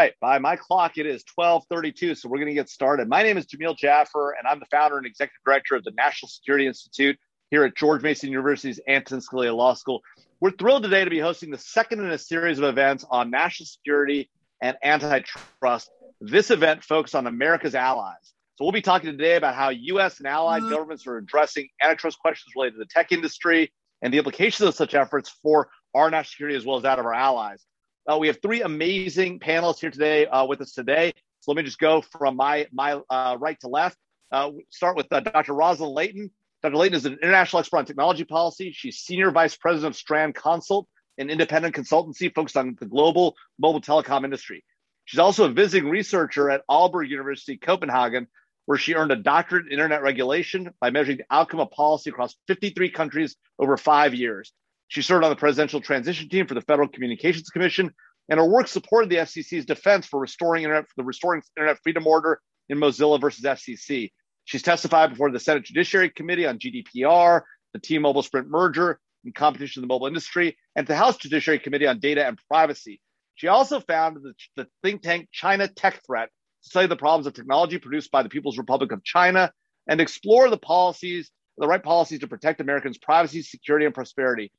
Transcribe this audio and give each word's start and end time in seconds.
right. 0.00 0.14
By 0.20 0.38
my 0.38 0.56
clock, 0.56 0.96
it 0.96 1.04
is 1.04 1.22
1232. 1.34 2.14
So 2.14 2.28
we're 2.28 2.38
going 2.38 2.48
to 2.48 2.54
get 2.54 2.70
started. 2.70 3.08
My 3.08 3.22
name 3.22 3.36
is 3.36 3.46
Jamil 3.46 3.76
Jaffer, 3.76 4.30
and 4.30 4.48
I'm 4.48 4.58
the 4.58 4.66
founder 4.70 4.96
and 4.96 5.06
executive 5.06 5.42
director 5.44 5.74
of 5.76 5.84
the 5.84 5.90
National 5.90 6.28
Security 6.28 6.66
Institute 6.66 7.18
here 7.50 7.64
at 7.64 7.76
George 7.76 8.02
Mason 8.02 8.30
University's 8.30 8.80
Antonin 8.88 9.22
Scalia 9.22 9.54
Law 9.54 9.74
School. 9.74 10.00
We're 10.40 10.52
thrilled 10.52 10.84
today 10.84 11.04
to 11.04 11.10
be 11.10 11.18
hosting 11.18 11.50
the 11.50 11.58
second 11.58 12.00
in 12.00 12.10
a 12.10 12.16
series 12.16 12.58
of 12.58 12.64
events 12.64 13.04
on 13.10 13.30
national 13.30 13.66
security 13.66 14.30
and 14.62 14.74
antitrust. 14.82 15.90
This 16.22 16.50
event 16.50 16.82
focused 16.82 17.14
on 17.14 17.26
America's 17.26 17.74
allies. 17.74 18.32
So 18.56 18.64
we'll 18.64 18.72
be 18.72 18.80
talking 18.80 19.10
today 19.10 19.36
about 19.36 19.54
how 19.54 19.68
U.S. 19.68 20.18
and 20.18 20.26
allied 20.26 20.62
mm-hmm. 20.62 20.70
governments 20.70 21.06
are 21.06 21.18
addressing 21.18 21.68
antitrust 21.82 22.18
questions 22.20 22.54
related 22.56 22.74
to 22.74 22.78
the 22.78 22.86
tech 22.86 23.12
industry 23.12 23.70
and 24.00 24.14
the 24.14 24.18
implications 24.18 24.66
of 24.66 24.74
such 24.74 24.94
efforts 24.94 25.28
for 25.42 25.68
our 25.94 26.10
national 26.10 26.30
security 26.30 26.56
as 26.56 26.64
well 26.64 26.78
as 26.78 26.84
that 26.84 26.98
of 26.98 27.04
our 27.04 27.14
allies. 27.14 27.66
Uh, 28.10 28.18
we 28.18 28.26
have 28.26 28.40
three 28.42 28.62
amazing 28.62 29.38
panelists 29.38 29.78
here 29.78 29.90
today 29.90 30.26
uh, 30.26 30.44
with 30.44 30.60
us 30.60 30.72
today. 30.72 31.12
So 31.40 31.52
let 31.52 31.56
me 31.56 31.62
just 31.62 31.78
go 31.78 32.00
from 32.00 32.34
my 32.34 32.66
my 32.72 33.00
uh, 33.08 33.36
right 33.38 33.58
to 33.60 33.68
left. 33.68 33.96
Uh, 34.32 34.50
start 34.68 34.96
with 34.96 35.06
uh, 35.12 35.20
Dr. 35.20 35.54
Rosalind 35.54 35.94
Layton. 35.94 36.30
Dr. 36.60 36.76
Layton 36.76 36.96
is 36.96 37.06
an 37.06 37.18
international 37.22 37.60
expert 37.60 37.78
on 37.78 37.84
technology 37.84 38.24
policy. 38.24 38.72
She's 38.72 38.98
senior 38.98 39.30
vice 39.30 39.56
president 39.56 39.94
of 39.94 39.96
Strand 39.96 40.34
Consult, 40.34 40.88
an 41.18 41.30
independent 41.30 41.74
consultancy 41.76 42.34
focused 42.34 42.56
on 42.56 42.76
the 42.80 42.86
global 42.86 43.36
mobile 43.60 43.80
telecom 43.80 44.24
industry. 44.24 44.64
She's 45.04 45.20
also 45.20 45.44
a 45.44 45.48
visiting 45.48 45.88
researcher 45.88 46.50
at 46.50 46.62
Aalborg 46.68 47.08
University, 47.08 47.58
Copenhagen, 47.58 48.26
where 48.66 48.78
she 48.78 48.94
earned 48.94 49.12
a 49.12 49.16
doctorate 49.16 49.66
in 49.66 49.72
internet 49.72 50.02
regulation 50.02 50.70
by 50.80 50.90
measuring 50.90 51.18
the 51.18 51.24
outcome 51.30 51.60
of 51.60 51.70
policy 51.70 52.10
across 52.10 52.34
53 52.48 52.90
countries 52.90 53.36
over 53.60 53.76
five 53.76 54.14
years. 54.14 54.52
She 54.90 55.02
served 55.02 55.22
on 55.22 55.30
the 55.30 55.36
presidential 55.36 55.80
transition 55.80 56.28
team 56.28 56.48
for 56.48 56.54
the 56.54 56.62
Federal 56.62 56.88
Communications 56.88 57.48
Commission, 57.48 57.94
and 58.28 58.40
her 58.40 58.46
work 58.46 58.66
supported 58.66 59.08
the 59.08 59.18
FCC's 59.18 59.64
defense 59.64 60.04
for 60.04 60.18
restoring 60.18 60.64
internet, 60.64 60.86
the 60.96 61.04
Restoring 61.04 61.42
Internet 61.56 61.78
Freedom 61.84 62.04
Order 62.08 62.40
in 62.68 62.78
Mozilla 62.78 63.20
versus 63.20 63.44
FCC. 63.44 64.10
She's 64.46 64.62
testified 64.62 65.10
before 65.10 65.30
the 65.30 65.38
Senate 65.38 65.64
Judiciary 65.64 66.10
Committee 66.10 66.44
on 66.44 66.58
GDPR, 66.58 67.42
the 67.72 67.78
T-Mobile 67.78 68.24
Sprint 68.24 68.48
merger, 68.48 68.98
and 69.24 69.32
competition 69.32 69.80
in 69.80 69.88
the 69.88 69.94
mobile 69.94 70.08
industry, 70.08 70.56
and 70.74 70.88
the 70.88 70.96
House 70.96 71.18
Judiciary 71.18 71.60
Committee 71.60 71.86
on 71.86 72.00
data 72.00 72.26
and 72.26 72.36
privacy. 72.48 73.00
She 73.36 73.46
also 73.46 73.78
founded 73.78 74.24
the, 74.24 74.34
the 74.56 74.66
think 74.82 75.02
tank 75.02 75.28
China 75.30 75.68
Tech 75.68 76.04
Threat 76.04 76.30
to 76.64 76.68
study 76.68 76.88
the 76.88 76.96
problems 76.96 77.28
of 77.28 77.34
technology 77.34 77.78
produced 77.78 78.10
by 78.10 78.24
the 78.24 78.28
People's 78.28 78.58
Republic 78.58 78.90
of 78.90 79.04
China 79.04 79.52
and 79.86 80.00
explore 80.00 80.50
the 80.50 80.58
policies, 80.58 81.30
the 81.58 81.68
right 81.68 81.82
policies 81.82 82.18
to 82.20 82.26
protect 82.26 82.60
Americans' 82.60 82.98
privacy, 82.98 83.42
security, 83.42 83.86
and 83.86 83.94
prosperity. 83.94 84.50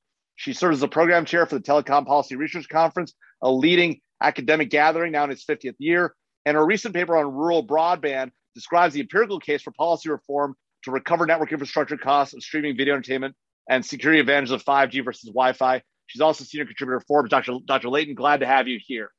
She 0.42 0.54
serves 0.54 0.80
as 0.80 0.84
a 0.84 0.88
program 0.88 1.26
chair 1.26 1.46
for 1.46 1.54
the 1.54 1.62
Telecom 1.62 2.08
Policy 2.08 2.36
Research 2.36 2.68
Conference, 2.68 3.14
a 3.44 3.52
leading 3.52 4.02
academic 4.24 4.72
gathering 4.72 5.12
now 5.12 5.24
in 5.24 5.30
its 5.30 5.46
50th 5.46 5.76
year. 5.78 6.16
And 6.48 6.58
her 6.58 6.66
recent 6.66 6.96
paper 6.96 7.16
on 7.16 7.32
rural 7.32 7.64
broadband 7.64 8.32
describes 8.56 8.96
the 8.96 9.02
empirical 9.02 9.40
case 9.40 9.62
for 9.62 9.70
policy 9.70 10.10
reform 10.10 10.56
to 10.86 10.90
recover 10.90 11.28
network 11.28 11.52
infrastructure 11.52 11.96
costs 11.96 12.34
of 12.34 12.42
streaming 12.42 12.76
video 12.76 12.96
entertainment 12.96 13.36
and 13.70 13.86
security 13.86 14.20
advantages 14.20 14.52
of 14.52 14.64
5G 14.64 15.06
versus 15.06 15.30
Wi 15.30 15.54
Fi. 15.54 15.84
She's 16.08 16.22
also 16.22 16.44
senior 16.44 16.66
contributor 16.66 16.98
to 16.98 17.06
Forbes. 17.06 17.30
Dr. 17.30 17.58
Dr. 17.68 17.90
Layton, 17.90 18.16
glad 18.16 18.40
to 18.40 18.48
have 18.48 18.68
you 18.68 18.80
here. 18.84 19.12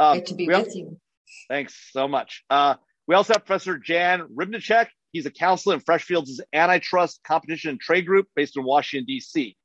Um, 0.00 0.18
Great 0.18 0.26
to 0.26 0.34
be 0.34 0.48
with 0.48 0.56
also, 0.56 0.70
you. 0.78 1.00
Thanks 1.48 1.90
so 1.92 2.08
much. 2.08 2.42
Uh, 2.50 2.74
we 3.06 3.14
also 3.14 3.34
have 3.34 3.44
Professor 3.44 3.78
Jan 3.78 4.22
Rybnicek. 4.36 4.88
He's 5.12 5.26
a 5.26 5.30
counselor 5.30 5.76
in 5.76 5.80
Freshfields' 5.80 6.40
antitrust 6.52 7.20
competition 7.24 7.70
and 7.70 7.80
trade 7.80 8.04
group 8.04 8.26
based 8.34 8.56
in 8.56 8.64
Washington, 8.64 9.06
D.C 9.06 9.56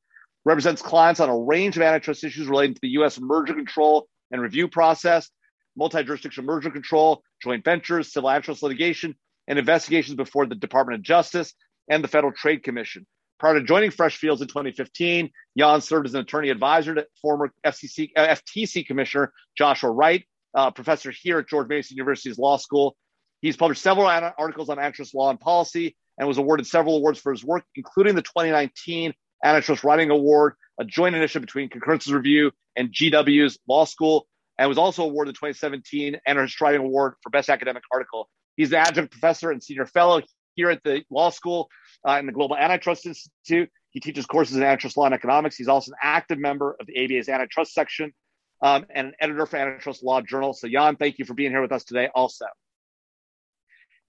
represents 0.46 0.82
clients 0.82 1.20
on 1.20 1.30
a 1.30 1.38
range 1.38 1.78
of 1.78 1.84
antitrust 1.84 2.24
issues 2.24 2.48
relating 2.48 2.74
to 2.74 2.80
the 2.82 2.90
U.S. 2.90 3.20
merger 3.20 3.54
control 3.54 4.08
and 4.32 4.42
review 4.42 4.68
process, 4.68 5.30
multi 5.76 6.04
jurisdiction 6.04 6.46
merger 6.46 6.72
control, 6.72 7.24
joint 7.44 7.64
ventures, 7.64 8.12
civil 8.12 8.30
antitrust 8.30 8.64
litigation, 8.64 9.16
and 9.48 9.60
investigations 9.60 10.16
before 10.16 10.46
the 10.46 10.56
Department 10.56 11.00
of 11.00 11.04
Justice 11.04 11.54
and 11.90 12.04
the 12.04 12.08
Federal 12.08 12.34
Trade 12.34 12.64
Commission. 12.64 13.06
Prior 13.40 13.56
to 13.56 13.66
joining 13.66 13.90
Freshfields 13.90 14.42
in 14.42 14.48
2015, 14.48 15.32
Jan 15.58 15.82
served 15.82 16.06
as 16.06 16.14
an 16.14 16.22
attorney 16.22 16.50
advisor 16.50 16.94
to 16.94 17.08
former 17.22 17.52
FCC, 17.66 18.12
uh, 18.16 18.36
FTC 18.36 18.86
Commissioner 18.86 19.34
Joshua 19.58 19.90
Wright, 19.90 20.24
uh, 20.54 20.70
professor 20.72 21.12
here 21.12 21.40
at 21.40 21.48
George 21.48 21.68
Mason 21.68 21.98
University's 21.98 22.38
Law 22.38 22.58
School. 22.58 22.96
He's 23.42 23.58
published 23.58 23.82
several 23.82 24.06
articles 24.06 24.70
on 24.70 24.78
antitrust 24.78 25.16
law 25.16 25.32
and 25.32 25.40
policy 25.40 25.96
and 26.20 26.28
was 26.28 26.38
awarded 26.38 26.68
several 26.68 26.98
awards 26.98 27.20
for 27.20 27.32
his 27.32 27.44
work, 27.44 27.64
including 27.76 28.14
the 28.14 28.22
2019 28.22 29.14
Antitrust 29.44 29.84
Writing 29.84 30.10
Award, 30.10 30.54
a 30.80 30.86
joint 30.86 31.16
initiative 31.16 31.42
between 31.42 31.70
Concurrences 31.70 32.14
Review 32.14 32.52
and 32.76 32.92
GW's 32.92 33.60
Law 33.68 33.86
School, 33.86 34.28
and 34.58 34.70
was 34.70 34.78
also 34.78 35.04
awarded 35.04 35.34
the 35.34 35.38
2017 35.38 36.18
Antitrust 36.28 36.62
Writing 36.62 36.82
Award 36.82 37.14
for 37.22 37.30
Best 37.30 37.50
Academic 37.50 37.84
Article. 37.92 38.30
He's 38.56 38.72
an 38.72 38.80
adjunct 38.80 39.12
professor 39.12 39.52
and 39.52 39.64
senior 39.64 39.86
fellow 39.86 40.22
here 40.56 40.70
at 40.70 40.84
the 40.84 41.04
law 41.10 41.30
school 41.30 41.70
uh, 42.08 42.18
in 42.20 42.26
the 42.26 42.32
Global 42.32 42.56
Antitrust 42.56 43.06
Institute. 43.06 43.70
He 43.92 44.00
teaches 44.00 44.26
courses 44.26 44.56
in 44.56 44.64
antitrust 44.64 44.98
law 44.98 45.06
and 45.06 45.14
economics. 45.14 45.56
He's 45.56 45.68
also 45.68 45.92
an 45.92 45.98
active 46.02 46.40
member 46.40 46.76
of 46.80 46.88
the 46.88 47.04
ABA's 47.04 47.30
antitrust 47.30 47.74
section 47.74 48.14
um, 48.62 48.86
and 48.94 49.08
an 49.08 49.14
editor 49.20 49.46
for 49.46 49.58
Antitrust 49.58 50.04
Law 50.04 50.22
Journal. 50.22 50.54
So, 50.54 50.68
Jan, 50.68 50.96
thank 50.96 51.20
you 51.20 51.26
for 51.26 51.34
being 51.34 51.52
here 51.52 51.62
with 51.62 51.72
us 51.72 51.84
today 51.84 52.10
also. 52.14 52.46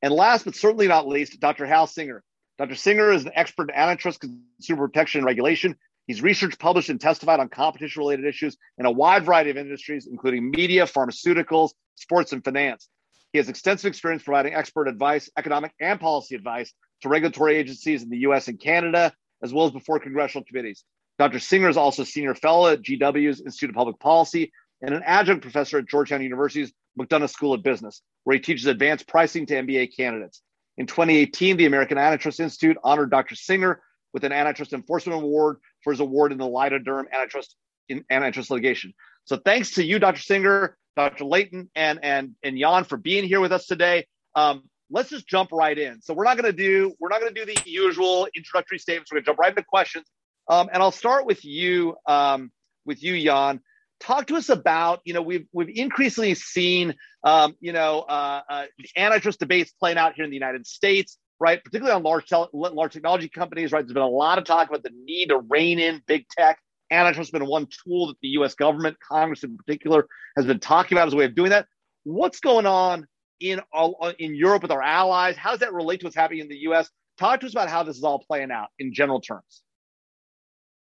And 0.03 0.12
last 0.12 0.44
but 0.44 0.54
certainly 0.54 0.88
not 0.88 1.06
least, 1.06 1.38
Dr. 1.41 1.66
Hal 1.66 1.87
Singer. 1.87 2.22
Dr. 2.62 2.76
Singer 2.76 3.10
is 3.10 3.24
an 3.24 3.32
expert 3.34 3.70
in 3.70 3.74
antitrust, 3.74 4.20
consumer 4.20 4.86
protection, 4.86 5.18
and 5.18 5.26
regulation. 5.26 5.74
He's 6.06 6.22
researched, 6.22 6.60
published, 6.60 6.90
and 6.90 7.00
testified 7.00 7.40
on 7.40 7.48
competition 7.48 7.98
related 7.98 8.24
issues 8.24 8.56
in 8.78 8.86
a 8.86 8.90
wide 8.90 9.24
variety 9.24 9.50
of 9.50 9.56
industries, 9.56 10.06
including 10.06 10.48
media, 10.48 10.84
pharmaceuticals, 10.84 11.70
sports, 11.96 12.32
and 12.32 12.44
finance. 12.44 12.88
He 13.32 13.38
has 13.38 13.48
extensive 13.48 13.88
experience 13.88 14.22
providing 14.22 14.54
expert 14.54 14.86
advice, 14.86 15.28
economic 15.36 15.72
and 15.80 15.98
policy 15.98 16.36
advice 16.36 16.72
to 17.00 17.08
regulatory 17.08 17.56
agencies 17.56 18.04
in 18.04 18.10
the 18.10 18.18
US 18.18 18.46
and 18.46 18.60
Canada, 18.60 19.12
as 19.42 19.52
well 19.52 19.66
as 19.66 19.72
before 19.72 19.98
congressional 19.98 20.44
committees. 20.44 20.84
Dr. 21.18 21.40
Singer 21.40 21.68
is 21.68 21.76
also 21.76 22.04
senior 22.04 22.36
fellow 22.36 22.68
at 22.68 22.82
GW's 22.82 23.40
Institute 23.40 23.70
of 23.70 23.74
Public 23.74 23.98
Policy 23.98 24.52
and 24.82 24.94
an 24.94 25.02
adjunct 25.04 25.42
professor 25.42 25.78
at 25.78 25.88
Georgetown 25.88 26.22
University's 26.22 26.72
McDonough 26.96 27.28
School 27.28 27.54
of 27.54 27.64
Business, 27.64 28.02
where 28.22 28.36
he 28.36 28.40
teaches 28.40 28.66
advanced 28.66 29.08
pricing 29.08 29.46
to 29.46 29.54
MBA 29.54 29.96
candidates. 29.96 30.42
In 30.78 30.86
2018, 30.86 31.56
the 31.56 31.66
American 31.66 31.98
Antitrust 31.98 32.40
Institute 32.40 32.76
honored 32.82 33.10
Dr. 33.10 33.34
Singer 33.34 33.82
with 34.12 34.24
an 34.24 34.32
antitrust 34.32 34.72
enforcement 34.72 35.22
award 35.22 35.58
for 35.82 35.92
his 35.92 36.00
award 36.00 36.32
in 36.32 36.38
the 36.38 36.46
Lidoderm 36.46 37.04
antitrust 37.12 37.56
in 37.88 38.04
antitrust 38.10 38.50
litigation. 38.50 38.94
So 39.24 39.36
thanks 39.36 39.72
to 39.72 39.84
you, 39.84 39.98
Dr. 39.98 40.20
Singer, 40.20 40.76
Dr. 40.96 41.24
Layton, 41.24 41.70
and 41.74 41.98
and 42.02 42.34
and 42.42 42.58
Jan 42.58 42.84
for 42.84 42.96
being 42.96 43.24
here 43.24 43.40
with 43.40 43.52
us 43.52 43.66
today. 43.66 44.06
Um, 44.34 44.64
let's 44.90 45.10
just 45.10 45.26
jump 45.26 45.50
right 45.52 45.78
in. 45.78 46.00
So 46.02 46.14
we're 46.14 46.24
not 46.24 46.36
going 46.36 46.50
to 46.50 46.56
do 46.56 46.94
we're 47.00 47.08
not 47.08 47.20
going 47.20 47.34
to 47.34 47.44
do 47.44 47.52
the 47.52 47.70
usual 47.70 48.28
introductory 48.34 48.78
statements. 48.78 49.10
We're 49.10 49.16
going 49.16 49.24
to 49.24 49.28
jump 49.30 49.38
right 49.38 49.50
into 49.50 49.64
questions. 49.64 50.06
Um, 50.48 50.68
and 50.72 50.82
I'll 50.82 50.90
start 50.90 51.24
with 51.24 51.44
you, 51.44 51.96
um, 52.06 52.50
with 52.84 53.02
you, 53.02 53.20
Jan 53.22 53.60
talk 54.02 54.26
to 54.26 54.36
us 54.36 54.48
about 54.48 55.00
you 55.04 55.14
know 55.14 55.22
we've 55.22 55.46
we've 55.52 55.70
increasingly 55.74 56.34
seen 56.34 56.94
um, 57.24 57.54
you 57.60 57.72
know 57.72 58.00
uh, 58.00 58.42
uh, 58.48 58.64
antitrust 58.96 59.38
debates 59.38 59.72
playing 59.72 59.96
out 59.96 60.14
here 60.14 60.24
in 60.24 60.30
the 60.30 60.36
United 60.36 60.66
States, 60.66 61.18
right? 61.40 61.62
Particularly 61.62 61.94
on 61.94 62.02
large 62.02 62.30
large 62.52 62.92
technology 62.92 63.28
companies, 63.28 63.72
right? 63.72 63.84
There's 63.84 63.94
been 63.94 64.02
a 64.02 64.08
lot 64.08 64.38
of 64.38 64.44
talk 64.44 64.68
about 64.68 64.82
the 64.82 64.90
need 65.04 65.28
to 65.28 65.38
rein 65.38 65.78
in 65.78 66.02
big 66.06 66.26
tech. 66.28 66.58
Antitrust 66.90 67.32
has 67.32 67.40
been 67.40 67.48
one 67.48 67.66
tool 67.84 68.08
that 68.08 68.16
the 68.20 68.28
U.S. 68.28 68.54
government, 68.54 68.98
Congress 69.00 69.44
in 69.44 69.56
particular, 69.56 70.06
has 70.36 70.44
been 70.44 70.60
talking 70.60 70.98
about 70.98 71.06
as 71.06 71.14
a 71.14 71.16
way 71.16 71.24
of 71.24 71.34
doing 71.34 71.50
that. 71.50 71.66
What's 72.04 72.40
going 72.40 72.66
on 72.66 73.06
in 73.40 73.60
all, 73.72 74.12
in 74.19 74.34
Europe 74.34 74.60
with 74.60 74.70
our 74.70 74.82
allies? 74.82 75.36
How 75.36 75.52
does 75.52 75.60
that 75.60 75.72
relate 75.72 76.00
to 76.00 76.06
what's 76.06 76.16
happening 76.16 76.40
in 76.40 76.48
the 76.48 76.58
U.S.? 76.58 76.90
Talk 77.19 77.40
to 77.40 77.46
us 77.46 77.52
about 77.52 77.70
how 77.70 77.82
this 77.82 77.96
is 77.96 78.04
all 78.04 78.19
playing 78.19 78.50
out 78.50 78.69
in 78.78 78.92
general 78.92 79.22
terms. 79.22 79.62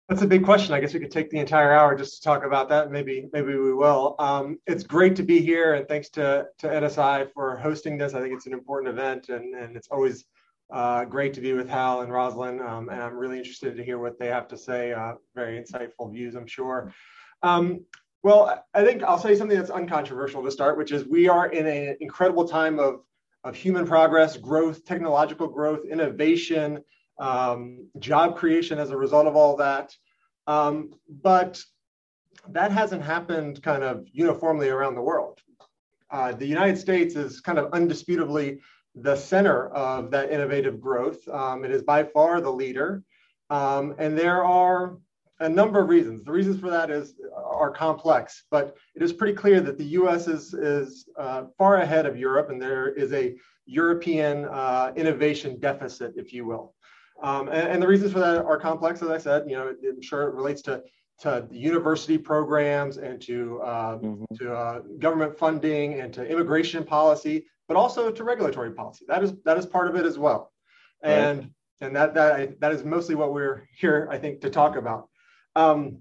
That's 0.09 0.23
a 0.23 0.27
big 0.27 0.43
question. 0.43 0.73
I 0.73 0.81
guess 0.81 0.95
we 0.95 1.01
could 1.01 1.11
take 1.11 1.29
the 1.29 1.39
entire 1.39 1.71
hour 1.71 1.95
just 1.95 2.17
to 2.17 2.23
talk 2.23 2.43
about 2.43 2.71
that. 2.71 2.91
Maybe, 2.91 3.29
maybe 3.35 3.55
we 3.57 3.75
will. 3.75 4.17
Um, 4.19 4.59
it's 4.67 4.83
great 4.83 5.15
to 5.17 5.23
be 5.23 5.41
here, 5.41 5.75
and 5.75 5.87
thanks 5.87 6.09
to 6.11 6.47
to 6.61 6.67
NSI 6.67 7.31
for 7.35 7.59
hosting 7.59 7.99
this. 7.99 8.15
I 8.15 8.23
think 8.23 8.33
it's 8.33 8.47
an 8.47 8.55
important 8.55 8.91
event, 8.91 9.29
and 9.29 9.55
and 9.55 9.77
it's 9.77 9.89
always 9.89 10.25
uh, 10.73 11.05
great 11.05 11.35
to 11.35 11.43
be 11.43 11.53
with 11.53 11.69
Hal 11.69 12.01
and 12.01 12.11
Rosalind. 12.11 12.63
Um, 12.63 12.89
and 12.89 13.03
I'm 13.03 13.17
really 13.17 13.37
interested 13.37 13.77
to 13.77 13.85
hear 13.85 13.99
what 13.99 14.19
they 14.19 14.29
have 14.29 14.49
to 14.49 14.57
say. 14.57 14.93
Uh, 14.93 15.15
very 15.35 15.63
insightful 15.63 16.11
views, 16.11 16.35
I'm 16.37 16.47
sure. 16.47 16.91
Um, 17.43 17.85
well, 18.23 18.65
I 18.73 18.85
think 18.85 19.03
I'll 19.03 19.19
say 19.19 19.37
something 19.37 19.59
that's 19.59 19.71
uncontroversial 19.71 20.43
to 20.43 20.51
start, 20.51 20.79
which 20.79 20.91
is 20.91 21.05
we 21.05 21.29
are 21.29 21.49
in 21.51 21.67
an 21.67 21.99
incredible 22.01 22.49
time 22.49 22.79
of 22.79 23.03
of 23.45 23.55
human 23.55 23.87
progress, 23.87 24.39
growth, 24.39 24.87
technological 24.87 25.49
growth, 25.49 25.85
innovation 25.85 26.83
um, 27.19 27.89
job 27.99 28.37
creation 28.37 28.79
as 28.79 28.91
a 28.91 28.97
result 28.97 29.27
of 29.27 29.37
all 29.37 29.57
that. 29.57 29.95
Um, 30.49 30.95
but 31.23 31.63
that 32.49 32.73
hasn't 32.73 33.03
happened 33.03 33.63
kind 33.63 33.85
of 33.85 34.07
uniformly 34.13 34.71
around 34.71 34.95
the 34.95 35.03
world. 35.03 35.39
Uh, 36.11 36.33
the 36.33 36.47
United 36.47 36.79
States 36.79 37.15
is 37.15 37.41
kind 37.41 37.59
of 37.59 37.71
undisputably 37.73 38.59
the 38.95 39.15
center 39.15 39.69
of 39.69 40.11
that 40.11 40.33
innovative 40.33 40.81
growth. 40.81 41.29
Um, 41.29 41.65
it 41.65 41.71
is 41.71 41.83
by 41.83 42.03
far 42.03 42.41
the 42.41 42.51
leader. 42.51 43.05
Um, 43.51 43.95
and 43.99 44.19
there 44.19 44.43
are 44.43 44.97
a 45.41 45.49
number 45.49 45.81
of 45.81 45.89
reasons. 45.89 46.25
The 46.25 46.33
reasons 46.33 46.59
for 46.59 46.71
that 46.71 46.91
is 46.91 47.15
are 47.35 47.71
complex, 47.71 48.45
but 48.51 48.77
it 48.95 49.03
is 49.03 49.13
pretty 49.13 49.35
clear 49.35 49.61
that 49.61 49.79
the 49.79 49.85
U.S. 49.85 50.27
is 50.27 50.53
is 50.55 51.09
uh, 51.17 51.45
far 51.57 51.77
ahead 51.77 52.07
of 52.07 52.17
Europe, 52.17 52.51
and 52.51 52.61
there 52.61 52.89
is 52.89 53.13
a 53.13 53.37
European 53.67 54.47
uh, 54.47 54.93
innovation 54.97 55.61
deficit, 55.61 56.15
if 56.17 56.33
you 56.33 56.45
will. 56.45 56.75
Um, 57.23 57.49
and, 57.49 57.69
and, 57.69 57.83
the 57.83 57.89
reasons 57.89 58.13
for 58.13 58.21
that 58.21 58.45
are 58.45 58.59
complex, 58.59 59.03
as 59.03 59.09
I 59.09 59.19
said. 59.19 59.45
You 59.49 59.57
know, 59.57 59.75
I'm 59.83 60.01
sure 60.01 60.29
it 60.29 60.35
relates 60.35 60.63
to 60.63 60.83
to 61.21 61.49
university 61.51 62.17
programs 62.17 62.99
and 62.99 63.21
to 63.23 63.61
uh, 63.63 63.99
mm-hmm. 63.99 64.35
to 64.37 64.55
uh, 64.55 64.81
government 64.99 65.37
funding 65.37 66.01
and 66.01 66.13
to 66.15 66.25
immigration 66.25 66.85
policy, 66.85 67.47
but 67.67 67.77
also 67.77 68.11
to 68.11 68.25
regulatory 68.25 68.73
policy. 68.73 69.05
That 69.09 69.25
is 69.25 69.33
that 69.45 69.59
is 69.59 69.67
part 69.67 69.89
of 69.89 69.97
it 69.97 70.07
as 70.07 70.19
well, 70.19 70.53
and 71.03 71.41
right. 71.41 71.51
and 71.81 71.97
that 71.97 72.15
that 72.15 72.61
that 72.61 72.73
is 72.73 72.85
mostly 72.85 73.17
what 73.17 73.33
we're 73.33 73.69
here, 73.77 74.09
I 74.11 74.19
think, 74.19 74.41
to 74.43 74.51
talk 74.51 74.77
about. 74.77 75.09
Um, 75.57 75.99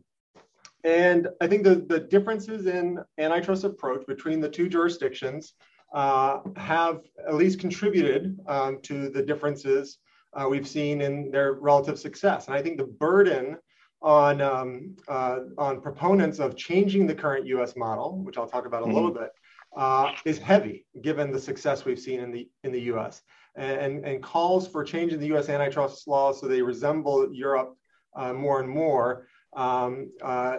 and 0.84 1.28
I 1.42 1.48
think 1.48 1.64
the 1.64 1.76
the 1.76 2.00
differences 2.00 2.68
in 2.68 3.00
antitrust 3.18 3.64
approach 3.64 4.06
between 4.06 4.40
the 4.40 4.50
two 4.50 4.70
jurisdictions 4.70 5.54
uh, 5.94 6.42
have 6.56 7.02
at 7.28 7.34
least 7.34 7.60
contributed 7.60 8.38
um, 8.48 8.80
to 8.84 9.10
the 9.10 9.24
differences 9.24 9.98
uh, 10.38 10.48
we've 10.48 10.68
seen 10.68 11.02
in 11.02 11.32
their 11.32 11.54
relative 11.54 12.00
success. 12.00 12.48
And 12.48 12.56
I 12.56 12.62
think 12.62 12.78
the 12.78 12.86
burden 12.86 13.58
on 14.02 14.42
um, 14.42 14.96
uh, 15.08 15.40
on 15.58 15.82
proponents 15.82 16.40
of 16.40 16.56
changing 16.56 17.08
the 17.08 17.16
current 17.16 17.48
U.S. 17.48 17.76
model, 17.76 18.20
which 18.24 18.38
I'll 18.38 18.48
talk 18.48 18.66
about 18.66 18.84
a 18.84 18.86
mm-hmm. 18.86 18.94
little 18.94 19.12
bit, 19.12 19.30
uh, 19.76 20.12
is 20.26 20.38
heavy 20.38 20.86
given 21.02 21.32
the 21.32 21.40
success 21.40 21.86
we've 21.86 22.00
seen 22.00 22.20
in 22.20 22.32
the 22.32 22.48
in 22.64 22.72
the 22.72 22.82
U.S. 22.82 23.22
and 23.56 24.06
and 24.06 24.22
calls 24.22 24.68
for 24.68 24.84
changing 24.84 25.20
the 25.20 25.28
U.S. 25.28 25.50
antitrust 25.50 26.08
laws 26.08 26.40
so 26.40 26.48
they 26.48 26.62
resemble 26.62 27.34
Europe 27.34 27.76
uh, 28.16 28.34
more 28.34 28.60
and 28.60 28.70
more. 28.70 29.28
Um, 29.56 30.12
uh, 30.22 30.58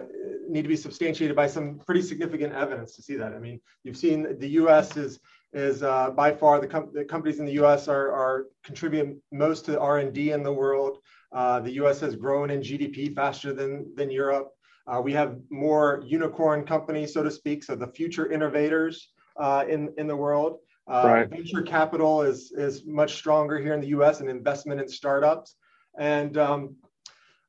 need 0.49 0.63
to 0.63 0.67
be 0.67 0.75
substantiated 0.75 1.33
by 1.33 1.47
some 1.47 1.79
pretty 1.85 2.01
significant 2.01 2.53
evidence 2.53 2.95
to 2.95 3.01
see 3.01 3.15
that. 3.15 3.33
I 3.33 3.39
mean, 3.39 3.61
you've 3.83 3.95
seen 3.95 4.37
the 4.39 4.49
U.S. 4.49 4.97
is 4.97 5.19
is 5.53 5.81
uh, 5.83 6.11
by 6.11 6.31
far 6.31 6.59
the, 6.59 6.67
com- 6.67 6.91
the, 6.93 7.03
companies 7.03 7.39
in 7.39 7.45
the 7.45 7.53
U.S. 7.53 7.87
are, 7.87 8.11
are 8.11 8.45
contributing 8.63 9.21
most 9.31 9.65
to 9.65 9.79
R&D 9.79 10.31
in 10.31 10.43
the 10.43 10.53
world. 10.53 10.99
Uh, 11.31 11.59
the 11.59 11.71
U.S. 11.73 11.99
has 12.01 12.15
grown 12.15 12.49
in 12.49 12.61
GDP 12.61 13.13
faster 13.15 13.53
than 13.53 13.93
than 13.95 14.09
Europe. 14.09 14.51
Uh, 14.87 14.99
we 14.99 15.13
have 15.13 15.37
more 15.51 16.01
unicorn 16.05 16.65
companies, 16.65 17.13
so 17.13 17.21
to 17.21 17.29
speak, 17.29 17.63
so 17.63 17.75
the 17.75 17.87
future 17.87 18.31
innovators 18.31 19.09
uh, 19.37 19.63
in 19.67 19.93
in 19.97 20.07
the 20.07 20.15
world. 20.15 20.59
Uh, 20.87 21.03
right. 21.05 21.29
Venture 21.29 21.61
capital 21.61 22.23
is 22.23 22.51
is 22.51 22.85
much 22.85 23.15
stronger 23.15 23.59
here 23.59 23.73
in 23.73 23.81
the 23.81 23.89
U.S. 23.89 24.21
and 24.21 24.29
investment 24.29 24.81
in 24.81 24.87
startups. 24.87 25.55
And 25.99 26.37
um, 26.37 26.75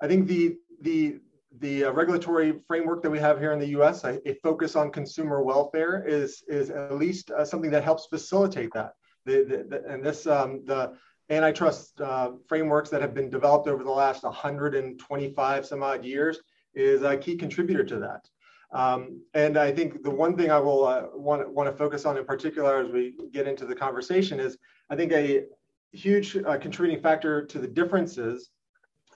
I 0.02 0.08
think 0.08 0.26
the 0.26 0.56
the 0.82 1.20
the 1.58 1.84
uh, 1.84 1.90
regulatory 1.92 2.54
framework 2.66 3.02
that 3.02 3.10
we 3.10 3.18
have 3.18 3.38
here 3.38 3.52
in 3.52 3.58
the 3.58 3.68
U.S., 3.68 4.04
a, 4.04 4.20
a 4.28 4.34
focus 4.34 4.76
on 4.76 4.90
consumer 4.90 5.42
welfare, 5.42 6.04
is 6.06 6.44
is 6.48 6.70
at 6.70 6.96
least 6.96 7.30
uh, 7.30 7.44
something 7.44 7.70
that 7.70 7.84
helps 7.84 8.06
facilitate 8.06 8.72
that. 8.74 8.92
The, 9.26 9.44
the, 9.44 9.66
the, 9.68 9.92
and 9.92 10.04
this 10.04 10.26
um, 10.26 10.62
the 10.64 10.92
antitrust 11.28 12.00
uh, 12.00 12.32
frameworks 12.48 12.90
that 12.90 13.00
have 13.00 13.14
been 13.14 13.30
developed 13.30 13.68
over 13.68 13.84
the 13.84 13.90
last 13.90 14.22
125 14.24 15.66
some 15.66 15.82
odd 15.82 16.04
years 16.04 16.40
is 16.74 17.02
a 17.02 17.16
key 17.16 17.36
contributor 17.36 17.84
to 17.84 17.98
that. 17.98 18.28
Um, 18.72 19.22
and 19.34 19.56
I 19.56 19.72
think 19.72 20.02
the 20.02 20.10
one 20.10 20.36
thing 20.36 20.50
I 20.50 20.58
will 20.58 21.10
want, 21.14 21.52
want 21.52 21.68
to 21.68 21.76
focus 21.76 22.04
on 22.04 22.16
in 22.16 22.24
particular 22.24 22.78
as 22.78 22.90
we 22.90 23.16
get 23.32 23.48
into 23.48 23.66
the 23.66 23.74
conversation 23.74 24.38
is 24.38 24.56
I 24.90 24.96
think 24.96 25.12
a 25.12 25.44
huge 25.92 26.36
uh, 26.36 26.56
contributing 26.58 27.02
factor 27.02 27.44
to 27.44 27.58
the 27.58 27.66
differences 27.66 28.50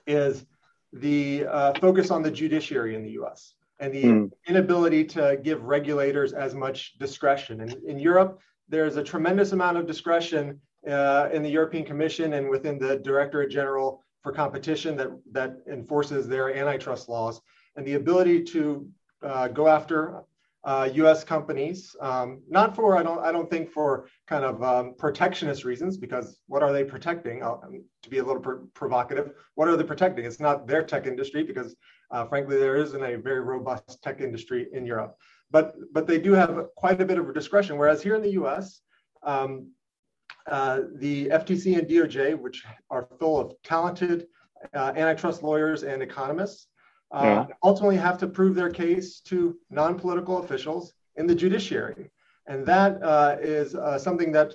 is 0.07 0.45
the 0.95 1.45
uh, 1.45 1.73
focus 1.79 2.09
on 2.09 2.23
the 2.23 2.31
judiciary 2.31 2.95
in 2.95 3.03
the 3.03 3.11
US 3.11 3.55
and 3.79 3.93
the 3.93 4.03
mm. 4.03 4.31
inability 4.47 5.03
to 5.03 5.37
give 5.43 5.61
regulators 5.63 6.31
as 6.33 6.55
much 6.55 6.97
discretion. 6.97 7.61
And 7.61 7.73
in 7.85 7.99
Europe, 7.99 8.39
there's 8.69 8.95
a 8.95 9.03
tremendous 9.03 9.51
amount 9.51 9.77
of 9.77 9.85
discretion 9.85 10.59
uh, 10.89 11.29
in 11.33 11.43
the 11.43 11.49
European 11.49 11.83
Commission 11.83 12.33
and 12.33 12.49
within 12.49 12.79
the 12.79 12.97
Directorate 12.97 13.51
General 13.51 14.01
for 14.21 14.31
Competition 14.31 14.95
that, 14.97 15.09
that 15.31 15.57
enforces 15.69 16.27
their 16.27 16.55
antitrust 16.55 17.09
laws. 17.09 17.41
And 17.75 17.85
the 17.85 17.95
ability 17.95 18.43
to 18.43 18.87
uh, 19.21 19.49
go 19.49 19.67
after 19.67 20.23
uh, 20.65 20.89
U.S. 20.95 21.23
companies, 21.23 21.95
um, 22.01 22.41
not 22.49 22.75
for 22.75 22.97
I 22.97 23.03
don't 23.03 23.19
I 23.19 23.31
don't 23.31 23.49
think 23.49 23.69
for 23.69 24.09
kind 24.27 24.43
of 24.43 24.63
um, 24.63 24.95
protectionist 24.97 25.63
reasons, 25.63 25.95
because 25.95 26.39
what 26.47 26.63
are 26.63 26.73
they 26.73 26.83
protecting? 26.83 27.43
Uh, 27.43 27.57
to 28.01 28.09
be 28.09 28.17
a 28.17 28.23
little 28.23 28.41
pr- 28.41 28.65
provocative, 28.73 29.31
what 29.53 29.67
are 29.67 29.77
they 29.77 29.83
protecting? 29.83 30.25
It's 30.25 30.39
not 30.39 30.67
their 30.67 30.83
tech 30.83 31.05
industry, 31.05 31.43
because 31.43 31.75
uh, 32.09 32.25
frankly 32.25 32.57
there 32.57 32.77
isn't 32.77 33.03
a 33.03 33.15
very 33.15 33.41
robust 33.41 34.01
tech 34.01 34.21
industry 34.21 34.67
in 34.73 34.87
Europe. 34.87 35.15
But 35.51 35.75
but 35.93 36.07
they 36.07 36.17
do 36.17 36.33
have 36.33 36.69
quite 36.75 36.99
a 36.99 37.05
bit 37.05 37.19
of 37.19 37.31
discretion. 37.33 37.77
Whereas 37.77 38.01
here 38.01 38.15
in 38.15 38.23
the 38.23 38.31
U.S., 38.31 38.81
um, 39.21 39.71
uh, 40.47 40.81
the 40.95 41.27
FTC 41.27 41.77
and 41.77 41.87
DOJ, 41.87 42.39
which 42.39 42.63
are 42.89 43.07
full 43.19 43.39
of 43.39 43.53
talented 43.63 44.27
uh, 44.73 44.93
antitrust 44.95 45.43
lawyers 45.43 45.83
and 45.83 46.01
economists, 46.01 46.67
uh, 47.11 47.45
yeah. 47.47 47.55
ultimately 47.63 47.97
have 47.97 48.17
to 48.17 48.27
prove 48.27 48.55
their 48.55 48.69
case 48.69 49.19
to 49.21 49.57
non-political 49.69 50.39
officials 50.39 50.93
in 51.15 51.27
the 51.27 51.35
judiciary, 51.35 52.09
and 52.47 52.65
that 52.65 53.01
uh, 53.03 53.37
is 53.39 53.75
uh, 53.75 53.97
something 53.97 54.31
that 54.31 54.53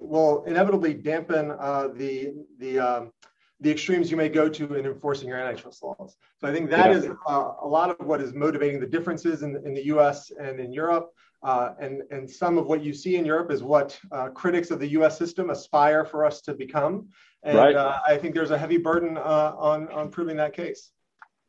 will 0.00 0.44
inevitably 0.46 0.94
dampen 0.94 1.48
the 1.48 2.34
the 2.58 2.78
um, 2.78 3.12
the 3.60 3.70
extremes 3.70 4.10
you 4.10 4.16
may 4.16 4.28
go 4.28 4.48
to 4.48 4.74
in 4.74 4.86
enforcing 4.86 5.28
your 5.28 5.38
antitrust 5.38 5.82
laws. 5.82 6.16
So 6.40 6.48
I 6.48 6.52
think 6.52 6.68
that 6.70 6.90
yeah. 6.90 6.96
is 6.96 7.06
uh, 7.26 7.52
a 7.62 7.66
lot 7.66 7.90
of 7.90 8.06
what 8.06 8.20
is 8.20 8.34
motivating 8.34 8.80
the 8.80 8.86
differences 8.86 9.42
in, 9.42 9.56
in 9.64 9.72
the 9.72 9.86
US 9.86 10.30
and 10.38 10.60
in 10.60 10.72
Europe. 10.72 11.10
Uh, 11.42 11.74
and, 11.80 12.02
and 12.10 12.28
some 12.28 12.58
of 12.58 12.66
what 12.66 12.82
you 12.82 12.92
see 12.92 13.16
in 13.16 13.24
Europe 13.24 13.50
is 13.50 13.62
what 13.62 13.98
uh, 14.10 14.28
critics 14.28 14.70
of 14.70 14.78
the 14.78 14.88
US 14.88 15.18
system 15.18 15.50
aspire 15.50 16.04
for 16.04 16.24
us 16.24 16.40
to 16.42 16.54
become. 16.54 17.08
And 17.44 17.56
right. 17.56 17.74
Uh, 17.74 17.98
I 18.06 18.16
think 18.16 18.34
there's 18.34 18.50
a 18.50 18.58
heavy 18.58 18.78
burden 18.78 19.16
uh, 19.16 19.54
on, 19.56 19.88
on 19.88 20.10
proving 20.10 20.36
that 20.36 20.52
case. 20.52 20.90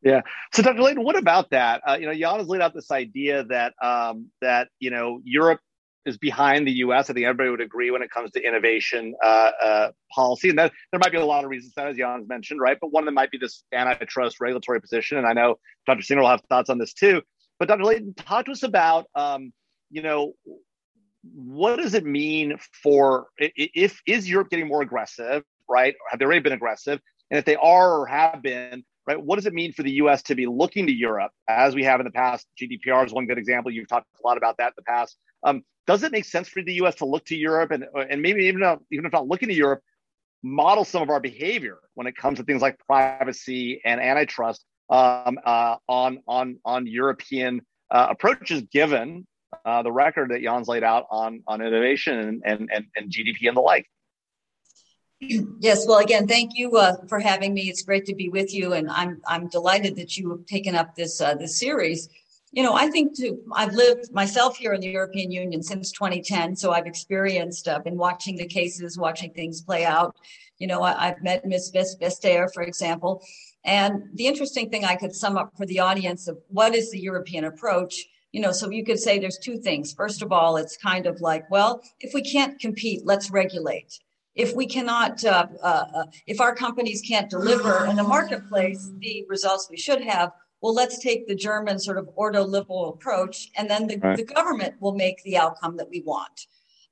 Yeah. 0.08 0.22
So, 0.54 0.64
Dr. 0.64 0.82
Layton, 0.82 1.04
what 1.04 1.18
about 1.18 1.50
that? 1.50 1.82
Uh, 1.86 1.98
you 2.00 2.06
know, 2.06 2.14
Jan 2.14 2.40
has 2.40 2.48
laid 2.48 2.62
out 2.62 2.74
this 2.74 2.92
idea 2.92 3.44
that 3.46 3.74
um, 3.82 4.28
that 4.40 4.70
you 4.80 4.90
know 4.90 5.20
Europe 5.26 5.60
is 6.06 6.18
behind 6.18 6.66
the 6.66 6.72
U.S. 6.72 7.10
I 7.10 7.14
think 7.14 7.26
everybody 7.26 7.50
would 7.50 7.60
agree 7.60 7.92
when 7.92 8.02
it 8.02 8.10
comes 8.10 8.32
to 8.32 8.42
innovation 8.42 9.16
uh, 9.22 9.52
uh, 9.62 9.92
policy, 10.16 10.48
and 10.48 10.58
that 10.60 10.72
there 10.94 11.00
might 11.00 11.12
be 11.12 11.18
a 11.18 11.26
lot 11.26 11.44
of 11.44 11.50
reasons 11.50 11.74
that, 11.76 11.88
as 11.88 11.98
Jan's 11.98 12.26
mentioned, 12.30 12.62
right? 12.62 12.78
But 12.80 12.94
one 12.94 13.04
of 13.04 13.06
them 13.06 13.16
might 13.16 13.32
be 13.32 13.38
this 13.38 13.66
antitrust 13.74 14.40
regulatory 14.40 14.80
position, 14.80 15.18
and 15.18 15.28
I 15.28 15.34
know 15.34 15.56
Dr. 15.86 16.04
Singer 16.04 16.22
will 16.22 16.30
have 16.30 16.42
thoughts 16.48 16.70
on 16.70 16.78
this 16.78 16.94
too. 16.94 17.22
But 17.60 17.68
Dr. 17.68 17.84
Layton, 17.84 18.14
talk 18.14 18.46
to 18.46 18.54
us 18.54 18.64
about 18.64 19.08
um, 19.14 19.52
you 19.92 20.02
know, 20.02 20.36
what 21.34 21.76
does 21.76 21.96
it 21.96 22.06
mean 22.06 22.58
for 22.82 23.28
if 23.38 24.00
is 24.08 24.30
Europe 24.30 24.50
getting 24.52 24.70
more 24.70 24.82
aggressive, 24.82 25.44
right? 25.70 25.96
Have 26.10 26.20
they 26.20 26.26
already 26.26 26.40
been 26.40 26.54
aggressive? 26.54 27.02
And 27.30 27.38
if 27.38 27.44
they 27.44 27.58
are 27.58 28.00
or 28.00 28.06
have 28.06 28.42
been, 28.42 28.86
right, 29.08 29.22
what 29.22 29.38
does 29.38 29.46
it 29.46 29.54
mean 29.54 29.72
for 29.74 29.84
the 29.84 29.92
U.S. 29.94 30.22
to 30.24 30.36
be 30.36 30.46
looking 30.46 30.86
to 30.88 30.94
Europe 30.94 31.32
as 31.48 31.74
we 31.74 31.84
have 31.84 32.00
in 32.00 32.06
the 32.06 32.12
past? 32.12 32.46
GDPR 32.62 33.06
is 33.06 33.14
one 33.14 33.26
good 33.26 33.38
example. 33.38 33.72
You've 33.72 33.88
talked 33.88 34.08
a 34.22 34.28
lot 34.28 34.38
about 34.38 34.58
that 34.58 34.68
in 34.68 34.74
the 34.76 34.84
past. 34.84 35.18
Um, 35.44 35.64
does 35.86 36.04
it 36.04 36.12
make 36.12 36.26
sense 36.26 36.50
for 36.50 36.62
the 36.62 36.74
U.S. 36.76 36.96
to 36.96 37.06
look 37.06 37.26
to 37.26 37.36
Europe 37.36 37.72
and 37.72 37.86
and 37.96 38.22
maybe 38.22 38.46
even 38.46 38.60
not, 38.60 38.80
even 38.92 39.06
if 39.06 39.14
not 39.14 39.28
looking 39.28 39.48
to 39.48 39.56
Europe, 39.56 39.82
model 40.44 40.84
some 40.84 41.02
of 41.02 41.10
our 41.10 41.20
behavior 41.20 41.80
when 41.96 42.08
it 42.08 42.16
comes 42.16 42.38
to 42.38 42.44
things 42.44 42.62
like 42.62 42.78
privacy 42.86 43.82
and 43.86 44.02
antitrust 44.02 44.66
um, 44.90 45.40
uh, 45.46 45.78
on 45.88 46.20
on 46.28 46.60
on 46.66 46.86
European 46.86 47.62
uh, 47.90 48.08
approaches, 48.10 48.62
given 48.64 49.26
uh, 49.66 49.82
the 49.82 49.92
record 49.92 50.32
that 50.32 50.42
Jan's 50.42 50.68
laid 50.68 50.84
out 50.84 51.06
on 51.10 51.42
on 51.48 51.62
innovation 51.62 52.42
and, 52.44 52.70
and, 52.72 52.86
and 52.96 53.12
GDP 53.12 53.48
and 53.48 53.56
the 53.56 53.62
like. 53.62 53.88
Yes, 55.20 55.88
well, 55.88 55.98
again, 55.98 56.28
thank 56.28 56.52
you 56.56 56.78
uh, 56.78 56.98
for 57.08 57.20
having 57.20 57.54
me. 57.54 57.70
It's 57.70 57.82
great 57.82 58.06
to 58.06 58.14
be 58.14 58.30
with 58.30 58.54
you, 58.54 58.74
and 58.74 58.90
I'm 58.92 59.20
I'm 59.26 59.48
delighted 59.48 59.96
that 59.96 60.16
you 60.16 60.30
have 60.30 60.46
taken 60.46 60.76
up 60.76 60.96
this 60.96 61.20
uh, 61.20 61.34
this 61.34 61.58
series. 61.58 62.10
You 62.52 62.62
know, 62.62 62.76
I 62.76 62.90
think 62.90 63.18
too. 63.18 63.42
I've 63.52 63.74
lived 63.74 64.12
myself 64.14 64.58
here 64.58 64.74
in 64.74 64.82
the 64.82 64.90
European 64.90 65.32
Union 65.32 65.64
since 65.64 65.92
2010, 65.92 66.56
so 66.56 66.72
I've 66.72 66.86
experienced. 66.86 67.68
I've 67.68 67.84
been 67.84 67.98
watching 67.98 68.38
the 68.38 68.46
cases, 68.46 68.98
watching 68.98 69.34
things 69.34 69.62
play 69.62 69.86
out. 69.86 70.16
You 70.60 70.68
know, 70.68 70.84
I, 70.84 71.08
have 71.08 71.24
met 71.24 71.46
Ms. 71.46 71.72
Vestager, 71.74 72.54
for 72.54 72.62
example, 72.62 73.24
and 73.66 74.04
the 74.14 74.28
interesting 74.28 74.70
thing 74.70 74.86
I 74.86 74.96
could 74.96 75.16
sum 75.16 75.36
up 75.36 75.52
for 75.58 75.66
the 75.66 75.80
audience 75.80 76.28
of 76.28 76.38
what 76.50 76.76
is 76.76 76.92
the 76.92 77.00
European 77.00 77.46
approach 77.46 78.08
you 78.34 78.42
know, 78.42 78.52
so 78.52 78.70
you 78.70 78.84
could 78.84 79.00
say 79.00 79.18
there's 79.18 79.40
two 79.40 79.58
things. 79.58 79.94
First 79.94 80.22
of 80.22 80.34
all, 80.34 80.58
it's 80.58 80.76
kind 80.76 81.08
of 81.08 81.22
like, 81.22 81.50
well, 81.50 81.82
if 82.02 82.14
we 82.14 82.22
can't 82.22 82.60
compete, 82.60 83.06
let's 83.06 83.32
regulate. 83.32 84.00
If 84.38 84.56
we 84.56 84.68
cannot, 84.68 85.24
uh, 85.26 85.48
uh, 85.62 86.06
if 86.28 86.40
our 86.40 86.54
companies 86.56 87.02
can't 87.02 87.30
deliver 87.30 87.86
in 87.88 87.96
the 87.96 88.04
marketplace 88.04 88.90
the 89.00 89.26
results 89.28 89.68
we 89.70 89.78
should 89.78 90.02
have, 90.02 90.32
well, 90.62 90.74
let's 90.74 91.00
take 91.00 91.28
the 91.28 91.36
German 91.36 91.80
sort 91.80 91.98
of 91.98 92.08
ordoliberal 92.18 92.94
approach, 92.94 93.50
and 93.58 93.70
then 93.70 93.88
the, 93.88 93.98
right. 93.98 94.18
the 94.18 94.24
government 94.24 94.76
will 94.80 94.94
make 94.94 95.22
the 95.24 95.38
outcome 95.38 95.78
that 95.78 95.90
we 95.90 96.02
want. 96.02 96.48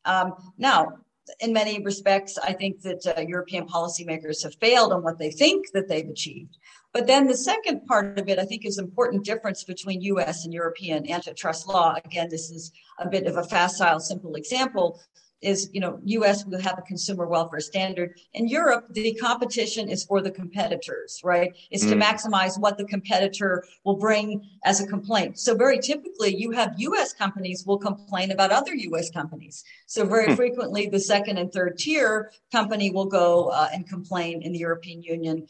Um, 0.05 0.33
now, 0.57 0.97
in 1.39 1.53
many 1.53 1.81
respects, 1.81 2.37
I 2.37 2.53
think 2.53 2.81
that 2.81 3.05
uh, 3.17 3.21
European 3.21 3.67
policymakers 3.67 4.43
have 4.43 4.55
failed 4.55 4.91
on 4.93 5.03
what 5.03 5.17
they 5.17 5.31
think 5.31 5.71
that 5.73 5.87
they've 5.87 6.07
achieved. 6.07 6.57
But 6.93 7.07
then 7.07 7.27
the 7.27 7.37
second 7.37 7.85
part 7.87 8.17
of 8.17 8.29
it, 8.29 8.39
I 8.39 8.45
think, 8.45 8.65
is 8.65 8.77
important 8.77 9.25
difference 9.25 9.63
between 9.63 10.01
US 10.01 10.45
and 10.45 10.53
European 10.53 11.09
antitrust 11.11 11.67
law. 11.67 11.95
Again, 12.05 12.29
this 12.29 12.49
is 12.51 12.71
a 12.99 13.09
bit 13.09 13.25
of 13.25 13.37
a 13.37 13.43
facile, 13.43 13.99
simple 13.99 14.35
example. 14.35 15.01
Is 15.41 15.69
you 15.73 15.81
know, 15.81 15.99
US 16.03 16.45
will 16.45 16.59
have 16.61 16.79
a 16.79 16.81
consumer 16.81 17.27
welfare 17.27 17.59
standard. 17.59 18.17
In 18.33 18.47
Europe, 18.47 18.85
the 18.91 19.13
competition 19.15 19.89
is 19.89 20.03
for 20.03 20.21
the 20.21 20.31
competitors, 20.31 21.19
right? 21.23 21.55
Is 21.71 21.85
mm. 21.85 21.89
to 21.89 21.95
maximize 21.95 22.59
what 22.59 22.77
the 22.77 22.85
competitor 22.85 23.63
will 23.83 23.97
bring 23.97 24.41
as 24.63 24.79
a 24.79 24.87
complaint. 24.87 25.37
So 25.37 25.53
very 25.55 25.79
typically, 25.79 26.35
you 26.35 26.51
have 26.51 26.73
US 26.77 27.13
companies 27.13 27.63
will 27.65 27.77
complain 27.77 28.31
about 28.31 28.51
other 28.51 28.73
US 28.73 29.11
companies. 29.11 29.63
So 29.87 30.05
very 30.05 30.27
mm. 30.27 30.35
frequently, 30.35 30.87
the 30.87 30.99
second 30.99 31.37
and 31.37 31.51
third 31.51 31.77
tier 31.77 32.31
company 32.51 32.89
will 32.89 33.05
go 33.05 33.49
uh, 33.49 33.67
and 33.73 33.87
complain 33.87 34.41
in 34.41 34.51
the 34.51 34.59
European 34.59 35.03
Union 35.03 35.47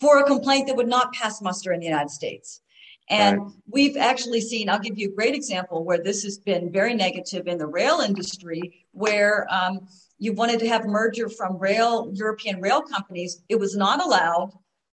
for 0.00 0.18
a 0.18 0.24
complaint 0.24 0.66
that 0.66 0.76
would 0.76 0.88
not 0.88 1.12
pass 1.12 1.40
muster 1.40 1.72
in 1.72 1.80
the 1.80 1.86
United 1.86 2.10
States. 2.10 2.60
And 3.10 3.40
right. 3.40 3.52
we've 3.68 3.96
actually 3.96 4.40
seen, 4.40 4.70
I'll 4.70 4.78
give 4.78 4.96
you 4.96 5.08
a 5.08 5.14
great 5.14 5.34
example 5.34 5.84
where 5.84 5.98
this 5.98 6.22
has 6.22 6.38
been 6.38 6.70
very 6.70 6.94
negative 6.94 7.48
in 7.48 7.58
the 7.58 7.66
rail 7.66 7.98
industry, 7.98 8.79
where 8.92 9.46
um, 9.50 9.86
you 10.18 10.32
wanted 10.32 10.60
to 10.60 10.68
have 10.68 10.84
merger 10.86 11.28
from 11.28 11.58
rail, 11.58 12.10
European 12.12 12.60
rail 12.60 12.82
companies. 12.82 13.42
It 13.48 13.58
was 13.58 13.76
not 13.76 14.04
allowed. 14.04 14.52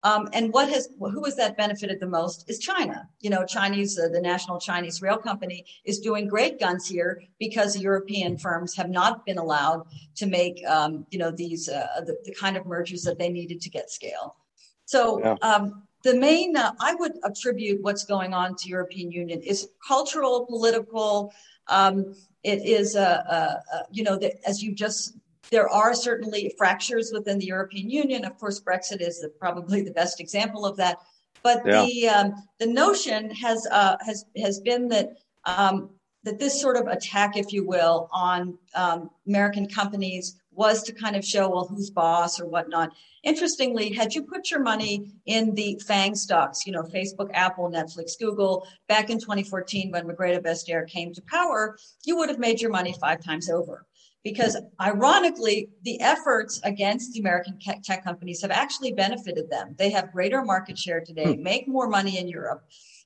Um, 0.05 0.27
and 0.33 0.51
what 0.51 0.67
has 0.69 0.89
who 0.99 1.23
has 1.23 1.37
that 1.37 1.55
benefited 1.55 2.01
the 2.01 2.07
most 2.07 2.49
is 2.49 2.59
China. 2.59 3.07
You 3.21 3.29
know, 3.29 3.45
Chinese 3.45 3.97
uh, 3.97 4.09
the 4.09 4.19
national 4.19 4.59
Chinese 4.59 5.01
rail 5.01 5.17
company 5.17 5.65
is 5.85 5.99
doing 5.99 6.27
great 6.27 6.59
guns 6.59 6.85
here 6.85 7.23
because 7.39 7.79
European 7.79 8.37
firms 8.37 8.75
have 8.75 8.89
not 8.89 9.25
been 9.25 9.37
allowed 9.37 9.83
to 10.15 10.25
make 10.25 10.61
um, 10.67 11.05
you 11.09 11.19
know 11.19 11.31
these 11.31 11.69
uh, 11.69 12.01
the, 12.05 12.17
the 12.25 12.35
kind 12.35 12.57
of 12.57 12.65
mergers 12.65 13.03
that 13.03 13.17
they 13.17 13.29
needed 13.29 13.61
to 13.61 13.69
get 13.69 13.89
scale. 13.89 14.35
So 14.85 15.19
yeah. 15.19 15.35
um, 15.41 15.83
the 16.03 16.15
main, 16.15 16.55
uh, 16.55 16.73
I 16.79 16.95
would 16.95 17.13
attribute 17.23 17.81
what's 17.81 18.05
going 18.05 18.33
on 18.33 18.55
to 18.57 18.69
European 18.69 19.11
Union 19.11 19.41
is 19.41 19.69
cultural, 19.85 20.45
political. 20.45 21.33
Um, 21.67 22.13
it 22.43 22.65
is, 22.65 22.95
a, 22.95 23.23
uh, 23.31 23.75
uh 23.75 23.83
you 23.91 24.03
know, 24.03 24.17
the, 24.17 24.33
as 24.47 24.61
you 24.61 24.75
just, 24.75 25.17
there 25.49 25.69
are 25.69 25.93
certainly 25.93 26.53
fractures 26.57 27.11
within 27.13 27.39
the 27.39 27.45
European 27.45 27.89
Union. 27.89 28.25
Of 28.25 28.37
course, 28.37 28.59
Brexit 28.59 29.01
is 29.01 29.21
the, 29.21 29.29
probably 29.29 29.81
the 29.81 29.91
best 29.91 30.19
example 30.19 30.65
of 30.65 30.77
that. 30.77 30.97
But 31.41 31.61
yeah. 31.65 31.85
the 31.85 32.09
um, 32.09 32.33
the 32.57 32.67
notion 32.67 33.29
has 33.31 33.67
uh, 33.69 33.97
has 34.05 34.25
has 34.37 34.61
been 34.61 34.87
that 34.87 35.17
um, 35.43 35.89
that 36.23 36.39
this 36.39 36.59
sort 36.59 36.77
of 36.77 36.87
attack, 36.87 37.35
if 37.35 37.51
you 37.51 37.67
will, 37.67 38.09
on 38.13 38.57
um, 38.75 39.09
American 39.27 39.67
companies 39.67 40.41
was 40.55 40.83
to 40.83 40.93
kind 40.93 41.15
of 41.15 41.25
show, 41.25 41.49
well, 41.49 41.65
who's 41.65 41.89
boss 41.89 42.39
or 42.39 42.45
whatnot. 42.45 42.91
Interestingly, 43.23 43.91
had 43.91 44.13
you 44.13 44.23
put 44.23 44.51
your 44.51 44.59
money 44.59 45.11
in 45.25 45.53
the 45.55 45.79
FANG 45.85 46.15
stocks, 46.15 46.65
you 46.65 46.71
know, 46.71 46.83
Facebook, 46.83 47.29
Apple, 47.33 47.69
Netflix, 47.69 48.17
Google, 48.19 48.67
back 48.87 49.09
in 49.09 49.19
2014 49.19 49.91
when 49.91 50.07
Margrethe 50.07 50.43
Vestager 50.43 50.87
came 50.87 51.13
to 51.13 51.21
power, 51.23 51.77
you 52.03 52.17
would 52.17 52.29
have 52.29 52.39
made 52.39 52.61
your 52.61 52.71
money 52.71 52.95
five 52.99 53.23
times 53.23 53.49
over. 53.49 53.85
Because 54.23 54.57
ironically, 54.79 55.69
the 55.83 55.99
efforts 55.99 56.61
against 56.63 57.13
the 57.13 57.19
American 57.19 57.59
tech 57.83 58.03
companies 58.03 58.41
have 58.41 58.51
actually 58.51 58.93
benefited 58.93 59.49
them. 59.49 59.75
They 59.77 59.89
have 59.89 60.13
greater 60.13 60.43
market 60.43 60.77
share 60.77 61.01
today, 61.01 61.35
hmm. 61.35 61.43
make 61.43 61.67
more 61.67 61.89
money 61.89 62.17
in 62.17 62.27
Europe 62.27 62.63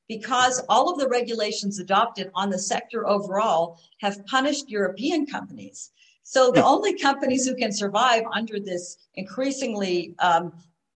because 0.08 0.64
all 0.70 0.92
of 0.92 1.00
the 1.00 1.08
regulations 1.08 1.80
adopted 1.80 2.32
on 2.34 2.50
the 2.50 2.60
sector 2.60 3.08
overall 3.08 3.80
have 4.02 4.26
punished 4.26 4.70
European 4.70 5.26
companies. 5.26 5.92
So 6.30 6.52
the 6.52 6.62
only 6.62 6.94
companies 6.94 7.48
who 7.48 7.56
can 7.56 7.72
survive 7.72 8.24
under 8.34 8.60
this 8.60 8.98
increasingly 9.16 10.14
um, 10.20 10.52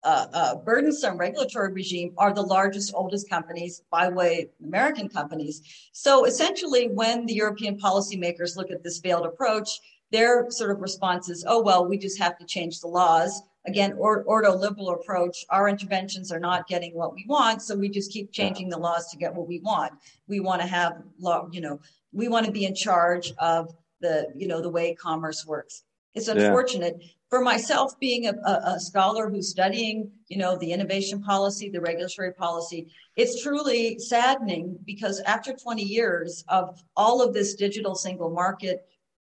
uh, 0.03 0.25
uh, 0.33 0.55
burdensome 0.55 1.19
regulatory 1.19 1.71
regime 1.71 2.15
are 2.17 2.33
the 2.33 2.41
largest, 2.41 2.95
oldest 2.95 3.29
companies 3.29 3.83
by 3.91 4.09
way 4.09 4.50
American 4.65 5.07
companies. 5.07 5.62
So 5.91 6.25
essentially, 6.25 6.88
when 6.88 7.27
the 7.27 7.36
European 7.36 7.79
policymakers 7.79 8.57
look 8.57 8.71
at 8.71 8.81
this 8.81 9.01
failed 9.01 9.27
approach, 9.27 9.69
their 10.12 10.50
sort 10.50 10.71
of 10.71 10.81
response 10.81 11.29
is, 11.29 11.45
oh, 11.48 11.62
well, 11.62 11.86
we 11.86 12.00
just 12.00 12.17
have 12.17 12.36
to 12.39 12.45
change 12.45 12.79
the 12.79 12.88
laws. 12.88 13.43
Again, 13.67 13.93
or, 14.00 14.24
ordoliberal 14.24 14.95
approach. 14.95 15.45
Our 15.51 15.69
interventions 15.69 16.31
are 16.31 16.39
not 16.39 16.67
getting 16.67 16.95
what 16.95 17.13
we 17.13 17.25
want, 17.27 17.62
so 17.62 17.75
we 17.75 17.89
just 17.89 18.12
keep 18.12 18.31
changing 18.31 18.69
the 18.69 18.79
laws 18.79 19.12
to 19.12 19.17
get 19.17 19.36
what 19.36 19.48
we 19.48 19.59
want. 19.59 19.93
We 20.27 20.39
want 20.39 20.62
to 20.63 20.67
have 20.67 21.03
law, 21.19 21.48
you 21.51 21.62
know, 21.62 21.79
we 22.12 22.29
want 22.29 22.48
to 22.48 22.51
be 22.51 22.65
in 22.65 22.74
charge 22.74 23.31
of 23.38 23.75
the 24.01 24.27
you 24.36 24.48
know 24.48 24.62
the 24.62 24.70
way 24.70 24.96
commerce 24.96 25.46
works 25.46 25.84
it's 26.15 26.27
unfortunate 26.27 26.98
yeah. 27.00 27.08
for 27.29 27.41
myself 27.41 28.00
being 28.00 28.27
a, 28.27 28.34
a, 28.34 28.79
scholar 28.79 29.29
who's 29.29 29.50
studying 29.50 30.12
you 30.27 30.38
know 30.38 30.58
the 30.58 30.72
innovation 30.72 31.22
policy 31.22 31.70
the 31.70 31.82
regulatory 31.82 32.34
policy 32.34 32.88
it's 33.15 33.44
truly 33.44 34.00
saddening 34.00 34.77
because 34.86 35.20
after 35.22 35.53
20 35.53 35.84
years 35.84 36.44
of 36.48 36.82
all 36.96 37.22
of 37.22 37.34
this 37.34 37.56
digital 37.56 37.96
single 37.96 38.29
market 38.29 38.86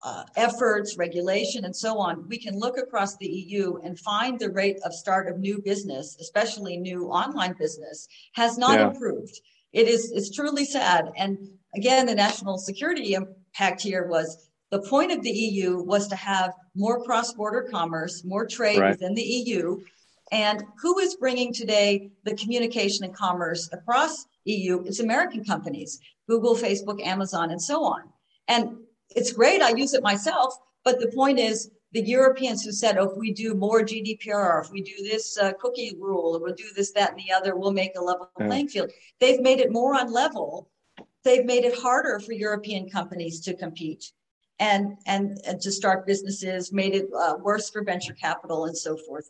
uh, 0.04 0.24
efforts 0.36 0.98
regulation 0.98 1.66
and 1.66 1.76
so 1.76 1.98
on 1.98 2.28
we 2.28 2.38
can 2.38 2.60
look 2.60 2.78
across 2.78 3.16
the 3.18 3.28
eu 3.28 3.80
and 3.84 3.98
find 4.00 4.40
the 4.40 4.52
rate 4.52 4.78
of 4.84 4.94
start 4.94 5.28
of 5.28 5.40
new 5.40 5.60
business 5.62 6.18
especially 6.20 6.78
new 6.78 7.08
online 7.08 7.56
business 7.58 8.08
has 8.34 8.58
not 8.58 8.80
yeah. 8.80 8.88
improved 8.88 9.40
it 9.74 9.88
is 9.88 10.12
it's 10.12 10.30
truly 10.30 10.66
sad 10.66 11.12
and 11.18 11.38
again 11.76 12.06
the 12.06 12.14
national 12.14 12.58
security 12.58 13.14
impact 13.14 13.82
here 13.82 14.06
was 14.08 14.50
the 14.72 14.82
point 14.82 15.12
of 15.12 15.22
the 15.22 15.32
EU 15.32 15.82
was 15.82 16.08
to 16.08 16.16
have 16.16 16.54
more 16.76 17.04
cross 17.04 17.34
border 17.34 17.68
commerce, 17.72 18.24
more 18.24 18.46
trade 18.46 18.80
right. 18.80 18.92
within 18.92 19.14
the 19.14 19.22
EU. 19.22 19.82
And 20.32 20.64
who 20.82 20.98
is 21.00 21.16
bringing 21.16 21.54
today 21.54 22.10
the 22.24 22.36
communication 22.36 23.06
and 23.06 23.16
commerce 23.16 23.70
across 23.72 24.26
EU? 24.46 24.84
It's 24.86 25.00
American 25.00 25.44
companies, 25.44 26.00
Google, 26.28 26.56
Facebook, 26.56 27.02
Amazon, 27.06 27.52
and 27.52 27.62
so 27.62 27.84
on. 27.84 28.02
And 28.48 28.78
it's 29.16 29.32
great. 29.32 29.62
I 29.62 29.70
use 29.70 29.94
it 29.94 30.04
myself. 30.04 30.56
But 30.84 31.00
the 31.00 31.12
point 31.16 31.40
is, 31.40 31.70
the 31.92 32.02
Europeans 32.02 32.64
who 32.64 32.74
said, 32.74 32.98
oh, 32.98 33.10
if 33.10 33.18
we 33.18 33.32
do 33.32 33.54
more 33.54 33.82
GDPR, 33.82 34.66
if 34.66 34.72
we 34.72 34.82
do 34.82 34.96
this 35.04 35.38
uh, 35.38 35.54
cookie 35.54 35.96
rule, 35.98 36.36
or 36.36 36.42
we'll 36.42 36.54
do 36.54 36.70
this, 36.76 36.92
that, 36.92 37.12
and 37.12 37.20
the 37.20 37.32
other, 37.32 37.56
we'll 37.56 37.72
make 37.72 37.94
a 37.96 38.04
level 38.04 38.30
yeah. 38.38 38.48
playing 38.48 38.68
field. 38.68 38.92
They've 39.22 39.40
made 39.40 39.60
it 39.60 39.72
more 39.72 39.96
unlevel. 39.96 40.66
They've 41.24 41.46
made 41.46 41.64
it 41.64 41.80
harder 41.80 42.20
for 42.20 42.34
European 42.34 42.90
companies 42.90 43.40
to 43.42 43.54
compete 43.54 44.12
and, 44.60 44.98
and, 45.06 45.38
and 45.46 45.62
to 45.62 45.72
start 45.72 46.06
businesses, 46.06 46.72
made 46.72 46.96
it 46.96 47.08
uh, 47.18 47.36
worse 47.42 47.70
for 47.70 47.84
venture 47.84 48.14
capital 48.14 48.66
and 48.66 48.78
so 48.78 48.98
forth. 48.98 49.30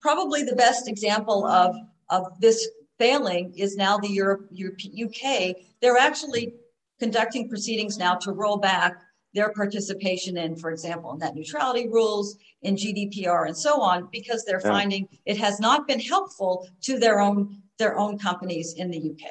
Probably 0.00 0.42
the 0.42 0.56
best 0.56 0.88
example 0.88 1.46
of, 1.46 1.76
of 2.08 2.40
this 2.40 2.68
failing 2.98 3.52
is 3.56 3.76
now 3.76 3.98
the 3.98 4.08
Europe, 4.08 4.46
Europe, 4.50 4.78
UK. 5.04 5.56
They're 5.80 5.96
actually 5.96 6.54
conducting 6.98 7.48
proceedings 7.48 7.98
now 7.98 8.14
to 8.16 8.32
roll 8.32 8.58
back 8.58 9.00
their 9.32 9.52
participation 9.52 10.36
in, 10.36 10.56
for 10.56 10.70
example, 10.70 11.16
net 11.16 11.34
neutrality 11.34 11.88
rules, 11.88 12.36
in 12.62 12.74
GDPR, 12.76 13.46
and 13.46 13.56
so 13.56 13.80
on, 13.80 14.08
because 14.12 14.44
they're 14.44 14.60
yeah. 14.62 14.70
finding 14.70 15.08
it 15.24 15.38
has 15.38 15.60
not 15.60 15.86
been 15.86 16.00
helpful 16.00 16.68
to 16.82 16.98
their 16.98 17.20
own 17.20 17.62
their 17.78 17.96
own 17.98 18.18
companies 18.18 18.74
in 18.76 18.90
the 18.90 18.98
UK. 18.98 19.30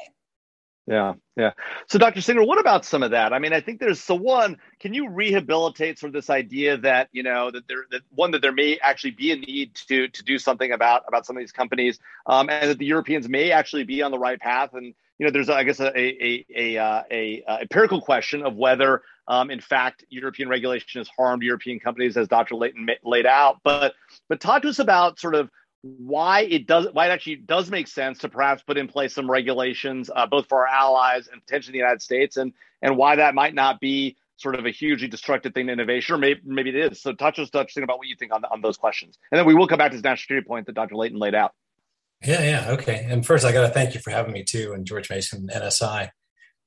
Yeah, 0.89 1.13
yeah. 1.38 1.51
So, 1.88 2.00
Dr. 2.00 2.19
Singer, 2.19 2.43
what 2.43 2.60
about 2.60 2.84
some 2.84 3.03
of 3.03 3.12
that? 3.12 3.31
I 3.31 3.38
mean, 3.38 3.53
I 3.53 3.62
think 3.62 3.79
there's 3.79 4.01
so 4.01 4.15
one. 4.15 4.58
Can 4.79 4.96
you 4.96 5.08
rehabilitate 5.08 6.00
sort 6.00 6.08
of 6.10 6.13
this 6.15 6.31
idea 6.31 6.77
that 6.77 7.10
you 7.12 7.22
know 7.22 7.51
that 7.51 7.67
there 7.67 7.86
that 7.91 8.01
one 8.10 8.31
that 8.31 8.41
there 8.41 8.51
may 8.51 8.79
actually 8.81 9.12
be 9.12 9.31
a 9.31 9.36
need 9.36 9.75
to 9.88 10.08
to 10.08 10.24
do 10.24 10.39
something 10.39 10.72
about 10.72 11.03
about 11.08 11.27
some 11.27 11.38
of 11.38 11.41
these 11.41 11.51
companies, 11.51 12.00
um, 12.25 12.50
and 12.50 12.72
that 12.72 12.79
the 12.79 12.88
Europeans 12.88 13.29
may 13.29 13.51
actually 13.51 13.84
be 13.84 14.01
on 14.01 14.10
the 14.10 14.17
right 14.17 14.39
path. 14.39 14.72
And 14.74 14.96
you 15.19 15.27
know, 15.27 15.31
there's 15.31 15.48
I 15.48 15.63
guess 15.63 15.79
a 15.79 15.96
a 15.96 16.17
a 16.17 16.46
a, 16.55 17.03
a, 17.12 17.43
a 17.48 17.60
empirical 17.62 18.01
question 18.01 18.41
of 18.41 18.55
whether, 18.55 19.03
um, 19.27 19.51
in 19.51 19.60
fact, 19.60 20.03
European 20.10 20.50
regulation 20.50 21.00
has 21.00 21.08
harmed 21.15 21.43
European 21.43 21.79
companies, 21.79 22.17
as 22.17 22.27
Dr. 22.27 22.55
Layton 22.55 22.89
laid 23.03 23.27
out. 23.27 23.58
But 23.63 23.93
but 24.27 24.41
talk 24.41 24.63
to 24.63 24.69
us 24.69 24.79
about 24.79 25.19
sort 25.19 25.36
of 25.36 25.51
why 25.81 26.41
it 26.41 26.67
does 26.67 26.88
why 26.91 27.07
it 27.07 27.09
actually 27.09 27.38
does 27.38 27.69
make 27.69 27.88
sense 27.88 28.19
to 28.19 28.29
perhaps 28.29 28.62
put 28.63 28.77
in 28.77 28.88
place 28.88 29.13
some 29.13 29.29
regulations 29.29 30.09
uh, 30.13 30.25
both 30.25 30.48
for 30.48 30.59
our 30.59 30.67
allies 30.67 31.29
and 31.31 31.41
potentially 31.45 31.71
the 31.71 31.77
United 31.77 32.01
States 32.01 32.38
and 32.38 32.53
and 32.81 32.98
why 32.98 33.15
that 33.15 33.33
might 33.33 33.53
not 33.53 33.79
be 33.79 34.17
sort 34.36 34.55
of 34.55 34.65
a 34.65 34.71
hugely 34.71 35.07
destructive 35.07 35.53
thing 35.53 35.67
to 35.67 35.74
innovation 35.74 36.15
or 36.15 36.17
maybe 36.17 36.41
maybe 36.43 36.69
it 36.69 36.91
is. 36.91 37.01
So 37.01 37.13
touch 37.13 37.39
us 37.39 37.50
touch 37.50 37.74
think 37.74 37.83
about 37.83 37.98
what 37.98 38.07
you 38.07 38.15
think 38.17 38.33
on, 38.33 38.43
on 38.45 38.62
those 38.62 38.77
questions. 38.77 39.17
And 39.31 39.39
then 39.39 39.45
we 39.45 39.55
will 39.55 39.67
come 39.67 39.77
back 39.77 39.91
to 39.91 39.98
this 39.98 40.03
national 40.03 40.24
security 40.24 40.48
point 40.48 40.65
that 40.65 40.75
Dr. 40.75 40.95
Layton 40.95 41.17
laid 41.17 41.36
out. 41.36 41.53
Yeah 42.24 42.43
yeah 42.43 42.71
okay. 42.71 43.05
And 43.09 43.25
first 43.25 43.45
I 43.45 43.51
got 43.51 43.67
to 43.67 43.74
thank 43.74 43.93
you 43.93 44.01
for 44.01 44.12
having 44.12 44.33
me 44.33 44.43
too 44.43 44.74
and 44.74 44.86
George 44.86 45.09
Mason 45.09 45.48
NSI 45.48 46.09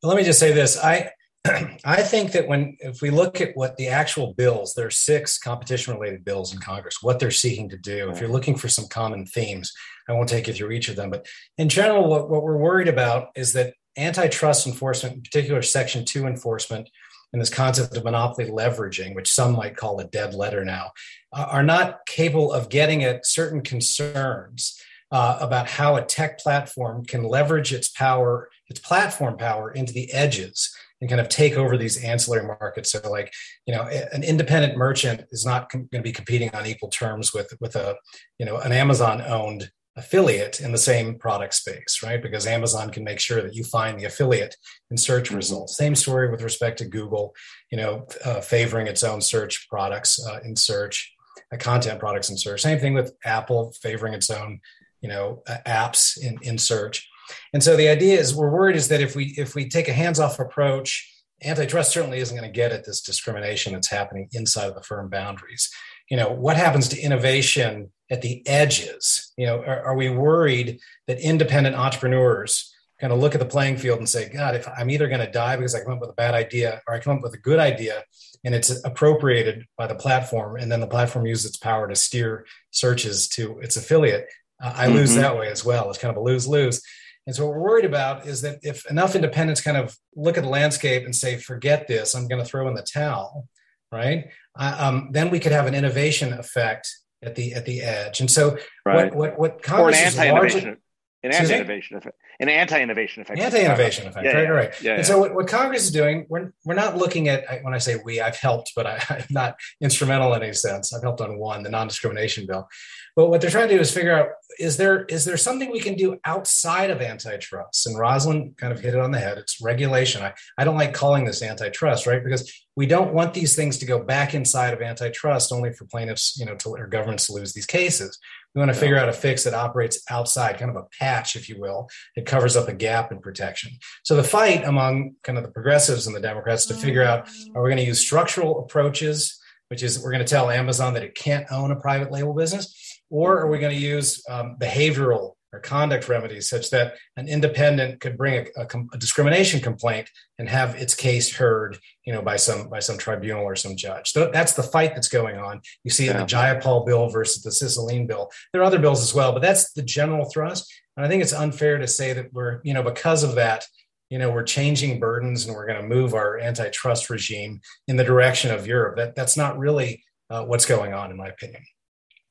but 0.02 0.08
let 0.08 0.16
me 0.16 0.24
just 0.24 0.40
say 0.40 0.52
this. 0.52 0.76
I 0.76 1.10
I 1.44 2.02
think 2.02 2.30
that 2.32 2.46
when 2.46 2.76
if 2.78 3.02
we 3.02 3.10
look 3.10 3.40
at 3.40 3.56
what 3.56 3.76
the 3.76 3.88
actual 3.88 4.32
bills, 4.34 4.74
there 4.74 4.86
are 4.86 4.92
six 4.92 5.38
competition 5.38 5.92
related 5.92 6.24
bills 6.24 6.52
in 6.52 6.60
Congress, 6.60 7.02
what 7.02 7.18
they're 7.18 7.32
seeking 7.32 7.68
to 7.70 7.76
do. 7.76 8.10
If 8.10 8.20
you're 8.20 8.30
looking 8.30 8.56
for 8.56 8.68
some 8.68 8.86
common 8.86 9.26
themes, 9.26 9.72
I 10.08 10.12
won't 10.12 10.28
take 10.28 10.46
you 10.46 10.54
through 10.54 10.70
each 10.70 10.88
of 10.88 10.94
them, 10.94 11.10
but 11.10 11.26
in 11.58 11.68
general, 11.68 12.08
what, 12.08 12.30
what 12.30 12.44
we're 12.44 12.56
worried 12.56 12.86
about 12.86 13.30
is 13.34 13.54
that 13.54 13.74
antitrust 13.96 14.68
enforcement, 14.68 15.16
in 15.16 15.22
particular 15.22 15.62
Section 15.62 16.04
2 16.04 16.26
enforcement, 16.26 16.88
and 17.32 17.42
this 17.42 17.50
concept 17.50 17.96
of 17.96 18.04
monopoly 18.04 18.48
leveraging, 18.48 19.14
which 19.14 19.30
some 19.30 19.56
might 19.56 19.76
call 19.76 19.98
a 19.98 20.04
dead 20.04 20.34
letter 20.34 20.64
now, 20.64 20.92
are 21.32 21.62
not 21.62 22.06
capable 22.06 22.52
of 22.52 22.68
getting 22.68 23.02
at 23.02 23.26
certain 23.26 23.62
concerns 23.62 24.80
uh, 25.10 25.38
about 25.40 25.68
how 25.68 25.96
a 25.96 26.02
tech 26.02 26.38
platform 26.38 27.04
can 27.04 27.24
leverage 27.24 27.72
its 27.72 27.88
power, 27.88 28.48
its 28.68 28.80
platform 28.80 29.36
power 29.36 29.70
into 29.72 29.92
the 29.92 30.12
edges 30.12 30.74
and 31.02 31.10
kind 31.10 31.20
of 31.20 31.28
take 31.28 31.56
over 31.56 31.76
these 31.76 32.02
ancillary 32.02 32.46
markets. 32.46 32.92
So, 32.92 33.10
like, 33.10 33.34
you 33.66 33.74
know, 33.74 33.82
an 34.12 34.22
independent 34.22 34.76
merchant 34.78 35.24
is 35.32 35.44
not 35.44 35.68
com- 35.68 35.88
going 35.90 36.02
to 36.02 36.08
be 36.08 36.12
competing 36.12 36.54
on 36.54 36.64
equal 36.64 36.88
terms 36.88 37.34
with 37.34 37.52
with 37.60 37.74
a, 37.74 37.96
you 38.38 38.46
know, 38.46 38.58
an 38.58 38.70
Amazon 38.70 39.20
owned 39.20 39.70
affiliate 39.96 40.60
in 40.60 40.70
the 40.70 40.78
same 40.78 41.18
product 41.18 41.54
space, 41.54 42.00
right? 42.04 42.22
Because 42.22 42.46
Amazon 42.46 42.90
can 42.90 43.02
make 43.02 43.18
sure 43.18 43.42
that 43.42 43.54
you 43.54 43.64
find 43.64 43.98
the 43.98 44.04
affiliate 44.04 44.56
in 44.92 44.96
search 44.96 45.26
mm-hmm. 45.26 45.36
results. 45.36 45.76
Same 45.76 45.96
story 45.96 46.30
with 46.30 46.40
respect 46.40 46.78
to 46.78 46.84
Google, 46.84 47.34
you 47.72 47.78
know, 47.78 48.06
uh, 48.24 48.40
favoring 48.40 48.86
its 48.86 49.02
own 49.02 49.20
search 49.20 49.68
products 49.68 50.24
uh, 50.24 50.38
in 50.44 50.54
search, 50.54 51.12
uh, 51.52 51.56
content 51.56 51.98
products 51.98 52.30
in 52.30 52.38
search. 52.38 52.62
Same 52.62 52.78
thing 52.78 52.94
with 52.94 53.12
Apple 53.24 53.74
favoring 53.82 54.14
its 54.14 54.30
own, 54.30 54.60
you 55.00 55.08
know, 55.08 55.42
apps 55.66 56.16
in 56.16 56.38
in 56.42 56.58
search. 56.58 57.08
And 57.52 57.62
so 57.62 57.76
the 57.76 57.88
idea 57.88 58.18
is 58.18 58.34
we're 58.34 58.50
worried 58.50 58.76
is 58.76 58.88
that 58.88 59.00
if 59.00 59.14
we 59.16 59.34
if 59.36 59.54
we 59.54 59.68
take 59.68 59.88
a 59.88 59.92
hands-off 59.92 60.38
approach, 60.38 61.08
antitrust 61.44 61.92
certainly 61.92 62.18
isn't 62.18 62.36
going 62.36 62.48
to 62.48 62.54
get 62.54 62.72
at 62.72 62.84
this 62.84 63.00
discrimination 63.00 63.72
that's 63.72 63.90
happening 63.90 64.28
inside 64.32 64.68
of 64.68 64.74
the 64.74 64.82
firm 64.82 65.08
boundaries. 65.08 65.70
You 66.10 66.16
know, 66.16 66.30
what 66.30 66.56
happens 66.56 66.88
to 66.88 67.00
innovation 67.00 67.90
at 68.10 68.22
the 68.22 68.46
edges? 68.46 69.32
You 69.36 69.46
know, 69.46 69.58
are, 69.62 69.86
are 69.86 69.96
we 69.96 70.10
worried 70.10 70.80
that 71.06 71.20
independent 71.20 71.76
entrepreneurs 71.76 72.72
kind 73.00 73.12
of 73.12 73.18
look 73.18 73.34
at 73.34 73.40
the 73.40 73.46
playing 73.46 73.76
field 73.76 73.98
and 73.98 74.08
say, 74.08 74.28
God, 74.28 74.54
if 74.54 74.68
I'm 74.78 74.88
either 74.88 75.08
going 75.08 75.26
to 75.26 75.30
die 75.30 75.56
because 75.56 75.74
I 75.74 75.82
come 75.82 75.94
up 75.94 76.00
with 76.00 76.10
a 76.10 76.14
bad 76.14 76.34
idea 76.34 76.80
or 76.86 76.94
I 76.94 77.00
come 77.00 77.16
up 77.16 77.22
with 77.22 77.34
a 77.34 77.38
good 77.38 77.58
idea 77.58 78.04
and 78.44 78.54
it's 78.54 78.70
appropriated 78.84 79.66
by 79.76 79.88
the 79.88 79.96
platform 79.96 80.56
and 80.56 80.70
then 80.70 80.78
the 80.78 80.86
platform 80.86 81.26
uses 81.26 81.46
its 81.46 81.56
power 81.56 81.88
to 81.88 81.96
steer 81.96 82.46
searches 82.70 83.26
to 83.30 83.58
its 83.58 83.76
affiliate, 83.76 84.28
uh, 84.62 84.72
I 84.76 84.86
mm-hmm. 84.86 84.94
lose 84.94 85.16
that 85.16 85.36
way 85.36 85.48
as 85.48 85.64
well. 85.64 85.90
It's 85.90 85.98
kind 85.98 86.16
of 86.16 86.16
a 86.16 86.24
lose 86.24 86.46
lose. 86.46 86.80
And 87.26 87.36
so 87.36 87.46
what 87.46 87.54
we're 87.54 87.62
worried 87.62 87.84
about 87.84 88.26
is 88.26 88.42
that 88.42 88.58
if 88.62 88.84
enough 88.90 89.14
independents 89.14 89.60
kind 89.60 89.76
of 89.76 89.96
look 90.16 90.36
at 90.36 90.42
the 90.42 90.50
landscape 90.50 91.04
and 91.04 91.14
say, 91.14 91.36
forget 91.36 91.86
this, 91.86 92.14
I'm 92.14 92.26
going 92.26 92.42
to 92.42 92.48
throw 92.48 92.66
in 92.68 92.74
the 92.74 92.82
towel, 92.82 93.48
right? 93.92 94.30
Uh, 94.58 94.76
um, 94.78 95.08
then 95.12 95.30
we 95.30 95.38
could 95.38 95.52
have 95.52 95.66
an 95.66 95.74
innovation 95.74 96.32
effect 96.32 96.88
at 97.22 97.36
the 97.36 97.54
at 97.54 97.64
the 97.64 97.82
edge. 97.82 98.20
And 98.20 98.30
so 98.30 98.58
right. 98.84 99.14
what 99.14 99.14
what 99.14 99.38
what 99.38 99.62
Congress 99.62 99.96
or 99.96 100.00
an 100.00 100.06
anti-innovation, 100.06 100.78
an 101.22 101.32
anti-innovation 101.32 101.96
effect, 101.96 102.16
an 102.40 102.48
anti-innovation 102.48 103.22
effect, 103.22 103.38
anti-innovation 103.38 104.08
effect, 104.08 104.24
yeah, 104.24 104.32
right, 104.32 104.42
yeah. 104.42 104.48
right. 104.48 104.82
Yeah, 104.82 104.94
and 104.96 105.06
so 105.06 105.18
what, 105.18 105.34
what 105.34 105.46
Congress 105.46 105.84
is 105.84 105.90
doing, 105.90 106.26
we're 106.28 106.52
we're 106.64 106.74
not 106.74 106.96
looking 106.96 107.28
at 107.28 107.44
when 107.62 107.74
I 107.74 107.78
say 107.78 108.00
we, 108.04 108.20
I've 108.20 108.36
helped, 108.36 108.72
but 108.74 108.86
I, 108.86 109.02
I'm 109.10 109.24
not 109.30 109.56
instrumental 109.80 110.34
in 110.34 110.42
any 110.42 110.52
sense. 110.52 110.92
I've 110.92 111.02
helped 111.02 111.20
on 111.20 111.38
one, 111.38 111.62
the 111.62 111.70
non-discrimination 111.70 112.46
bill. 112.46 112.68
But 113.14 113.28
what 113.28 113.40
they're 113.40 113.50
trying 113.50 113.68
to 113.68 113.74
do 113.74 113.80
is 113.80 113.92
figure 113.92 114.16
out 114.16 114.28
is 114.58 114.76
there 114.76 115.04
is 115.04 115.24
there 115.24 115.36
something 115.36 115.70
we 115.70 115.80
can 115.80 115.94
do 115.94 116.18
outside 116.24 116.90
of 116.90 117.00
antitrust? 117.00 117.86
And 117.86 117.98
Rosalind 117.98 118.56
kind 118.56 118.72
of 118.72 118.80
hit 118.80 118.94
it 118.94 119.00
on 119.00 119.10
the 119.10 119.18
head. 119.18 119.38
It's 119.38 119.60
regulation. 119.60 120.22
I, 120.22 120.32
I 120.56 120.64
don't 120.64 120.76
like 120.76 120.94
calling 120.94 121.24
this 121.24 121.42
antitrust, 121.42 122.06
right? 122.06 122.22
Because 122.22 122.52
we 122.74 122.86
don't 122.86 123.12
want 123.12 123.34
these 123.34 123.54
things 123.54 123.78
to 123.78 123.86
go 123.86 124.02
back 124.02 124.34
inside 124.34 124.72
of 124.72 124.80
antitrust 124.80 125.52
only 125.52 125.72
for 125.72 125.84
plaintiffs, 125.84 126.38
you 126.38 126.46
know, 126.46 126.54
to, 126.56 126.70
or 126.70 126.86
governments 126.86 127.26
to 127.26 127.34
lose 127.34 127.52
these 127.52 127.66
cases. 127.66 128.18
We 128.54 128.60
want 128.60 128.72
to 128.72 128.78
figure 128.78 128.98
out 128.98 129.08
a 129.08 129.12
fix 129.14 129.44
that 129.44 129.54
operates 129.54 130.02
outside, 130.10 130.58
kind 130.58 130.70
of 130.70 130.76
a 130.76 130.86
patch, 130.98 131.36
if 131.36 131.48
you 131.48 131.58
will, 131.58 131.88
that 132.16 132.26
covers 132.26 132.56
up 132.56 132.68
a 132.68 132.74
gap 132.74 133.10
in 133.10 133.18
protection. 133.20 133.72
So 134.02 134.14
the 134.14 134.24
fight 134.24 134.64
among 134.64 135.14
kind 135.22 135.38
of 135.38 135.44
the 135.44 135.50
progressives 135.50 136.06
and 136.06 136.14
the 136.14 136.20
Democrats 136.20 136.66
to 136.66 136.74
figure 136.74 137.02
out 137.02 137.28
are 137.54 137.62
we 137.62 137.70
going 137.70 137.78
to 137.78 137.86
use 137.86 138.00
structural 138.00 138.60
approaches, 138.60 139.38
which 139.68 139.82
is 139.82 140.02
we're 140.02 140.12
going 140.12 140.24
to 140.24 140.30
tell 140.30 140.50
Amazon 140.50 140.94
that 140.94 141.02
it 141.02 141.14
can't 141.14 141.46
own 141.50 141.70
a 141.70 141.76
private 141.76 142.12
label 142.12 142.34
business, 142.34 143.00
or 143.08 143.38
are 143.38 143.48
we 143.48 143.58
going 143.58 143.74
to 143.74 143.80
use 143.80 144.22
um, 144.28 144.56
behavioral 144.60 145.32
or 145.52 145.60
conduct 145.60 146.08
remedies 146.08 146.48
such 146.48 146.70
that 146.70 146.94
an 147.16 147.28
independent 147.28 148.00
could 148.00 148.16
bring 148.16 148.46
a, 148.56 148.60
a, 148.62 148.66
a, 148.94 148.98
discrimination 148.98 149.60
complaint 149.60 150.08
and 150.38 150.48
have 150.48 150.74
its 150.76 150.94
case 150.94 151.34
heard, 151.34 151.78
you 152.04 152.12
know, 152.12 152.22
by 152.22 152.36
some 152.36 152.68
by 152.68 152.78
some 152.78 152.96
tribunal 152.96 153.44
or 153.44 153.54
some 153.54 153.76
judge. 153.76 154.12
So 154.12 154.30
that's 154.30 154.54
the 154.54 154.62
fight 154.62 154.94
that's 154.94 155.08
going 155.08 155.38
on. 155.38 155.60
You 155.84 155.90
see 155.90 156.06
yeah. 156.06 156.18
the 156.18 156.24
Jayapal 156.24 156.86
bill 156.86 157.08
versus 157.08 157.42
the 157.42 157.50
Cicilline 157.50 158.06
bill. 158.06 158.30
There 158.52 158.62
are 158.62 158.64
other 158.64 158.78
bills 158.78 159.02
as 159.02 159.14
well, 159.14 159.32
but 159.32 159.42
that's 159.42 159.72
the 159.72 159.82
general 159.82 160.24
thrust. 160.24 160.72
And 160.96 161.04
I 161.04 161.08
think 161.08 161.22
it's 161.22 161.32
unfair 161.32 161.78
to 161.78 161.86
say 161.86 162.12
that 162.12 162.32
we're, 162.32 162.60
you 162.64 162.74
know, 162.74 162.82
because 162.82 163.22
of 163.22 163.34
that, 163.34 163.66
you 164.10 164.18
know, 164.18 164.30
we're 164.30 164.42
changing 164.42 165.00
burdens 165.00 165.46
and 165.46 165.54
we're 165.54 165.66
going 165.66 165.80
to 165.80 165.88
move 165.88 166.14
our 166.14 166.38
antitrust 166.38 167.08
regime 167.08 167.60
in 167.88 167.96
the 167.96 168.04
direction 168.04 168.50
of 168.50 168.66
Europe. 168.66 168.96
That 168.96 169.14
that's 169.14 169.36
not 169.36 169.58
really 169.58 170.02
uh, 170.30 170.44
what's 170.44 170.66
going 170.66 170.94
on, 170.94 171.10
in 171.10 171.16
my 171.16 171.28
opinion. 171.28 171.62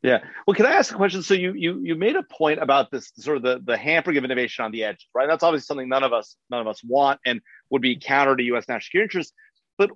Yeah. 0.04 0.20
Well, 0.48 0.56
can 0.56 0.66
I 0.66 0.72
ask 0.74 0.92
a 0.92 0.96
question? 0.96 1.22
So 1.22 1.36
you 1.36 1.54
you 1.54 1.80
you 1.84 1.96
made 1.96 2.16
a 2.16 2.24
point 2.24 2.62
about 2.62 2.90
this 2.90 3.12
sort 3.18 3.38
of 3.38 3.44
the 3.44 3.62
the 3.64 3.78
hampering 3.78 4.18
of 4.18 4.24
innovation 4.24 4.66
on 4.66 4.72
the 4.72 4.84
edge, 4.84 5.08
right? 5.14 5.28
That's 5.28 5.44
obviously 5.44 5.66
something 5.66 5.90
none 5.90 6.04
of 6.04 6.12
us 6.12 6.36
none 6.50 6.62
of 6.62 6.68
us 6.68 6.82
want 6.84 7.20
and 7.26 7.40
would 7.70 7.84
be 7.84 7.98
counter 7.98 8.36
to 8.36 8.44
U.S. 8.44 8.68
national 8.68 8.82
security 8.82 9.06
interests. 9.06 9.34
But 9.78 9.92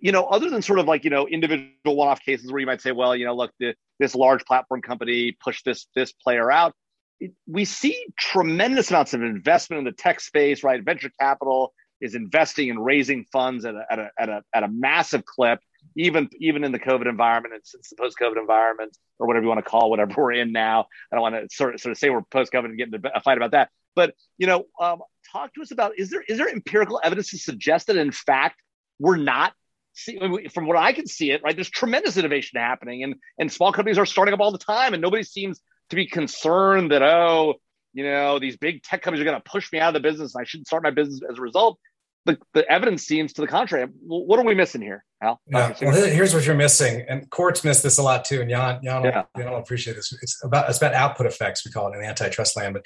you 0.00 0.12
know, 0.12 0.24
other 0.24 0.48
than 0.48 0.62
sort 0.62 0.78
of 0.78 0.86
like 0.86 1.04
you 1.04 1.10
know 1.10 1.26
individual 1.26 1.96
one-off 1.96 2.22
cases 2.22 2.50
where 2.50 2.60
you 2.60 2.66
might 2.66 2.80
say, 2.80 2.92
well, 2.92 3.14
you 3.14 3.26
know, 3.26 3.34
look, 3.34 3.52
the, 3.60 3.74
this 3.98 4.14
large 4.14 4.44
platform 4.46 4.80
company 4.80 5.36
pushed 5.44 5.66
this 5.66 5.86
this 5.94 6.12
player 6.12 6.50
out. 6.50 6.72
It, 7.20 7.32
we 7.46 7.66
see 7.66 8.06
tremendous 8.18 8.90
amounts 8.90 9.12
of 9.12 9.22
investment 9.22 9.80
in 9.80 9.84
the 9.84 9.92
tech 9.92 10.20
space, 10.20 10.64
right? 10.64 10.82
Venture 10.82 11.10
capital 11.20 11.74
is 12.00 12.14
investing 12.14 12.70
and 12.70 12.84
raising 12.84 13.26
funds 13.32 13.64
at 13.64 13.74
a, 13.74 13.84
at 13.90 13.98
a, 13.98 14.10
at 14.18 14.28
a, 14.28 14.42
at 14.54 14.62
a 14.64 14.68
massive 14.68 15.24
clip 15.24 15.60
even 15.96 16.28
even 16.38 16.64
in 16.64 16.72
the 16.72 16.78
COVID 16.78 17.08
environment 17.08 17.54
and 17.54 17.62
since 17.64 17.90
the 17.90 17.96
post-COVID 17.96 18.38
environment 18.38 18.96
or 19.18 19.26
whatever 19.26 19.44
you 19.44 19.48
want 19.48 19.64
to 19.64 19.70
call 19.70 19.90
whatever 19.90 20.14
we're 20.16 20.32
in 20.32 20.52
now. 20.52 20.86
I 21.10 21.16
don't 21.16 21.22
want 21.22 21.34
to 21.34 21.54
sort 21.54 21.74
of 21.74 21.80
sort 21.80 21.92
of 21.92 21.98
say 21.98 22.10
we're 22.10 22.22
post-COVID 22.22 22.64
and 22.64 22.78
get 22.78 22.92
into 22.92 23.10
a 23.14 23.20
fight 23.20 23.36
about 23.36 23.52
that. 23.52 23.70
But 23.94 24.14
you 24.38 24.46
know, 24.46 24.64
um, 24.80 25.00
talk 25.30 25.54
to 25.54 25.62
us 25.62 25.70
about 25.70 25.98
is 25.98 26.10
there 26.10 26.22
is 26.22 26.38
there 26.38 26.48
empirical 26.48 27.00
evidence 27.02 27.30
to 27.30 27.38
suggest 27.38 27.86
that 27.88 27.96
in 27.96 28.12
fact 28.12 28.60
we're 28.98 29.16
not 29.16 29.52
see 29.94 30.18
from 30.52 30.66
what 30.66 30.76
I 30.76 30.92
can 30.92 31.06
see 31.06 31.30
it 31.30 31.42
right. 31.42 31.54
There's 31.54 31.70
tremendous 31.70 32.16
innovation 32.16 32.60
happening 32.60 33.02
and 33.02 33.14
and 33.38 33.52
small 33.52 33.72
companies 33.72 33.98
are 33.98 34.06
starting 34.06 34.34
up 34.34 34.40
all 34.40 34.52
the 34.52 34.58
time 34.58 34.94
and 34.94 35.02
nobody 35.02 35.22
seems 35.22 35.60
to 35.90 35.96
be 35.96 36.06
concerned 36.06 36.92
that 36.92 37.02
oh 37.02 37.54
you 37.92 38.04
know 38.04 38.38
these 38.38 38.56
big 38.56 38.82
tech 38.82 39.02
companies 39.02 39.20
are 39.20 39.28
going 39.28 39.40
to 39.40 39.50
push 39.50 39.70
me 39.72 39.78
out 39.78 39.94
of 39.94 40.02
the 40.02 40.08
business 40.08 40.34
and 40.34 40.42
I 40.42 40.44
shouldn't 40.44 40.66
start 40.66 40.82
my 40.82 40.90
business 40.90 41.20
as 41.30 41.38
a 41.38 41.42
result 41.42 41.78
the, 42.24 42.38
the 42.54 42.70
evidence 42.70 43.02
seems 43.04 43.32
to 43.34 43.40
the 43.40 43.46
contrary. 43.46 43.88
What 44.06 44.38
are 44.38 44.44
we 44.44 44.54
missing 44.54 44.80
here, 44.80 45.04
Hal? 45.20 45.40
Yeah. 45.46 45.74
Well, 45.80 46.06
here's 46.06 46.34
what 46.34 46.46
you're 46.46 46.54
missing, 46.54 47.04
and 47.08 47.28
courts 47.30 47.64
miss 47.64 47.82
this 47.82 47.98
a 47.98 48.02
lot 48.02 48.24
too. 48.24 48.40
And 48.40 48.50
Jan, 48.50 48.80
Jan, 48.82 49.04
yeah. 49.04 49.22
Jan 49.36 49.50
will 49.50 49.58
appreciate 49.58 49.94
this. 49.94 50.16
It's 50.22 50.42
about 50.44 50.68
it's 50.68 50.78
about 50.78 50.94
output 50.94 51.26
effects. 51.26 51.64
We 51.64 51.72
call 51.72 51.92
it 51.92 51.96
in 51.96 52.04
antitrust 52.04 52.56
land. 52.56 52.74
But 52.74 52.84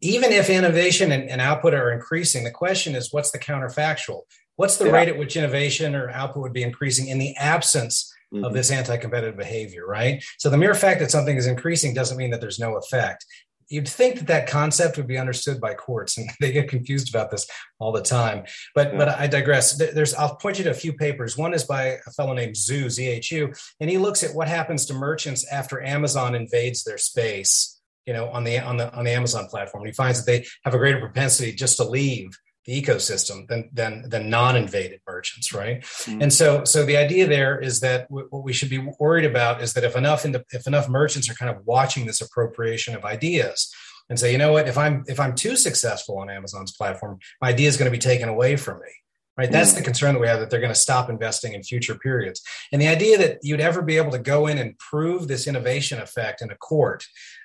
even 0.00 0.32
if 0.32 0.50
innovation 0.50 1.12
and, 1.12 1.28
and 1.28 1.40
output 1.40 1.74
are 1.74 1.92
increasing, 1.92 2.44
the 2.44 2.50
question 2.50 2.94
is, 2.94 3.12
what's 3.12 3.30
the 3.30 3.38
counterfactual? 3.38 4.22
What's 4.56 4.76
the 4.76 4.86
yeah. 4.86 4.92
rate 4.92 5.08
at 5.08 5.18
which 5.18 5.36
innovation 5.36 5.94
or 5.94 6.10
output 6.10 6.42
would 6.42 6.52
be 6.52 6.62
increasing 6.62 7.08
in 7.08 7.18
the 7.18 7.36
absence 7.36 8.12
mm-hmm. 8.32 8.44
of 8.44 8.52
this 8.52 8.70
anti-competitive 8.70 9.36
behavior? 9.36 9.86
Right. 9.86 10.22
So 10.38 10.50
the 10.50 10.58
mere 10.58 10.74
fact 10.74 11.00
that 11.00 11.10
something 11.10 11.36
is 11.36 11.46
increasing 11.46 11.94
doesn't 11.94 12.16
mean 12.16 12.30
that 12.30 12.40
there's 12.40 12.58
no 12.58 12.76
effect 12.76 13.24
you'd 13.72 13.88
think 13.88 14.18
that 14.18 14.26
that 14.26 14.46
concept 14.46 14.98
would 14.98 15.06
be 15.06 15.16
understood 15.16 15.60
by 15.60 15.72
courts 15.72 16.18
and 16.18 16.30
they 16.40 16.52
get 16.52 16.68
confused 16.68 17.08
about 17.08 17.30
this 17.30 17.46
all 17.78 17.90
the 17.90 18.02
time. 18.02 18.44
But 18.74 18.92
yeah. 18.92 18.98
but 18.98 19.08
i 19.08 19.26
digress. 19.26 19.76
There's 19.76 20.14
i'll 20.14 20.36
point 20.36 20.58
you 20.58 20.64
to 20.64 20.70
a 20.70 20.74
few 20.74 20.92
papers. 20.92 21.36
One 21.36 21.54
is 21.54 21.64
by 21.64 21.98
a 22.06 22.10
fellow 22.10 22.34
named 22.34 22.54
zhu 22.54 22.86
zhu 22.86 23.72
and 23.80 23.90
he 23.90 23.98
looks 23.98 24.22
at 24.22 24.34
what 24.34 24.48
happens 24.48 24.86
to 24.86 24.94
merchants 24.94 25.50
after 25.50 25.82
amazon 25.82 26.34
invades 26.34 26.84
their 26.84 26.98
space 26.98 27.80
you 28.06 28.12
know 28.12 28.28
on 28.28 28.44
the 28.44 28.58
on 28.58 28.76
the 28.76 28.92
on 28.94 29.04
the 29.04 29.10
amazon 29.10 29.46
platform. 29.46 29.82
And 29.82 29.88
he 29.88 29.94
finds 29.94 30.24
that 30.24 30.30
they 30.30 30.46
have 30.64 30.74
a 30.74 30.78
greater 30.78 31.00
propensity 31.00 31.52
just 31.52 31.76
to 31.78 31.84
leave 31.84 32.38
the 32.64 32.80
ecosystem 32.80 33.46
than 33.48 33.68
than 33.72 34.08
than 34.08 34.30
non-invaded 34.30 35.00
merchants 35.06 35.52
right 35.52 35.80
mm-hmm. 35.82 36.22
and 36.22 36.32
so 36.32 36.64
so 36.64 36.84
the 36.84 36.96
idea 36.96 37.26
there 37.26 37.58
is 37.58 37.80
that 37.80 38.08
w- 38.08 38.26
what 38.30 38.44
we 38.44 38.52
should 38.52 38.70
be 38.70 38.86
worried 39.00 39.24
about 39.24 39.62
is 39.62 39.72
that 39.72 39.84
if 39.84 39.96
enough 39.96 40.22
the, 40.22 40.44
if 40.52 40.66
enough 40.66 40.88
merchants 40.88 41.28
are 41.28 41.34
kind 41.34 41.50
of 41.50 41.64
watching 41.66 42.06
this 42.06 42.20
appropriation 42.20 42.94
of 42.94 43.04
ideas 43.04 43.72
and 44.08 44.18
say 44.18 44.30
you 44.30 44.38
know 44.38 44.52
what 44.52 44.68
if 44.68 44.78
i'm 44.78 45.04
if 45.08 45.18
i'm 45.18 45.34
too 45.34 45.56
successful 45.56 46.18
on 46.18 46.30
amazon's 46.30 46.72
platform 46.72 47.18
my 47.40 47.48
idea 47.48 47.68
is 47.68 47.76
going 47.76 47.90
to 47.90 47.96
be 47.96 47.98
taken 47.98 48.28
away 48.28 48.56
from 48.56 48.78
me 48.78 48.90
right 49.36 49.50
that's 49.50 49.72
mm. 49.72 49.78
the 49.78 49.82
concern 49.82 50.14
that 50.14 50.20
we 50.20 50.28
have 50.28 50.38
that 50.38 50.48
they're 50.48 50.60
going 50.60 50.72
to 50.72 50.78
stop 50.78 51.10
investing 51.10 51.54
in 51.54 51.62
future 51.62 51.96
periods 51.96 52.42
and 52.70 52.80
the 52.80 52.88
idea 52.88 53.18
that 53.18 53.38
you'd 53.42 53.60
ever 53.60 53.82
be 53.82 53.96
able 53.96 54.12
to 54.12 54.18
go 54.18 54.46
in 54.46 54.58
and 54.58 54.78
prove 54.78 55.26
this 55.26 55.48
innovation 55.48 56.00
effect 56.00 56.42
in 56.42 56.50
a 56.50 56.56
court 56.56 57.04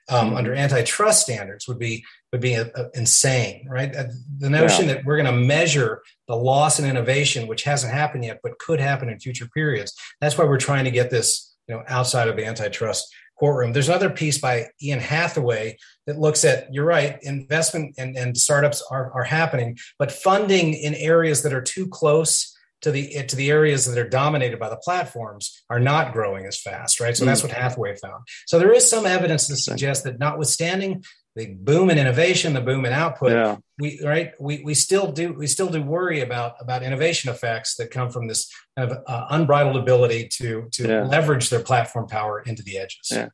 um, 0.10 0.28
mm-hmm. 0.28 0.38
under 0.38 0.54
antitrust 0.54 1.22
standards 1.22 1.67
would 1.67 1.80
be 1.80 2.04
would 2.32 2.41
be 2.41 2.54
a, 2.54 2.72
a 2.76 2.89
insane 2.93 3.67
right 3.70 3.96
uh, 3.96 4.06
the 4.39 4.50
notion 4.50 4.88
yeah. 4.88 4.96
that 4.96 5.06
we're 5.06 5.22
going 5.22 5.34
to 5.34 5.46
measure 5.46 6.02
the 6.28 6.36
loss 6.36 6.80
in 6.80 6.89
innovation 6.89 7.48
which 7.48 7.63
hasn't 7.63 7.93
happened 7.93 8.24
yet 8.24 8.39
but 8.43 8.58
could 8.60 8.80
happen 8.80 9.10
in 9.10 9.20
future 9.20 9.48
periods 9.54 9.93
that's 10.22 10.38
why 10.38 10.46
we're 10.46 10.58
trying 10.58 10.86
to 10.86 10.91
get 10.91 11.10
this 11.10 11.56
you 11.67 11.76
know 11.76 11.84
outside 11.88 12.28
of 12.28 12.36
the 12.36 12.46
antitrust 12.46 13.13
courtroom. 13.39 13.74
There's 13.74 13.89
another 13.89 14.10
piece 14.10 14.39
by 14.39 14.67
Ian 14.82 15.00
Hathaway 15.00 15.78
that 16.06 16.17
looks 16.17 16.43
at, 16.43 16.74
you're 16.74 16.86
right, 16.86 17.17
investment 17.22 17.96
and, 17.98 18.17
and 18.17 18.38
startups 18.38 18.84
are, 18.89 19.12
are 19.13 19.24
happening, 19.24 19.78
but 20.00 20.12
funding 20.12 20.74
in 20.74 20.96
areas 20.96 21.43
that 21.43 21.54
are 21.54 21.62
too 21.62 21.88
close 21.88 22.57
to 22.88 22.91
the 22.91 23.23
to 23.28 23.36
the 23.36 23.52
areas 23.52 23.86
that 23.86 23.97
are 23.97 24.08
dominated 24.08 24.60
by 24.60 24.69
the 24.69 24.78
platforms 24.78 25.63
are 25.69 25.80
not 25.80 26.13
growing 26.13 26.45
as 26.45 26.60
fast, 26.60 27.00
right? 27.00 27.15
So 27.15 27.23
mm. 27.23 27.28
that's 27.28 27.43
what 27.43 27.52
Hathaway 27.52 27.95
found. 27.97 28.23
So 28.45 28.60
there 28.60 28.71
is 28.71 28.89
some 28.89 29.06
evidence 29.06 29.47
to 29.47 29.58
suggest 29.58 30.06
that 30.06 30.19
notwithstanding 30.19 31.04
the 31.36 31.54
boom 31.54 31.89
in 31.89 32.00
innovation, 32.00 32.54
the 32.54 32.62
boom 32.62 32.86
in 32.86 32.93
output, 32.93 33.34
yeah. 33.34 33.58
we 33.78 34.00
right 34.04 34.32
we, 34.39 34.63
we 34.63 34.73
still 34.73 35.12
do 35.12 35.34
we 35.34 35.47
still 35.47 35.67
do 35.67 35.82
worry 35.82 36.21
about 36.21 36.56
about 36.62 36.82
innovation 36.82 37.30
effects 37.30 37.76
that 37.76 37.91
come 37.91 38.10
from 38.10 38.28
this 38.28 38.50
kind 38.78 38.89
of 38.89 38.97
uh, 39.06 39.28
unbridled 39.32 39.76
ability 39.76 40.30
to 40.38 40.69
to 40.71 40.88
yeah. 40.88 41.04
leverage 41.04 41.50
their 41.50 41.62
platform 41.62 42.08
power 42.08 42.39
into 42.39 42.63
the 42.63 42.78
edges. 42.78 43.10
Yeah. 43.12 43.28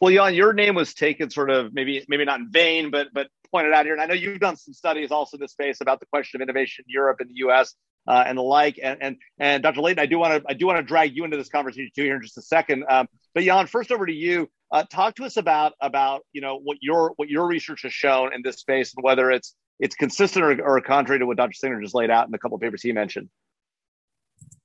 Well, 0.00 0.12
Jan, 0.12 0.34
your 0.34 0.52
name 0.52 0.74
was 0.74 0.94
taken 0.94 1.30
sort 1.30 1.50
of 1.50 1.72
maybe 1.72 2.04
maybe 2.08 2.24
not 2.24 2.40
in 2.40 2.50
vain, 2.50 2.90
but 2.90 3.08
but 3.14 3.28
pointed 3.52 3.72
out 3.72 3.84
here. 3.84 3.94
And 3.94 4.02
I 4.02 4.06
know 4.06 4.14
you've 4.14 4.40
done 4.40 4.56
some 4.56 4.74
studies 4.74 5.12
also 5.12 5.36
in 5.36 5.40
this 5.40 5.52
space 5.52 5.80
about 5.80 6.00
the 6.00 6.06
question 6.06 6.40
of 6.40 6.48
innovation 6.48 6.84
in 6.88 6.92
Europe 6.92 7.20
and 7.20 7.30
the 7.30 7.36
U.S. 7.36 7.74
Uh, 8.06 8.24
and 8.26 8.38
the 8.38 8.42
like. 8.42 8.78
And 8.82 8.98
and 9.02 9.16
and 9.38 9.62
Dr. 9.62 9.80
Layton, 9.80 10.00
I 10.00 10.06
do 10.06 10.18
want 10.18 10.42
to 10.42 10.48
I 10.48 10.54
do 10.54 10.66
want 10.66 10.78
to 10.78 10.82
drag 10.82 11.16
you 11.16 11.24
into 11.24 11.36
this 11.36 11.48
conversation 11.48 11.90
too 11.94 12.04
here 12.04 12.16
in 12.16 12.22
just 12.22 12.38
a 12.38 12.42
second. 12.42 12.84
Um, 12.88 13.08
but 13.34 13.44
Jan, 13.44 13.66
first 13.66 13.92
over 13.92 14.06
to 14.06 14.12
you. 14.12 14.48
Uh, 14.72 14.82
talk 14.90 15.14
to 15.14 15.24
us 15.24 15.36
about 15.36 15.74
about 15.80 16.22
you 16.32 16.40
know 16.40 16.58
what 16.58 16.78
your 16.80 17.12
what 17.16 17.28
your 17.28 17.46
research 17.46 17.82
has 17.82 17.92
shown 17.92 18.32
in 18.34 18.42
this 18.42 18.56
space 18.56 18.92
and 18.96 19.04
whether 19.04 19.30
it's 19.30 19.54
it's 19.78 19.94
consistent 19.94 20.44
or, 20.44 20.60
or 20.62 20.80
contrary 20.80 21.18
to 21.18 21.26
what 21.26 21.36
Dr. 21.36 21.52
Singer 21.52 21.80
just 21.80 21.94
laid 21.94 22.10
out 22.10 22.26
in 22.26 22.32
the 22.32 22.38
couple 22.38 22.56
of 22.56 22.62
papers 22.62 22.82
he 22.82 22.92
mentioned. 22.92 23.28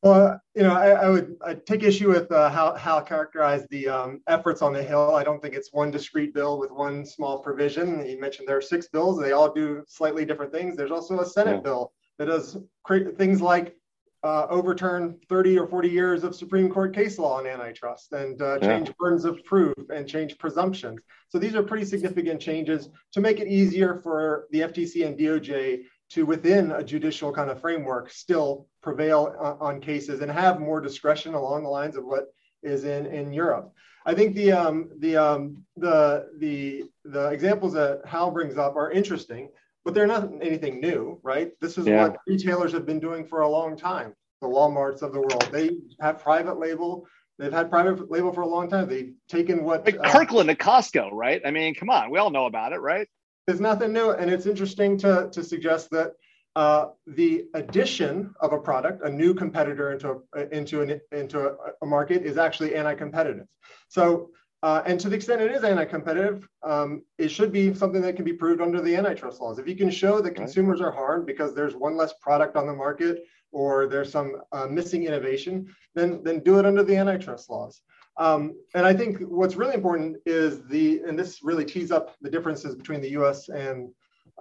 Well, 0.04 0.41
you 0.56 0.63
know, 0.63 0.73
I, 0.73 0.89
I 0.89 1.10
would 1.10 1.36
I 1.45 1.54
take 1.54 1.84
issue 1.84 2.10
with 2.10 2.32
uh, 2.32 2.49
how 2.49 2.75
how 2.75 3.01
characterize 3.01 3.67
the 3.69 3.88
um, 3.88 4.21
efforts 4.27 4.63
on 4.63 4.73
the 4.73 4.82
Hill. 4.82 5.15
I 5.15 5.23
don't 5.23 5.39
think 5.41 5.54
it's 5.54 5.71
one 5.71 5.91
discrete 5.91 6.34
bill 6.34 6.58
with 6.58 6.71
one 6.71 7.06
small 7.06 7.39
provision. 7.39 8.04
You 8.08 8.19
mentioned 8.19 8.47
there 8.47 8.58
are 8.58 8.62
six 8.62 8.88
bills; 8.88 9.19
they 9.19 9.32
all 9.32 9.54
do 9.54 9.84
slightly 9.88 10.25
different 10.25 10.51
things. 10.51 10.75
There's 10.75 10.91
also 10.91 11.19
a 11.19 11.25
Senate 11.25 11.58
yeah. 11.58 11.62
bill 11.62 11.93
that 12.21 12.27
does 12.27 12.55
create 12.84 13.17
things 13.17 13.41
like 13.41 13.75
uh, 14.23 14.45
overturn 14.51 15.17
30 15.27 15.57
or 15.57 15.65
40 15.65 15.89
years 15.89 16.23
of 16.23 16.36
Supreme 16.36 16.69
Court 16.69 16.93
case 16.93 17.17
law 17.17 17.39
on 17.39 17.47
antitrust 17.47 18.13
and 18.13 18.39
uh, 18.39 18.60
change 18.60 18.89
yeah. 18.89 18.93
burdens 18.99 19.25
of 19.25 19.43
proof 19.43 19.73
and 19.89 20.07
change 20.07 20.38
presumptions. 20.38 20.99
So 21.29 21.39
these 21.39 21.55
are 21.55 21.63
pretty 21.63 21.84
significant 21.84 22.39
changes 22.39 22.89
to 23.13 23.21
make 23.21 23.39
it 23.39 23.47
easier 23.47 23.99
for 24.03 24.45
the 24.51 24.60
FTC 24.60 25.03
and 25.07 25.17
DOJ 25.17 25.81
to 26.12 26.27
within 26.27 26.73
a 26.73 26.84
judicial 26.84 27.34
kind 27.34 27.49
of 27.49 27.60
framework 27.60 28.12
still 28.12 28.67
prevail 28.84 29.57
on, 29.60 29.81
cases 29.81 30.21
and 30.21 30.31
have 30.31 30.60
more 30.60 30.79
discretion 30.79 31.34
along 31.34 31.63
the 31.63 31.69
lines 31.69 31.95
of 31.95 32.05
what 32.05 32.25
is 32.62 32.84
in, 32.84 33.07
in 33.07 33.34
Europe. 33.34 33.73
I 34.05 34.13
think 34.13 34.36
the 34.36 34.51
um, 34.51 34.91
the 34.99 35.17
um, 35.17 35.63
the 35.77 36.27
the 36.38 36.84
the 37.03 37.29
examples 37.29 37.73
that 37.73 38.01
Hal 38.05 38.29
brings 38.29 38.57
up 38.57 38.75
are 38.75 38.91
interesting, 38.91 39.49
but 39.83 39.93
they're 39.93 40.07
not 40.07 40.29
anything 40.41 40.79
new, 40.79 41.19
right? 41.23 41.51
This 41.59 41.77
is 41.77 41.87
yeah. 41.87 42.03
what 42.03 42.17
retailers 42.27 42.71
have 42.73 42.85
been 42.85 42.99
doing 42.99 43.25
for 43.25 43.41
a 43.41 43.49
long 43.49 43.75
time. 43.75 44.13
The 44.41 44.47
WalMarts 44.47 45.01
of 45.01 45.13
the 45.13 45.19
world, 45.19 45.47
they 45.51 45.71
have 45.99 46.19
private 46.19 46.59
label. 46.59 47.07
They've 47.37 47.53
had 47.53 47.69
private 47.69 48.09
label 48.09 48.31
for 48.31 48.41
a 48.41 48.47
long 48.47 48.69
time. 48.69 48.87
They've 48.87 49.13
taken 49.27 49.63
what 49.63 49.85
like 49.85 49.97
uh, 49.99 50.11
Kirkland 50.11 50.49
at 50.49 50.57
Costco, 50.57 51.09
right? 51.11 51.41
I 51.45 51.51
mean, 51.51 51.75
come 51.75 51.89
on, 51.89 52.11
we 52.11 52.19
all 52.19 52.31
know 52.31 52.45
about 52.45 52.73
it, 52.73 52.79
right? 52.79 53.07
There's 53.47 53.61
nothing 53.61 53.93
new, 53.93 54.11
and 54.11 54.29
it's 54.29 54.45
interesting 54.45 54.97
to 54.99 55.29
to 55.31 55.43
suggest 55.43 55.89
that 55.91 56.13
uh, 56.55 56.87
the 57.07 57.45
addition 57.53 58.33
of 58.41 58.53
a 58.53 58.59
product, 58.59 59.05
a 59.05 59.09
new 59.09 59.33
competitor 59.33 59.93
into 59.93 60.21
a, 60.35 60.55
into 60.55 60.81
an, 60.81 60.99
into 61.11 61.47
a, 61.47 61.55
a 61.81 61.85
market, 61.85 62.23
is 62.23 62.37
actually 62.37 62.75
anti-competitive. 62.75 63.47
So, 63.87 64.31
uh, 64.63 64.84
and 64.86 65.00
to 65.00 65.10
the 65.10 65.15
extent 65.15 65.41
it 65.41 65.52
is 65.52 65.63
anti-competitive, 65.63 66.47
um, 66.63 67.02
it 67.17 67.30
should 67.30 67.52
be 67.52 67.74
something 67.74 68.02
that 68.02 68.15
can 68.15 68.26
be 68.26 68.34
proved 68.34 68.62
under 68.62 68.82
the 68.82 68.95
antitrust 68.95 69.41
laws. 69.41 69.58
If 69.58 69.67
you 69.67 69.76
can 69.76 69.89
show 69.89 70.21
that 70.21 70.36
consumers 70.36 70.82
are 70.82 70.91
harmed 70.91 71.26
because 71.26 71.56
there's 71.56 71.76
one 71.76 71.97
less 71.97 72.13
product 72.21 72.56
on 72.56 72.67
the 72.67 72.74
market 72.74 73.24
or 73.52 73.88
there's 73.88 74.12
some 74.12 74.36
uh, 74.52 74.67
missing 74.67 75.06
innovation, 75.06 75.74
then 75.95 76.21
then 76.24 76.39
do 76.39 76.60
it 76.60 76.65
under 76.65 76.84
the 76.84 76.95
antitrust 76.95 77.50
laws. 77.50 77.82
Um, 78.17 78.56
and 78.76 78.86
I 78.86 78.93
think 78.93 79.19
what's 79.21 79.56
really 79.56 79.74
important 79.74 80.17
is 80.26 80.63
the, 80.67 81.02
and 81.08 81.17
this 81.17 81.43
really 81.43 81.65
tees 81.65 81.91
up 81.91 82.15
the 82.21 82.30
differences 82.30 82.76
between 82.76 83.02
the 83.02 83.12
U.S. 83.12 83.50
and 83.50 83.89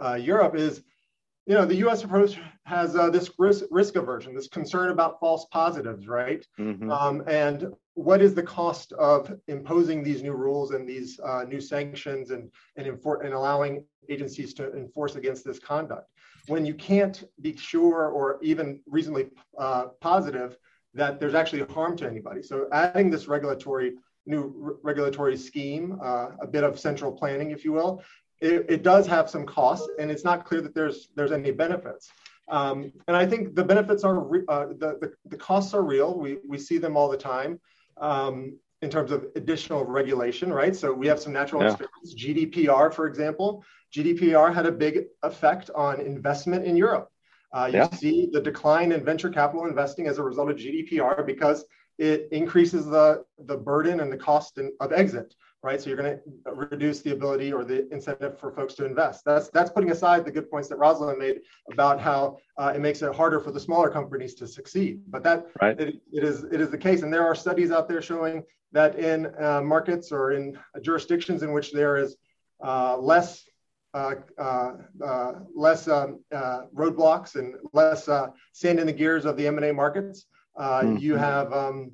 uh, 0.03 0.15
Europe, 0.15 0.57
is 0.57 0.83
you 1.47 1.55
know 1.55 1.65
the 1.65 1.77
U.S. 1.77 2.05
approach 2.05 2.39
has 2.65 2.95
uh, 2.97 3.11
this 3.11 3.31
risk, 3.39 3.65
risk 3.71 3.97
aversion, 3.97 4.35
this 4.35 4.49
concern 4.49 4.91
about 4.91 5.19
false 5.19 5.47
positives, 5.51 6.07
right? 6.07 6.47
Mm-hmm. 6.59 6.91
Um, 6.91 7.23
and 7.27 7.73
what 7.95 8.23
is 8.23 8.35
the 8.35 8.43
cost 8.43 8.93
of 8.93 9.33
imposing 9.49 10.03
these 10.03 10.23
new 10.23 10.33
rules 10.33 10.71
and 10.71 10.89
these 10.89 11.19
uh, 11.21 11.45
new 11.45 11.61
sanctions 11.61 12.31
and 12.31 12.51
and, 12.77 12.87
enfor- 12.87 13.25
and 13.25 13.35
allowing 13.35 13.85
agencies 14.09 14.55
to 14.55 14.73
enforce 14.75 15.17
against 15.17 15.45
this 15.45 15.59
conduct 15.59 16.09
when 16.47 16.65
you 16.65 16.75
can't 16.75 17.25
be 17.41 17.57
sure 17.57 18.09
or 18.09 18.39
even 18.43 18.81
reasonably 18.87 19.29
uh, 19.59 19.87
positive 20.01 20.57
that 20.95 21.21
there's 21.21 21.35
actually 21.35 21.63
harm 21.73 21.97
to 21.97 22.07
anybody. 22.07 22.43
So 22.43 22.67
adding 22.73 23.11
this 23.11 23.29
regulatory 23.29 23.95
new 24.27 24.53
re- 24.57 24.75
regulatory 24.83 25.37
scheme, 25.37 25.99
uh, 26.03 26.31
a 26.41 26.47
bit 26.47 26.65
of 26.65 26.79
central 26.79 27.13
planning, 27.13 27.51
if 27.53 27.65
you 27.65 27.73
will, 27.73 28.03
it, 28.41 28.67
it, 28.69 28.83
does 28.83 29.07
have 29.07 29.29
some 29.29 29.45
costs, 29.45 29.89
and 29.99 30.11
it's 30.11 30.25
not 30.25 30.45
clear 30.45 30.61
that 30.61 30.75
there's 30.75 31.09
there's 31.15 31.33
any 31.33 31.51
benefits. 31.51 32.11
Um, 32.49 32.93
and 33.07 33.17
I 33.17 33.27
think 33.27 33.55
the 33.55 33.65
benefits 33.65 34.03
are 34.03 34.19
re- 34.19 34.45
uh, 34.49 34.67
the, 34.67 34.99
the, 35.01 35.13
the 35.27 35.37
costs 35.37 35.75
are 35.75 35.83
real. 35.83 36.19
We 36.19 36.39
we 36.47 36.59
see 36.59 36.79
them 36.79 36.97
all 36.97 37.09
the 37.09 37.17
time. 37.17 37.61
Um, 37.97 38.59
in 38.83 38.89
terms 38.89 39.13
of 39.13 39.27
additional 39.37 39.85
regulation, 39.85 40.53
right? 40.53 40.75
So 40.75 40.93
we 40.93 41.07
have 41.07 41.21
some 41.21 41.33
natural 41.33 41.63
yeah. 41.63 41.73
experiments. 41.73 42.15
GDPR, 42.15 42.93
for 42.95 43.07
example, 43.07 43.63
GDPR 43.95 44.55
had 44.55 44.67
a 44.67 44.73
big 44.73 45.05
effect 45.23 45.71
on 45.75 46.01
investment 46.01 46.65
in 46.65 46.77
Europe. 46.77 47.11
Uh, 47.53 47.69
you 47.71 47.79
yeah. 47.79 47.91
see 47.91 48.29
the 48.33 48.41
decline 48.41 48.93
in 48.93 49.05
venture 49.05 49.29
capital 49.29 49.67
investing 49.67 50.07
as 50.07 50.19
a 50.19 50.23
result 50.23 50.51
of 50.51 50.57
GDPR 50.57 51.27
because 51.27 51.65
it 51.99 52.29
increases 52.33 52.87
the, 52.87 53.25
the 53.41 53.57
burden 53.57 54.01
and 54.01 54.11
the 54.11 54.17
cost 54.17 54.57
in, 54.57 54.73
of 54.81 54.93
exit, 54.93 55.35
right? 55.63 55.81
So 55.81 55.91
you're 55.91 55.97
going 55.97 56.19
to 56.47 56.53
reduce 56.53 57.01
the 57.01 57.13
ability 57.13 57.53
or 57.53 57.65
the 57.65 57.91
incentive 57.93 58.39
for 58.39 58.51
folks 58.53 58.75
to 58.75 58.87
invest. 58.87 59.25
That's 59.25 59.49
that's 59.51 59.71
putting 59.71 59.91
aside 59.91 60.25
the 60.25 60.31
good 60.31 60.51
points 60.51 60.69
that 60.69 60.77
Rosalind 60.77 61.19
made 61.19 61.41
about 61.73 62.01
how 62.01 62.39
uh, 62.57 62.73
it 62.75 62.81
makes 62.81 63.03
it 63.03 63.15
harder 63.15 63.41
for 63.41 63.51
the 63.51 63.61
smaller 63.61 63.91
companies 63.91 64.35
to 64.37 64.47
succeed. 64.47 65.03
But 65.09 65.23
that 65.25 65.47
right. 65.61 65.79
it, 65.79 66.01
it 66.13 66.25
is 66.25 66.45
it 66.45 66.61
is 66.61 66.71
the 66.71 66.79
case, 66.79 67.03
and 67.03 67.13
there 67.13 67.25
are 67.25 67.35
studies 67.35 67.71
out 67.71 67.89
there 67.89 68.03
showing 68.03 68.43
that 68.73 68.99
in 68.99 69.33
uh, 69.43 69.61
markets 69.63 70.13
or 70.13 70.33
in 70.33 70.59
jurisdictions 70.81 71.43
in 71.43 71.53
which 71.53 71.73
there 71.73 71.97
is 71.97 72.17
uh, 72.63 72.97
less 72.97 73.45
uh, 73.93 74.15
uh, 74.39 74.73
uh, 75.05 75.33
less 75.55 75.89
um, 75.89 76.21
roadblocks 76.33 77.35
and 77.35 77.57
less 77.73 78.09
sand 78.53 78.79
in 78.79 78.87
the 78.87 78.93
gears 78.93 79.25
of 79.25 79.37
the 79.37 79.47
M&A 79.49 79.73
markets. 79.73 80.27
Mm-hmm. 80.57 80.99
You 80.99 81.17
have 81.17 81.53
um, 81.53 81.93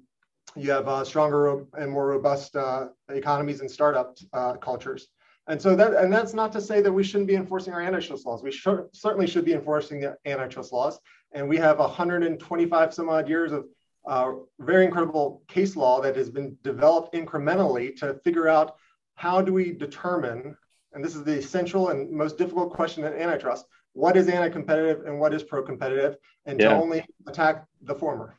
you 0.57 0.71
have 0.71 0.89
uh, 0.89 1.05
stronger 1.05 1.65
and 1.75 1.91
more 1.91 2.07
robust 2.09 2.57
uh, 2.57 2.89
economies 3.11 3.61
and 3.61 3.71
startup 3.71 4.17
uh, 4.33 4.55
cultures. 4.55 5.09
And 5.49 5.61
so 5.61 5.77
that, 5.77 5.95
and 5.95 6.13
that's 6.13 6.35
not 6.35 6.51
to 6.53 6.61
say 6.61 6.81
that 6.81 6.93
we 6.93 7.05
shouldn't 7.05 7.29
be 7.29 7.37
enforcing 7.37 7.73
our 7.73 7.81
antitrust 7.81 8.27
laws. 8.27 8.43
We 8.43 8.51
should, 8.51 8.89
certainly 8.93 9.27
should 9.27 9.45
be 9.45 9.53
enforcing 9.53 10.01
the 10.01 10.17
antitrust 10.27 10.73
laws. 10.73 10.99
And 11.33 11.49
we 11.49 11.57
have 11.59 11.79
125 11.79 12.95
some 12.95 13.09
odd 13.09 13.29
years 13.29 13.53
of 13.53 13.67
uh, 14.07 14.33
very 14.61 14.85
incredible 14.85 15.43
case 15.49 15.77
law 15.77 16.01
that 16.01 16.17
has 16.17 16.31
been 16.31 16.57
developed 16.63 17.15
incrementally 17.15 17.95
to 17.97 18.15
figure 18.25 18.49
out 18.49 18.77
how 19.15 19.43
do 19.43 19.53
we 19.53 19.73
determine 19.73 20.57
and 20.93 21.05
this 21.05 21.15
is 21.15 21.25
the 21.25 21.37
essential 21.37 21.89
and 21.89 22.11
most 22.11 22.39
difficult 22.39 22.73
question 22.73 23.05
in 23.05 23.13
antitrust 23.15 23.67
what 23.95 24.17
is 24.17 24.29
anti-competitive 24.29 25.05
and 25.07 25.19
what 25.19 25.35
is 25.35 25.43
pro-competitive 25.43 26.17
and 26.45 26.61
yeah. 26.61 26.69
to 26.69 26.75
only 26.77 27.05
attack 27.27 27.65
the 27.83 27.95
former 27.95 28.39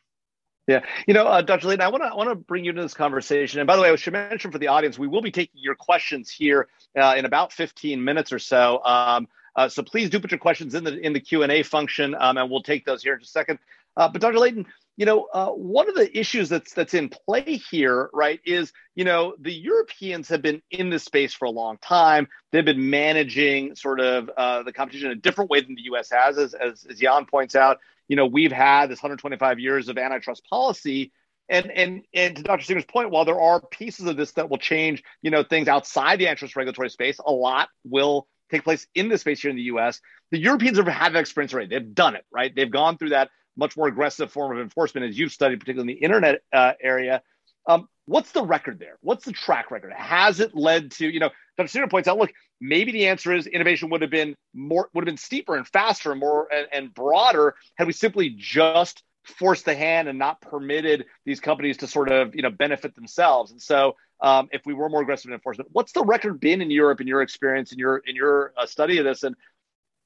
yeah, 0.68 0.82
you 1.08 1.14
know, 1.14 1.26
uh, 1.26 1.42
Dr. 1.42 1.68
Layton, 1.68 1.82
I 1.82 1.88
want 1.88 2.04
to 2.04 2.16
want 2.16 2.30
to 2.30 2.36
bring 2.36 2.66
you 2.66 2.72
into 2.72 2.82
this 2.82 2.94
conversation. 2.94 3.62
And 3.62 3.68
by 3.68 3.78
the 3.78 3.82
way, 3.82 3.90
I 3.90 3.96
should 3.96 4.14
mention 4.14 4.52
for 4.52 4.58
the 4.58 4.68
audience, 4.68 5.00
we 5.00 5.08
will 5.08 5.22
be 5.22 5.32
taking 5.32 5.62
your 5.62 5.76
questions 5.76 6.30
here 6.30 6.68
uh, 6.98 7.16
in 7.18 7.26
about 7.26 7.54
15 7.54 8.04
minutes 8.04 8.34
or 8.34 8.40
so. 8.40 8.84
Um, 8.84 9.28
uh, 9.56 9.70
so 9.70 9.82
please 9.82 10.10
do 10.10 10.20
put 10.20 10.32
your 10.32 10.40
questions 10.40 10.76
in 10.76 10.84
the 10.84 11.00
in 11.00 11.14
the 11.14 11.22
Q 11.22 11.44
and 11.44 11.52
A 11.52 11.64
function, 11.64 12.16
um, 12.20 12.38
and 12.38 12.52
we'll 12.52 12.64
take 12.64 12.86
those 12.86 13.02
here 13.02 13.14
in 13.14 13.20
just 13.22 13.32
a 13.32 13.40
second. 13.40 13.60
Uh, 13.96 14.10
but 14.10 14.22
Dr. 14.22 14.38
Layton, 14.38 14.68
you 14.98 15.06
know, 15.06 15.28
uh, 15.34 15.48
one 15.50 15.90
of 15.90 15.96
the 15.96 16.16
issues 16.18 16.50
that's 16.50 16.74
that's 16.74 16.94
in 16.94 17.10
play 17.10 17.56
here, 17.56 18.10
right, 18.14 18.40
is 18.46 18.74
you 18.94 19.06
know 19.06 19.36
the 19.40 19.54
Europeans 19.54 20.28
have 20.28 20.42
been 20.42 20.62
in 20.70 20.90
this 20.90 21.04
space 21.04 21.34
for 21.34 21.46
a 21.46 21.50
long 21.50 21.78
time. 21.78 22.28
They've 22.52 22.66
been 22.66 22.90
managing 22.90 23.76
sort 23.76 24.00
of 24.00 24.30
uh, 24.36 24.64
the 24.64 24.74
competition 24.74 25.12
in 25.12 25.18
a 25.18 25.22
different 25.22 25.50
way 25.50 25.62
than 25.62 25.76
the 25.76 25.84
U.S. 25.84 26.12
has, 26.12 26.38
as, 26.38 26.54
as 26.54 26.86
as 26.90 27.00
Jan 27.00 27.26
points 27.26 27.56
out. 27.56 27.80
You 28.08 28.16
know, 28.16 28.26
we've 28.26 28.52
had 28.52 28.88
this 28.88 29.00
125 29.00 29.60
years 29.60 29.90
of 29.90 29.98
antitrust 29.98 30.44
policy, 30.50 31.12
and 31.50 31.72
and 31.72 32.04
and 32.14 32.36
to 32.38 32.44
Dr. 32.44 32.64
Singer's 32.64 32.86
point, 32.86 33.10
while 33.10 33.26
there 33.26 33.40
are 33.40 33.62
pieces 33.62 34.06
of 34.06 34.18
this 34.18 34.32
that 34.34 34.50
will 34.50 34.58
change, 34.58 35.04
you 35.22 35.32
know, 35.32 35.44
things 35.44 35.68
outside 35.68 36.20
the 36.20 36.28
antitrust 36.28 36.56
regulatory 36.56 36.90
space, 36.90 37.20
a 37.26 37.32
lot 37.32 37.70
will 37.84 38.28
take 38.50 38.64
place 38.64 38.88
in 38.96 39.10
this 39.10 39.22
space 39.22 39.42
here 39.42 39.50
in 39.52 39.58
the 39.58 39.64
U.S. 39.64 40.02
The 40.32 40.40
Europeans 40.40 40.78
have 40.78 40.88
had 40.88 41.14
that 41.14 41.20
experience 41.20 41.54
already. 41.54 41.70
They've 41.70 41.94
done 41.94 42.16
it, 42.16 42.26
right? 42.32 42.54
They've 42.54 42.72
gone 42.72 42.98
through 42.98 43.10
that 43.10 43.30
much 43.58 43.76
more 43.76 43.88
aggressive 43.88 44.32
form 44.32 44.56
of 44.56 44.62
enforcement, 44.62 45.08
as 45.08 45.18
you've 45.18 45.32
studied, 45.32 45.60
particularly 45.60 45.94
in 45.94 45.98
the 45.98 46.04
internet 46.04 46.42
uh, 46.54 46.74
area. 46.82 47.22
Um, 47.68 47.90
what's 48.06 48.32
the 48.32 48.44
record 48.44 48.80
there? 48.80 48.98
What's 49.02 49.26
the 49.26 49.34
track 49.34 49.72
record? 49.72 49.94
Has 49.94 50.40
it 50.40 50.56
led 50.56 50.92
to, 50.94 51.10
you 51.10 51.20
know, 51.20 51.32
Dr. 51.58 51.68
Singer 51.68 51.88
points 51.88 52.08
out, 52.08 52.18
look, 52.18 52.32
maybe 52.62 52.92
the 52.92 53.08
answer 53.08 53.34
is 53.34 53.48
innovation 53.48 53.90
would 53.90 54.02
have 54.02 54.12
been 54.12 54.36
more, 54.54 54.90
would 54.94 55.02
have 55.02 55.08
been 55.08 55.18
steeper 55.18 55.56
and 55.56 55.68
faster 55.68 56.12
and 56.12 56.20
more 56.20 56.48
and, 56.54 56.68
and 56.72 56.94
broader 56.94 57.56
had 57.78 57.88
we 57.88 57.94
simply 57.94 58.36
just 58.38 59.04
forced 59.28 59.66
the 59.66 59.76
hand 59.76 60.08
and 60.08 60.18
not 60.18 60.40
permitted 60.42 61.06
these 61.26 61.40
companies 61.40 61.78
to 61.78 61.88
sort 61.88 62.10
of 62.10 62.36
you 62.36 62.42
know 62.42 62.50
benefit 62.50 62.96
themselves. 62.96 63.52
And 63.52 63.62
so, 63.62 63.96
um, 64.22 64.50
if 64.52 64.62
we 64.66 64.74
were 64.74 64.90
more 64.90 65.02
aggressive 65.02 65.30
in 65.30 65.34
enforcement, 65.34 65.70
what's 65.74 65.92
the 65.92 66.04
record 66.04 66.40
been 66.40 66.62
in 66.62 66.72
Europe 66.72 67.02
in 67.02 67.08
your 67.08 67.22
experience 67.22 67.72
in 67.72 67.80
your 67.80 67.98
in 67.98 68.16
your 68.16 68.54
uh, 68.58 68.66
study 68.66 68.98
of 69.00 69.06
this? 69.06 69.24
And 69.24 69.36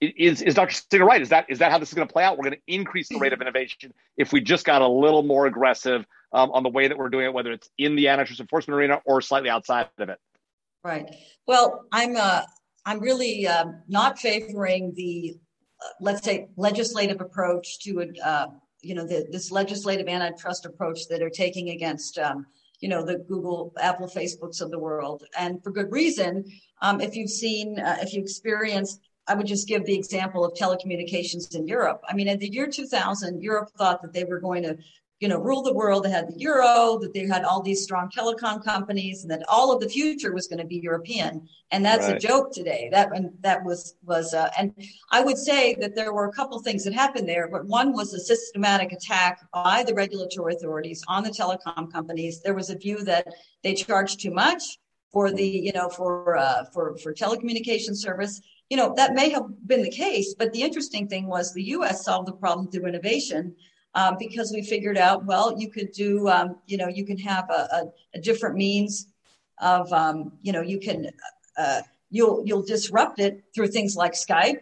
is 0.02 0.42
is 0.42 0.56
Dr. 0.56 0.74
Singer 0.74 1.06
right? 1.06 1.22
Is 1.22 1.30
that 1.30 1.46
is 1.50 1.60
that 1.60 1.72
how 1.72 1.78
this 1.78 1.90
is 1.90 1.94
going 1.94 2.08
to 2.08 2.12
play 2.12 2.24
out? 2.24 2.38
We're 2.38 2.50
going 2.50 2.58
to 2.58 2.74
increase 2.74 3.10
the 3.10 3.20
rate 3.20 3.34
of 3.34 3.42
innovation 3.42 3.94
if 4.18 4.34
we 4.34 4.42
just 4.42 4.66
got 4.66 4.82
a 4.82 4.88
little 4.88 5.24
more 5.24 5.46
aggressive 5.46 6.06
um, 6.34 6.52
on 6.52 6.64
the 6.64 6.70
way 6.70 6.88
that 6.88 6.98
we're 6.98 7.10
doing 7.10 7.26
it, 7.26 7.34
whether 7.34 7.52
it's 7.52 7.70
in 7.78 7.96
the 7.96 8.08
antitrust 8.08 8.40
enforcement 8.40 8.78
arena 8.78 9.02
or 9.06 9.22
slightly 9.22 9.50
outside 9.50 9.90
of 10.00 10.10
it. 10.10 10.20
Right. 10.84 11.16
Well, 11.48 11.86
I'm 11.92 12.16
uh, 12.18 12.42
I'm 12.86 13.00
really 13.00 13.48
uh, 13.48 13.66
not 13.88 14.18
favoring 14.18 14.94
the 14.96 15.36
uh, 15.82 15.90
let's 16.00 16.24
say 16.24 16.48
legislative 16.58 17.22
approach 17.22 17.80
to 17.82 18.12
uh, 18.24 18.48
you 18.82 18.96
know 18.96 19.06
the, 19.06 19.28
this 19.32 19.52
legislative 19.52 20.08
antitrust 20.08 20.66
approach 20.66 21.08
that 21.10 21.22
are 21.22 21.30
taking 21.30 21.70
against 21.70 22.18
um, 22.18 22.48
you 22.80 22.90
know 22.90 23.06
the 23.06 23.20
Google, 23.20 23.74
Apple, 23.80 24.08
Facebooks 24.08 24.60
of 24.60 24.72
the 24.72 24.80
world, 24.80 25.24
and 25.38 25.64
for 25.64 25.72
good 25.72 25.92
reason. 25.92 26.46
Um, 26.82 27.00
if 27.00 27.16
you've 27.16 27.30
seen, 27.30 27.80
uh, 27.80 27.98
if 28.02 28.14
you 28.14 28.22
experienced 28.22 29.02
I 29.28 29.36
would 29.36 29.48
just 29.48 29.68
give 29.68 29.86
the 29.86 29.96
example 29.96 30.44
of 30.44 30.54
telecommunications 30.54 31.56
in 31.56 31.68
Europe. 31.68 32.02
I 32.08 32.14
mean, 32.14 32.28
in 32.28 32.40
the 32.40 32.52
year 32.52 32.68
2000, 32.68 33.42
Europe 33.42 33.70
thought 33.78 34.02
that 34.02 34.14
they 34.14 34.24
were 34.24 34.40
going 34.40 34.64
to, 34.64 34.78
you 35.22 35.28
know, 35.28 35.38
rule 35.38 35.62
the 35.62 35.74
world. 35.74 36.04
They 36.04 36.10
had 36.10 36.28
the 36.30 36.40
euro, 36.40 36.98
that 37.00 37.14
they 37.14 37.28
had 37.28 37.44
all 37.46 37.62
these 37.62 37.84
strong 37.84 38.10
telecom 38.10 38.64
companies, 38.64 39.22
and 39.22 39.30
that 39.30 39.44
all 39.48 39.72
of 39.72 39.80
the 39.80 39.88
future 39.88 40.34
was 40.34 40.48
going 40.48 40.58
to 40.60 40.66
be 40.66 40.78
European. 40.78 41.48
And 41.70 41.86
that's 41.86 42.08
right. 42.08 42.16
a 42.16 42.20
joke 42.20 42.52
today. 42.52 42.90
That 42.92 43.16
and 43.16 43.30
that 43.42 43.64
was 43.64 43.96
was, 44.04 44.34
uh, 44.34 44.50
and 44.58 44.74
I 45.12 45.22
would 45.22 45.38
say 45.38 45.76
that 45.76 45.96
there 45.96 46.12
were 46.12 46.26
a 46.26 46.32
couple 46.34 46.60
things 46.60 46.84
that 46.86 46.94
happened 46.94 47.30
there. 47.30 47.48
But 47.48 47.68
one 47.68 47.94
was 47.94 48.14
a 48.16 48.20
systematic 48.20 48.92
attack 48.92 49.46
by 49.54 49.84
the 49.84 49.94
regulatory 49.94 50.56
authorities 50.56 51.04
on 51.08 51.24
the 51.24 51.30
telecom 51.30 51.92
companies. 51.94 52.42
There 52.42 52.56
was 52.56 52.72
a 52.72 52.78
view 52.78 53.04
that 53.04 53.28
they 53.64 53.76
charged 53.76 54.22
too 54.22 54.32
much 54.32 54.80
for 55.14 55.32
the, 55.32 55.48
you 55.48 55.72
know, 55.72 55.88
for 55.88 56.36
uh, 56.36 56.64
for 56.74 56.98
for 56.98 57.14
telecommunication 57.14 57.96
service 57.96 58.42
you 58.72 58.78
know, 58.78 58.94
that 58.96 59.14
may 59.14 59.28
have 59.28 59.44
been 59.68 59.84
the 59.84 59.92
case, 59.92 60.34
but 60.34 60.54
the 60.54 60.62
interesting 60.62 61.06
thing 61.06 61.28
was 61.28 61.54
the 61.54 61.72
US 61.76 62.06
solved 62.06 62.30
the 62.30 62.32
problem 62.32 62.72
through 62.72 62.86
innovation 62.86 63.54
um, 63.94 64.16
because 64.18 64.52
we 64.54 64.62
figured 64.62 64.98
out, 64.98 65.26
well, 65.26 65.60
you 65.60 65.70
could 65.70 65.92
do, 65.92 66.28
um, 66.30 66.58
you 66.66 66.78
know, 66.78 66.88
you 66.88 67.06
can 67.06 67.18
have 67.18 67.50
a, 67.50 67.54
a, 67.54 67.92
a 68.16 68.22
different 68.22 68.56
means 68.56 69.08
of, 69.60 69.92
um, 69.94 70.34
you 70.42 70.52
know, 70.52 70.62
you 70.62 70.80
can, 70.80 71.10
uh, 71.58 71.82
you'll, 72.10 72.44
you'll 72.46 72.64
disrupt 72.64 73.20
it 73.20 73.44
through 73.54 73.68
things 73.68 73.96
like 73.96 74.14
Skype, 74.14 74.62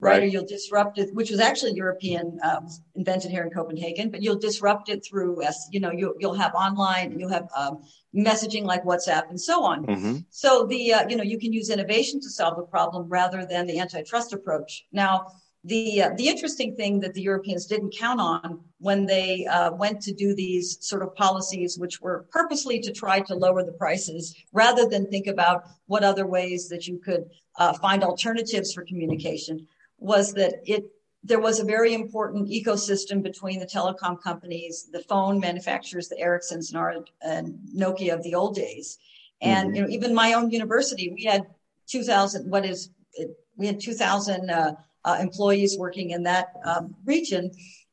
right? 0.00 0.22
Or 0.22 0.26
you'll 0.26 0.44
disrupt 0.44 0.98
it, 0.98 1.14
which 1.14 1.30
was 1.30 1.40
actually 1.40 1.72
European, 1.72 2.38
um, 2.42 2.68
invented 2.94 3.30
here 3.30 3.42
in 3.42 3.50
Copenhagen, 3.50 4.10
but 4.10 4.22
you'll 4.22 4.38
disrupt 4.38 4.88
it 4.90 5.04
through, 5.06 5.42
as 5.42 5.66
you 5.70 5.80
know, 5.80 5.90
you'll, 5.90 6.14
you'll 6.18 6.34
have 6.34 6.54
online, 6.54 7.18
you'll 7.18 7.30
have 7.30 7.48
um, 7.56 7.82
messaging 8.14 8.64
like 8.64 8.84
WhatsApp 8.84 9.30
and 9.30 9.40
so 9.40 9.62
on. 9.62 9.86
Mm-hmm. 9.86 10.16
So 10.30 10.66
the, 10.66 10.92
uh, 10.92 11.08
you 11.08 11.16
know, 11.16 11.22
you 11.22 11.38
can 11.38 11.52
use 11.52 11.70
innovation 11.70 12.20
to 12.20 12.28
solve 12.28 12.56
the 12.56 12.64
problem 12.64 13.08
rather 13.08 13.46
than 13.46 13.66
the 13.66 13.78
antitrust 13.78 14.32
approach. 14.32 14.84
Now, 14.92 15.32
the 15.64 16.02
uh, 16.02 16.10
the 16.16 16.28
interesting 16.28 16.76
thing 16.76 17.00
that 17.00 17.14
the 17.14 17.22
Europeans 17.22 17.66
didn't 17.66 17.96
count 17.96 18.20
on 18.20 18.60
when 18.78 19.06
they 19.06 19.46
uh, 19.46 19.72
went 19.72 20.00
to 20.02 20.12
do 20.12 20.34
these 20.34 20.76
sort 20.86 21.02
of 21.02 21.14
policies, 21.14 21.78
which 21.78 22.00
were 22.02 22.26
purposely 22.30 22.80
to 22.80 22.92
try 22.92 23.20
to 23.20 23.34
lower 23.34 23.64
the 23.64 23.72
prices, 23.72 24.34
rather 24.52 24.86
than 24.86 25.06
think 25.06 25.26
about 25.26 25.64
what 25.86 26.04
other 26.04 26.26
ways 26.26 26.68
that 26.68 26.86
you 26.86 26.98
could 26.98 27.24
uh, 27.58 27.72
find 27.72 28.04
alternatives 28.04 28.74
for 28.74 28.84
communication, 28.84 29.66
was 29.98 30.34
that 30.34 30.56
it 30.66 30.84
there 31.22 31.40
was 31.40 31.58
a 31.58 31.64
very 31.64 31.94
important 31.94 32.48
ecosystem 32.50 33.22
between 33.22 33.58
the 33.58 33.66
telecom 33.66 34.20
companies, 34.20 34.90
the 34.92 35.00
phone 35.00 35.40
manufacturers, 35.40 36.08
the 36.08 36.16
Ericssons 36.16 36.68
and, 36.68 36.76
our, 36.76 36.96
and 37.22 37.58
Nokia 37.74 38.12
of 38.12 38.22
the 38.22 38.34
old 38.34 38.54
days. 38.54 38.98
And 39.40 39.68
mm-hmm. 39.68 39.76
you 39.76 39.82
know, 39.82 39.88
even 39.88 40.14
my 40.14 40.34
own 40.34 40.50
university, 40.50 41.10
we 41.14 41.24
had 41.24 41.46
2,000. 41.86 42.50
What 42.50 42.66
is 42.66 42.90
we 43.56 43.66
had 43.66 43.80
2,000 43.80 44.50
uh, 45.04 45.18
employees 45.20 45.76
working 45.78 46.10
in 46.10 46.22
that 46.24 46.54
um, 46.64 46.94
region, 47.04 47.50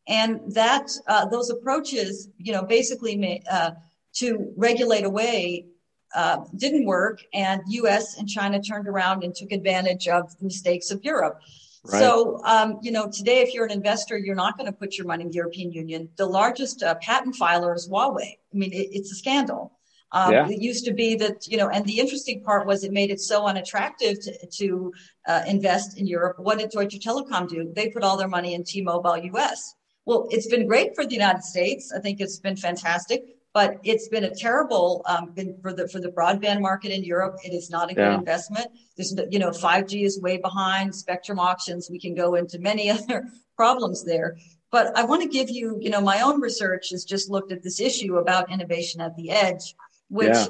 and 0.08 0.40
that 0.54 0.90
uh, 1.08 1.26
those 1.26 1.50
approaches, 1.50 2.30
you 2.38 2.54
know, 2.54 2.64
basically 2.64 3.16
made, 3.16 3.44
uh, 3.50 3.72
to 4.14 4.54
regulate 4.58 5.06
away 5.06 5.66
uh, 6.14 6.44
didn't 6.56 6.86
work, 6.86 7.22
and 7.34 7.62
U.S. 7.68 8.18
and 8.18 8.28
China 8.28 8.62
turned 8.62 8.88
around 8.88 9.24
and 9.24 9.34
took 9.34 9.52
advantage 9.52 10.08
of 10.08 10.38
the 10.38 10.46
mistakes 10.46 10.92
of 10.92 11.04
Europe. 11.04 11.40
Right. 11.84 12.00
So, 12.00 12.42
um, 12.44 12.80
you 12.82 12.92
know, 12.92 13.10
today, 13.10 13.42
if 13.42 13.54
you're 13.54 13.66
an 13.66 13.72
investor, 13.72 14.18
you're 14.18 14.36
not 14.36 14.58
going 14.58 14.68
to 14.68 14.78
put 14.78 14.98
your 14.98 15.08
money 15.08 15.24
in 15.24 15.30
the 15.30 15.36
European 15.36 15.72
Union. 15.72 16.10
The 16.18 16.26
largest 16.26 16.84
uh, 16.84 16.96
patent 16.96 17.36
filer 17.36 17.74
is 17.74 17.90
Huawei. 17.90 18.38
I 18.54 18.58
mean, 18.58 18.72
it, 18.72 18.90
it's 18.92 19.12
a 19.12 19.16
scandal. 19.16 19.72
Um, 20.14 20.32
yeah. 20.32 20.48
It 20.50 20.62
used 20.62 20.86
to 20.86 20.94
be 20.94 21.16
that, 21.16 21.48
you 21.48 21.58
know, 21.58 21.70
and 21.70 21.86
the 21.86 22.00
interesting 22.00 22.44
part 22.44 22.68
was 22.68 22.84
it 22.84 22.92
made 22.92 23.12
it 23.12 23.22
so 23.22 23.46
unattractive 23.46 24.20
to, 24.22 24.48
to 24.48 24.94
uh, 25.28 25.44
invest 25.48 25.98
in 25.98 26.06
Europe. 26.06 26.38
What 26.40 26.60
did 26.60 26.70
Deutsche 26.70 27.00
Telekom 27.00 27.48
do? 27.48 27.72
They 27.74 27.90
put 27.90 28.04
all 28.04 28.18
their 28.18 28.28
money 28.28 28.54
in 28.54 28.64
T-Mobile 28.64 29.18
US. 29.18 29.76
Well, 30.06 30.28
it's 30.30 30.48
been 30.48 30.68
great 30.68 30.96
for 30.96 31.06
the 31.06 31.14
United 31.14 31.44
States. 31.44 31.94
I 31.96 32.00
think 32.00 32.20
it's 32.20 32.40
been 32.40 32.58
fantastic 32.58 33.24
but 33.54 33.80
it's 33.84 34.08
been 34.08 34.24
a 34.24 34.34
terrible 34.34 35.04
um, 35.08 35.32
been 35.34 35.58
for 35.62 35.74
the 35.74 35.88
for 35.88 36.00
the 36.00 36.10
broadband 36.10 36.62
market 36.62 36.92
in 36.92 37.04
Europe. 37.04 37.36
It 37.44 37.54
is 37.54 37.70
not 37.70 37.92
a 37.92 37.94
good 37.94 38.14
investment. 38.14 38.68
There's 38.96 39.14
you 39.30 39.40
know 39.40 39.50
5G 39.50 40.04
is 40.04 40.22
way 40.22 40.38
behind. 40.38 40.96
Spectrum 40.96 41.40
auctions. 41.40 41.90
We 41.90 42.00
can 42.00 42.16
go 42.16 42.36
into 42.36 42.60
many 42.60 42.90
other 42.90 43.26
problems 43.56 44.04
there. 44.04 44.38
But 44.72 44.98
I 44.98 45.04
want 45.04 45.22
to 45.22 45.28
give 45.28 45.50
you 45.50 45.78
you 45.82 45.90
know 45.90 46.02
my 46.02 46.22
own 46.22 46.40
research 46.40 46.92
has 46.92 47.04
just 47.04 47.30
looked 47.30 47.52
at 47.52 47.64
this 47.64 47.80
issue 47.80 48.18
about 48.18 48.52
innovation 48.52 49.02
at 49.02 49.16
the 49.16 49.32
edge, 49.32 49.76
which 50.12 50.30
yeah. 50.30 50.46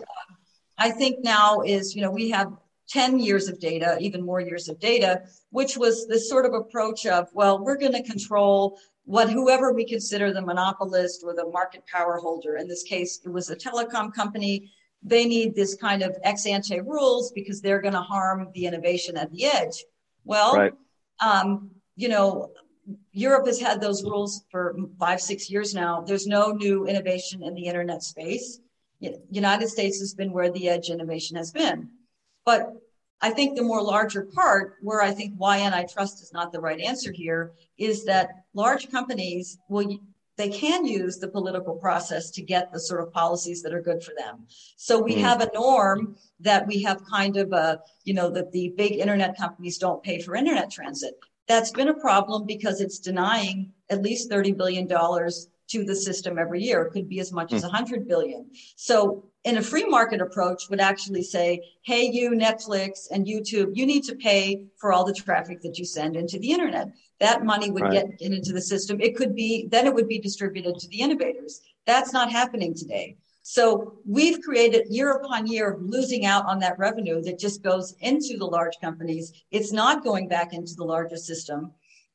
I 0.77 0.89
think 0.91 1.23
now 1.23 1.61
is 1.61 1.95
you 1.95 2.01
know 2.01 2.11
we 2.11 2.29
have 2.31 2.51
10 2.89 3.19
years 3.19 3.47
of 3.47 3.59
data, 3.59 3.97
even 4.01 4.25
more 4.25 4.41
years 4.41 4.67
of 4.67 4.79
data, 4.79 5.21
which 5.51 5.77
was 5.77 6.07
this 6.07 6.27
sort 6.27 6.45
of 6.45 6.53
approach 6.53 7.05
of, 7.05 7.29
well, 7.33 7.63
we're 7.63 7.77
going 7.77 7.93
to 7.93 8.03
control 8.03 8.77
what 9.05 9.29
whoever 9.29 9.73
we 9.73 9.85
consider 9.85 10.31
the 10.31 10.41
monopolist 10.41 11.23
or 11.23 11.33
the 11.33 11.47
market 11.49 11.83
power 11.87 12.17
holder. 12.17 12.57
In 12.57 12.67
this 12.67 12.83
case, 12.83 13.19
it 13.25 13.29
was 13.29 13.49
a 13.49 13.55
telecom 13.55 14.13
company. 14.13 14.71
They 15.03 15.25
need 15.25 15.55
this 15.55 15.75
kind 15.75 16.01
of 16.01 16.17
ex 16.23 16.45
ante 16.45 16.81
rules 16.81 17.31
because 17.31 17.61
they're 17.61 17.81
going 17.81 17.93
to 17.93 18.01
harm 18.01 18.49
the 18.53 18.65
innovation 18.65 19.17
at 19.17 19.31
the 19.31 19.45
edge. 19.45 19.83
Well, 20.23 20.53
right. 20.53 20.73
um, 21.25 21.71
you 21.95 22.09
know, 22.09 22.51
Europe 23.11 23.47
has 23.47 23.59
had 23.59 23.81
those 23.81 24.03
rules 24.03 24.43
for 24.51 24.75
five, 24.99 25.21
six 25.21 25.49
years 25.49 25.73
now. 25.73 26.01
There's 26.01 26.27
no 26.27 26.51
new 26.51 26.85
innovation 26.85 27.43
in 27.43 27.53
the 27.53 27.65
internet 27.65 28.03
space. 28.03 28.59
United 29.29 29.67
States 29.69 29.99
has 29.99 30.13
been 30.13 30.31
where 30.31 30.51
the 30.51 30.69
edge 30.69 30.89
innovation 30.89 31.37
has 31.37 31.51
been. 31.51 31.89
But 32.45 32.73
I 33.21 33.29
think 33.29 33.55
the 33.55 33.63
more 33.63 33.81
larger 33.81 34.27
part, 34.33 34.77
where 34.81 35.01
I 35.01 35.11
think 35.11 35.33
why 35.37 35.59
antitrust 35.59 36.21
is 36.21 36.33
not 36.33 36.51
the 36.51 36.59
right 36.59 36.79
answer 36.79 37.11
here, 37.11 37.53
is 37.77 38.05
that 38.05 38.29
large 38.53 38.89
companies 38.89 39.57
will 39.69 39.99
they 40.37 40.49
can 40.49 40.85
use 40.85 41.17
the 41.19 41.27
political 41.27 41.75
process 41.75 42.31
to 42.31 42.41
get 42.41 42.71
the 42.71 42.79
sort 42.79 43.01
of 43.01 43.13
policies 43.13 43.61
that 43.61 43.73
are 43.73 43.81
good 43.81 44.01
for 44.01 44.13
them. 44.17 44.47
So 44.75 44.99
we 44.99 45.15
mm. 45.15 45.21
have 45.21 45.41
a 45.41 45.51
norm 45.53 46.15
that 46.39 46.65
we 46.65 46.81
have 46.81 47.05
kind 47.05 47.37
of 47.37 47.51
a, 47.51 47.81
you 48.05 48.15
know, 48.15 48.29
that 48.31 48.51
the 48.51 48.73
big 48.75 48.93
internet 48.93 49.37
companies 49.37 49.77
don't 49.77 50.01
pay 50.01 50.19
for 50.19 50.35
internet 50.35 50.71
transit. 50.71 51.13
That's 51.47 51.71
been 51.71 51.89
a 51.89 51.93
problem 51.93 52.45
because 52.47 52.81
it's 52.81 52.97
denying 52.97 53.73
at 53.89 54.01
least 54.01 54.31
$30 54.31 54.57
billion 54.57 54.87
to 55.71 55.83
the 55.83 55.95
system 55.95 56.37
every 56.37 56.61
year. 56.61 56.83
It 56.83 56.91
could 56.91 57.09
be 57.09 57.19
as 57.19 57.31
much 57.31 57.53
as 57.53 57.63
100 57.63 58.01
hmm. 58.01 58.07
billion. 58.07 58.51
So 58.75 59.29
in 59.43 59.57
a 59.57 59.61
free 59.61 59.85
market 59.85 60.21
approach 60.21 60.69
would 60.69 60.79
actually 60.79 61.23
say, 61.23 61.61
hey, 61.83 62.03
you 62.03 62.31
Netflix 62.31 63.07
and 63.11 63.25
YouTube, 63.25 63.71
you 63.73 63.85
need 63.85 64.03
to 64.03 64.15
pay 64.15 64.65
for 64.77 64.93
all 64.93 65.03
the 65.03 65.13
traffic 65.13 65.61
that 65.61 65.77
you 65.77 65.85
send 65.85 66.15
into 66.15 66.37
the 66.37 66.51
internet. 66.51 66.89
That 67.19 67.43
money 67.43 67.71
would 67.71 67.83
right. 67.83 68.19
get 68.19 68.21
into 68.21 68.53
the 68.53 68.61
system. 68.61 68.99
It 69.01 69.15
could 69.15 69.35
be, 69.35 69.67
then 69.71 69.87
it 69.87 69.93
would 69.93 70.07
be 70.07 70.19
distributed 70.19 70.77
to 70.79 70.87
the 70.89 71.01
innovators. 71.01 71.61
That's 71.85 72.13
not 72.13 72.31
happening 72.31 72.75
today. 72.75 73.17
So 73.43 73.97
we've 74.05 74.41
created 74.41 74.87
year 74.89 75.13
upon 75.13 75.47
year 75.47 75.71
of 75.71 75.81
losing 75.81 76.25
out 76.25 76.45
on 76.45 76.59
that 76.59 76.77
revenue 76.77 77.21
that 77.23 77.39
just 77.39 77.63
goes 77.63 77.95
into 77.99 78.37
the 78.37 78.45
large 78.45 78.75
companies. 78.79 79.33
It's 79.49 79.73
not 79.73 80.03
going 80.03 80.27
back 80.27 80.53
into 80.53 80.75
the 80.75 80.83
larger 80.83 81.17
system. 81.17 81.71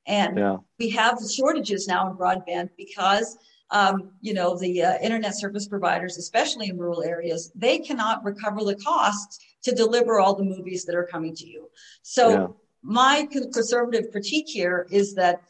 And 0.07 0.38
yeah. 0.38 0.57
we 0.79 0.90
have 0.90 1.19
shortages 1.31 1.88
now 1.88 2.11
in 2.11 2.16
broadband 2.16 2.71
because 2.77 3.37
um, 3.71 4.12
you 4.21 4.33
know 4.33 4.57
the 4.57 4.83
uh, 4.83 4.99
internet 5.03 5.37
service 5.37 5.66
providers, 5.66 6.19
especially 6.19 6.69
in 6.69 6.79
rural 6.79 7.03
areas, 7.03 7.51
they 7.55 7.79
cannot 7.79 8.25
recover 8.25 8.64
the 8.64 8.77
costs 8.77 9.40
to 9.62 9.73
deliver 9.73 10.21
all 10.21 10.35
the 10.35 10.45
movies 10.45 10.85
that 10.85 10.95
are 10.95 11.05
coming 11.07 11.35
to 11.35 11.47
you. 11.47 11.69
So 12.03 12.31
yeah. 12.31 12.47
my 12.83 13.29
conservative 13.53 14.12
critique 14.12 14.49
here 14.49 14.87
is 14.90 15.14
that 15.14 15.42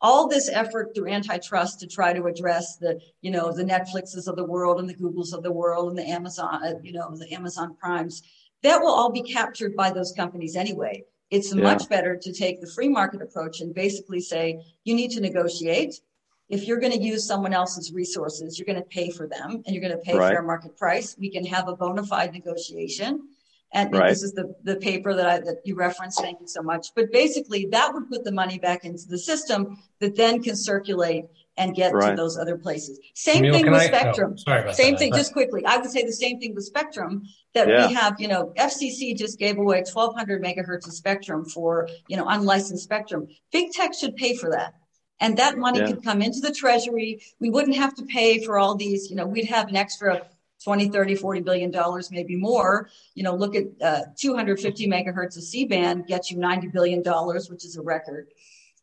all 0.00 0.26
this 0.26 0.48
effort 0.48 0.94
through 0.94 1.08
antitrust 1.08 1.80
to 1.80 1.86
try 1.86 2.12
to 2.12 2.24
address 2.24 2.76
the 2.76 3.00
you 3.20 3.30
know 3.30 3.52
the 3.52 3.64
netflixes 3.64 4.26
of 4.26 4.36
the 4.36 4.44
world 4.44 4.80
and 4.80 4.88
the 4.88 4.94
googles 4.94 5.32
of 5.32 5.42
the 5.42 5.52
world 5.52 5.90
and 5.90 5.98
the 5.98 6.08
amazon 6.08 6.62
uh, 6.64 6.74
you 6.82 6.92
know 6.92 7.14
the 7.16 7.30
amazon 7.32 7.76
primes 7.78 8.22
that 8.62 8.80
will 8.80 8.92
all 8.92 9.10
be 9.10 9.22
captured 9.22 9.76
by 9.76 9.90
those 9.90 10.12
companies 10.12 10.56
anyway 10.56 11.04
it's 11.30 11.54
yeah. 11.54 11.62
much 11.62 11.88
better 11.88 12.16
to 12.16 12.32
take 12.32 12.60
the 12.60 12.66
free 12.66 12.88
market 12.88 13.22
approach 13.22 13.60
and 13.60 13.74
basically 13.74 14.20
say 14.20 14.60
you 14.84 14.94
need 14.94 15.10
to 15.12 15.20
negotiate. 15.20 16.00
if 16.48 16.66
you're 16.66 16.80
going 16.80 16.92
to 16.92 16.98
use 16.98 17.24
someone 17.24 17.54
else's 17.54 17.92
resources, 17.92 18.58
you're 18.58 18.66
going 18.66 18.74
to 18.84 18.88
pay 18.88 19.08
for 19.08 19.28
them 19.28 19.62
and 19.64 19.68
you're 19.68 19.80
going 19.80 19.96
to 19.96 20.04
pay 20.08 20.16
Right. 20.16 20.32
fair 20.32 20.42
market 20.42 20.76
price. 20.76 21.16
We 21.16 21.30
can 21.30 21.44
have 21.46 21.68
a 21.68 21.76
bona 21.76 22.04
fide 22.04 22.32
negotiation. 22.32 23.28
And 23.72 23.94
Right. 23.94 24.08
this 24.08 24.24
is 24.24 24.32
the, 24.32 24.52
the 24.64 24.74
paper 24.74 25.14
that 25.14 25.28
I, 25.28 25.38
that 25.38 25.58
you 25.64 25.76
referenced. 25.76 26.20
Thank 26.20 26.40
you 26.40 26.48
so 26.48 26.60
much. 26.60 26.88
But 26.96 27.12
basically 27.12 27.66
that 27.66 27.94
would 27.94 28.08
put 28.08 28.24
the 28.24 28.32
money 28.32 28.58
back 28.58 28.84
into 28.84 29.06
the 29.06 29.18
system 29.18 29.78
that 30.00 30.16
then 30.16 30.42
can 30.42 30.56
circulate 30.56 31.26
and 31.56 31.74
get 31.74 31.90
to 31.92 32.14
those 32.16 32.38
other 32.38 32.56
places. 32.56 32.98
Same 33.14 33.36
Camille, 33.36 33.52
thing 33.54 33.66
with 33.70 33.74
I- 33.80 33.84
oh, 33.84 33.88
Spectrum. 33.88 34.38
sorry 34.38 34.62
about 34.62 34.76
Same 34.76 34.92
that. 34.94 34.98
thing, 34.98 35.12
just 35.14 35.32
quickly. 35.32 35.64
I 35.66 35.76
would 35.76 35.90
say 35.90 36.04
the 36.04 36.12
same 36.12 36.40
thing 36.40 36.54
with 36.54 36.64
Spectrum 36.64 37.22
that 37.54 37.68
Yeah. 37.68 37.88
we 37.88 37.94
have, 37.94 38.18
you 38.20 38.28
know, 38.28 38.52
FCC 38.56 39.14
just 39.14 39.38
gave 39.38 39.58
away 39.58 39.82
1200 39.84 40.42
megahertz 40.42 40.86
of 40.86 40.94
spectrum 40.94 41.44
for, 41.44 41.88
you 42.08 42.16
know, 42.16 42.26
unlicensed 42.28 42.84
spectrum. 42.84 43.28
Big 43.52 43.72
tech 43.72 43.92
should 43.94 44.16
pay 44.16 44.34
for 44.36 44.50
that. 44.50 44.74
And 45.20 45.36
that 45.36 45.58
money 45.58 45.80
Yeah. 45.80 45.86
could 45.88 46.02
come 46.02 46.22
into 46.22 46.40
the 46.40 46.52
treasury. 46.52 47.20
We 47.40 47.50
wouldn't 47.50 47.76
have 47.76 47.94
to 47.96 48.04
pay 48.04 48.38
for 48.42 48.58
all 48.58 48.74
these, 48.74 49.10
you 49.10 49.16
know, 49.16 49.26
we'd 49.26 49.44
have 49.46 49.68
an 49.68 49.76
extra 49.76 50.26
20, 50.64 50.88
30, 50.88 51.14
40 51.14 51.40
billion 51.40 51.70
dollars, 51.70 52.10
maybe 52.10 52.36
more. 52.36 52.88
You 53.14 53.24
know, 53.24 53.34
look 53.34 53.54
at 53.54 53.64
uh, 53.82 54.02
250 54.16 54.86
megahertz 54.86 55.36
of 55.36 55.42
C 55.42 55.64
band 55.66 56.06
gets 56.06 56.30
you 56.30 56.38
90 56.38 56.68
billion 56.68 57.02
dollars, 57.02 57.50
which 57.50 57.64
is 57.66 57.76
a 57.76 57.82
record. 57.82 58.28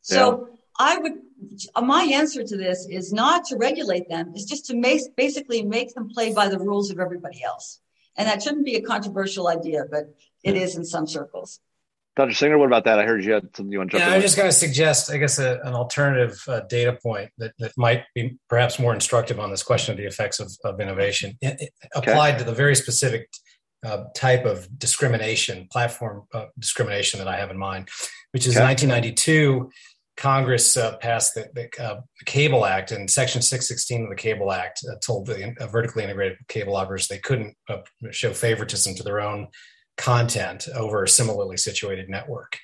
So 0.01 0.49
I 0.79 0.97
would, 0.97 1.13
my 1.81 2.03
answer 2.03 2.43
to 2.43 2.57
this 2.57 2.87
is 2.89 3.11
not 3.11 3.45
to 3.45 3.57
regulate 3.57 4.09
them, 4.09 4.31
it's 4.35 4.45
just 4.45 4.65
to 4.67 4.75
make, 4.75 5.01
basically 5.15 5.63
make 5.63 5.93
them 5.95 6.09
play 6.09 6.33
by 6.33 6.47
the 6.49 6.59
rules 6.59 6.91
of 6.91 6.99
everybody 6.99 7.43
else. 7.43 7.79
And 8.15 8.27
that 8.27 8.41
shouldn't 8.41 8.65
be 8.65 8.75
a 8.75 8.81
controversial 8.81 9.47
idea, 9.47 9.85
but 9.89 10.05
it 10.43 10.55
is 10.55 10.75
in 10.75 10.85
some 10.85 11.07
circles. 11.07 11.59
Dr. 12.15 12.33
Singer, 12.33 12.57
what 12.57 12.65
about 12.65 12.85
that? 12.85 12.97
I 12.97 13.05
heard 13.05 13.23
you 13.23 13.33
had 13.33 13.43
something 13.55 13.71
you 13.71 13.77
want 13.77 13.91
to 13.91 13.97
jump 13.97 14.05
Yeah, 14.05 14.09
in. 14.09 14.15
I'm 14.15 14.21
just 14.21 14.35
going 14.37 14.49
to 14.49 14.55
suggest, 14.55 15.11
I 15.11 15.17
guess, 15.17 15.37
a, 15.37 15.59
an 15.63 15.75
alternative 15.75 16.41
uh, 16.47 16.61
data 16.61 16.93
point 16.93 17.29
that, 17.37 17.53
that 17.59 17.73
might 17.77 18.05
be 18.15 18.37
perhaps 18.49 18.79
more 18.79 18.95
instructive 18.95 19.39
on 19.39 19.51
this 19.51 19.61
question 19.61 19.91
of 19.91 19.97
the 19.99 20.05
effects 20.05 20.39
of, 20.39 20.51
of 20.63 20.79
innovation 20.79 21.37
It- 21.41 21.61
it 21.61 21.73
applied 21.93 22.39
to 22.39 22.43
the 22.43 22.53
very 22.53 22.75
specific 22.75 23.29
uh, 23.85 24.05
type 24.15 24.45
of 24.45 24.67
discrimination, 24.79 25.67
platform 25.71 26.23
uh, 26.33 26.47
discrimination 26.57 27.19
that 27.19 27.27
I 27.27 27.37
have 27.37 27.51
in 27.51 27.57
mind, 27.57 27.89
which 28.31 28.47
is 28.47 28.55
Okay. 28.57 28.65
1992. 28.65 29.69
Congress 30.17 30.75
uh, 30.75 30.97
passed 30.97 31.35
the, 31.35 31.47
the 31.53 31.83
uh, 31.83 32.01
Cable 32.25 32.65
Act, 32.65 32.91
and 32.91 33.09
Section 33.09 33.41
616 33.41 34.03
of 34.03 34.09
the 34.09 34.15
Cable 34.15 34.51
Act 34.51 34.81
uh, 34.91 34.95
told 34.99 35.27
the 35.27 35.53
uh, 35.59 35.67
vertically 35.67 36.03
integrated 36.03 36.37
cable 36.47 36.75
operators 36.75 37.07
they 37.07 37.19
couldn't 37.19 37.55
uh, 37.69 37.77
show 38.11 38.33
favoritism 38.33 38.95
to 38.95 39.03
their 39.03 39.21
own 39.21 39.47
content 39.95 40.67
over 40.75 41.03
a 41.03 41.07
similarly 41.07 41.57
situated 41.57 42.09
network. 42.09 42.57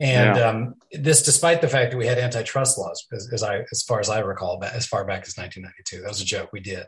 And 0.00 0.36
Yeah. 0.36 0.48
um, 0.48 0.74
this, 0.90 1.22
despite 1.22 1.60
the 1.60 1.68
fact 1.68 1.92
that 1.92 1.96
we 1.96 2.06
had 2.06 2.18
antitrust 2.18 2.76
laws, 2.76 3.06
as, 3.12 3.28
as 3.32 3.44
I, 3.44 3.60
as 3.70 3.84
far 3.84 4.00
as 4.00 4.10
I 4.10 4.18
recall, 4.18 4.62
as 4.64 4.86
far 4.86 5.04
back 5.04 5.22
as 5.26 5.36
1992, 5.36 6.02
that 6.02 6.08
was 6.08 6.20
a 6.20 6.24
joke 6.24 6.50
we 6.52 6.58
did. 6.58 6.86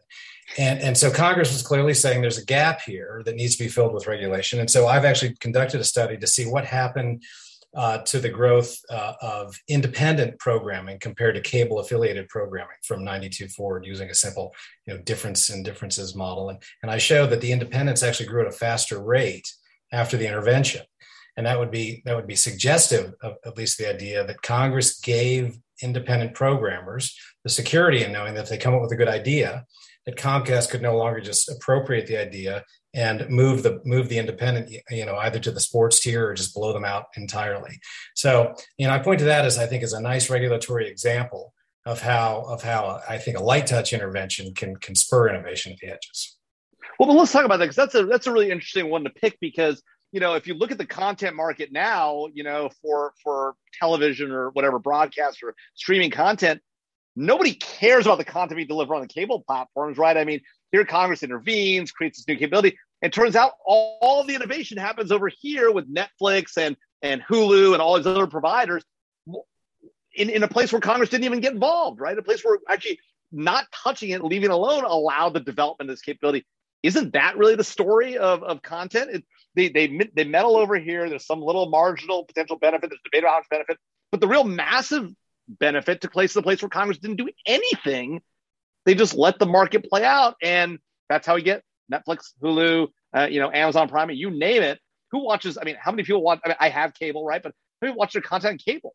And 0.59 0.81
and 0.81 0.99
so 0.99 1.11
Congress 1.11 1.53
was 1.53 1.63
clearly 1.63 1.95
saying 1.95 2.21
there's 2.21 2.39
a 2.39 2.45
gap 2.45 2.81
here 2.83 3.23
that 3.25 3.37
needs 3.37 3.57
to 3.57 3.65
be 3.65 3.69
filled 3.69 3.95
with 3.95 4.09
regulation. 4.09 4.59
And 4.59 4.71
so 4.71 4.89
I've 4.89 5.05
actually 5.05 5.35
conducted 5.41 5.81
a 5.81 5.85
study 5.85 6.17
to 6.19 6.27
see 6.27 6.47
what 6.47 6.65
happened 6.65 7.23
uh, 7.77 7.99
to 7.99 8.19
the 8.19 8.29
growth 8.29 8.79
uh, 8.91 9.13
of 9.21 9.55
independent 9.69 10.39
programming 10.39 10.99
compared 10.99 11.35
to 11.35 11.41
cable 11.43 11.79
affiliated 11.79 12.29
programming 12.29 12.77
from 12.83 13.05
92 13.05 13.49
forward 13.49 13.85
using 13.85 14.09
a 14.09 14.15
simple 14.15 14.55
you 14.87 14.95
know 14.95 15.03
difference 15.03 15.51
in 15.51 15.63
differences 15.63 16.15
model. 16.15 16.49
And, 16.49 16.63
and 16.83 16.91
i 16.91 16.99
showed 16.99 17.31
that 17.31 17.41
the 17.41 17.53
independents 17.53 18.03
actually 18.03 18.27
grew 18.27 18.43
at 18.43 18.49
a 18.49 18.53
faster 18.53 19.03
rate 19.03 19.47
after 19.93 20.17
the 20.17 20.27
intervention. 20.27 20.83
And 21.37 21.47
that 21.47 21.59
would 21.59 21.71
be 21.71 22.03
that 22.07 22.17
would 22.17 22.27
be 22.27 22.35
suggestive 22.35 23.13
of 23.23 23.35
at 23.45 23.59
least 23.59 23.77
the 23.77 23.89
idea 23.89 24.25
that 24.27 24.41
congress 24.41 24.99
gave 25.01 25.59
independent 25.83 26.33
programmers 26.33 27.15
the 27.45 27.51
security 27.51 28.03
in 28.03 28.13
knowing 28.13 28.33
that 28.35 28.45
if 28.45 28.49
they 28.49 28.57
come 28.57 28.75
up 28.75 28.81
with 28.81 28.93
a 28.93 28.97
good 28.97 29.09
idea 29.09 29.67
that 30.07 30.17
comcast 30.17 30.71
could 30.71 30.81
no 30.81 30.97
longer 30.97 31.21
just 31.21 31.51
appropriate 31.51 32.07
the 32.07 32.17
idea 32.17 32.65
and 32.97 33.29
move 33.29 33.63
the 33.63 33.81
move 33.85 34.09
the 34.09 34.19
independent 34.19 34.75
you 34.91 35.05
know 35.05 35.17
either 35.17 35.39
to 35.39 35.53
the 35.53 35.61
sports 35.61 36.01
tier 36.01 36.29
or 36.29 36.35
just 36.35 36.55
blow 36.55 36.73
them 36.73 36.85
out 36.85 37.05
entirely. 37.17 37.79
So 38.15 38.57
you 38.79 38.89
know 38.89 38.95
i 38.95 38.99
point 38.99 39.21
to 39.21 39.27
that 39.27 39.45
as 39.45 39.59
i 39.59 39.67
think 39.67 39.85
as 39.85 39.93
a 39.93 40.01
nice 40.01 40.29
regulatory 40.31 40.89
example 40.89 41.53
of 41.85 42.01
how 42.01 42.45
of 42.49 42.63
how 42.63 42.87
uh, 42.87 43.01
i 43.09 43.19
think 43.19 43.39
a 43.39 43.43
light 43.43 43.67
touch 43.67 43.93
intervention 43.93 44.55
can 44.55 44.75
can 44.77 44.97
spur 44.97 45.29
innovation 45.29 45.73
at 45.73 45.79
the 45.79 45.89
edges. 45.89 46.37
Well, 46.99 47.09
but 47.09 47.15
let's 47.15 47.33
talk 47.33 47.45
about 47.45 47.59
that 47.59 47.67
because 47.67 47.77
that's 47.77 47.95
a 47.95 48.07
that's 48.07 48.27
a 48.27 48.33
really 48.33 48.51
interesting 48.51 48.89
one 48.89 49.05
to 49.05 49.11
pick 49.11 49.39
because 49.41 49.83
you 50.13 50.21
know 50.21 50.35
if 50.35 50.47
you 50.47 50.55
look 50.55 50.73
at 50.73 50.79
the 50.79 50.87
content 50.87 51.37
market 51.37 51.71
now, 51.73 52.29
you 52.33 52.45
know 52.45 52.71
for 52.81 53.13
for 53.23 53.55
television 53.79 54.33
or 54.33 54.51
whatever 54.51 54.79
broadcast 54.79 55.43
or 55.43 55.55
streaming 55.75 56.11
content, 56.11 56.63
nobody 57.15 57.53
cares 57.53 58.07
about 58.07 58.17
the 58.17 58.25
content 58.25 58.57
we 58.57 58.65
deliver 58.65 58.95
on 58.95 59.03
the 59.03 59.09
cable 59.09 59.45
platforms, 59.47 59.99
right? 59.99 60.17
I 60.17 60.25
mean, 60.25 60.41
here 60.73 60.85
Congress 60.85 61.23
intervenes, 61.23 61.91
creates 61.91 62.19
this 62.19 62.29
new 62.29 62.37
capability, 62.37 62.79
and 63.07 63.13
turns 63.13 63.37
out 63.37 63.53
all, 63.65 63.99
all 64.03 64.25
the 64.25 64.35
innovation 64.35 64.79
happens 64.79 65.13
over 65.13 65.29
here 65.29 65.71
with 65.71 65.87
Netflix 65.95 66.59
and 66.59 66.77
and 67.03 67.23
Hulu 67.23 67.73
and 67.73 67.81
all 67.81 67.97
these 67.97 68.07
other 68.07 68.27
providers. 68.27 68.83
In, 70.17 70.29
in 70.29 70.43
a 70.43 70.49
place 70.49 70.73
where 70.73 70.81
Congress 70.81 71.11
didn't 71.11 71.23
even 71.23 71.39
get 71.39 71.53
involved, 71.53 72.01
right? 72.01 72.19
A 72.19 72.23
place 72.23 72.43
where 72.43 72.59
actually 72.69 72.99
not 73.31 73.67
touching 73.71 74.11
it, 74.11 74.25
leaving 74.25 74.51
alone, 74.51 74.83
allowed 74.83 75.35
the 75.35 75.41
development 75.41 75.89
of 75.89 75.95
this 75.95 76.03
capability 76.03 76.45
isn't 76.83 77.13
that 77.13 77.37
really 77.37 77.55
the 77.55 77.63
story 77.63 78.19
of, 78.19 78.43
of 78.43 78.61
content? 78.61 79.11
It, 79.13 79.25
they, 79.55 79.69
they, 79.69 80.11
they 80.17 80.25
meddle 80.25 80.57
over 80.57 80.77
here. 80.77 81.09
There's 81.09 81.27
some 81.27 81.41
little 81.41 81.71
marginal 81.71 82.25
potential 82.25 82.59
benefit. 82.59 82.91
There's 82.91 83.01
debate 83.05 83.23
about 83.23 83.45
benefit, 83.49 83.79
but 84.11 84.21
the 84.21 84.27
real 84.27 84.43
massive 84.43 85.09
benefit 85.49 86.01
took 86.01 86.13
place 86.13 86.35
in 86.35 86.41
the 86.41 86.43
place 86.43 86.61
where 86.61 86.69
Congress 86.69 86.99
didn't 86.99 87.19
do 87.19 87.29
anything. 87.47 88.21
They 88.85 88.97
just 88.97 89.15
let 89.15 89.39
the 89.39 89.47
market 89.47 89.89
play 89.89 90.05
out. 90.05 90.35
And 90.43 90.81
that's 91.09 91.25
how 91.25 91.37
we 91.37 91.43
get 91.43 91.63
Netflix, 91.93 92.33
Hulu, 92.43 92.89
uh, 93.17 93.27
you 93.31 93.41
know, 93.41 93.51
Amazon 93.51 93.89
Prime, 93.89 94.11
you 94.11 94.31
name 94.31 94.63
it. 94.63 94.81
Who 95.13 95.25
watches? 95.25 95.57
I 95.61 95.65
mean, 95.65 95.77
how 95.81 95.93
many 95.93 96.03
people 96.03 96.23
watch? 96.23 96.41
I 96.45 96.49
mean, 96.49 96.57
I 96.61 96.69
have 96.69 96.95
cable, 96.95 97.25
right? 97.25 97.43
But 97.43 97.53
who 97.81 97.93
watch 97.93 98.13
their 98.13 98.23
content 98.23 98.53
on 98.53 98.59
cable? 98.59 98.95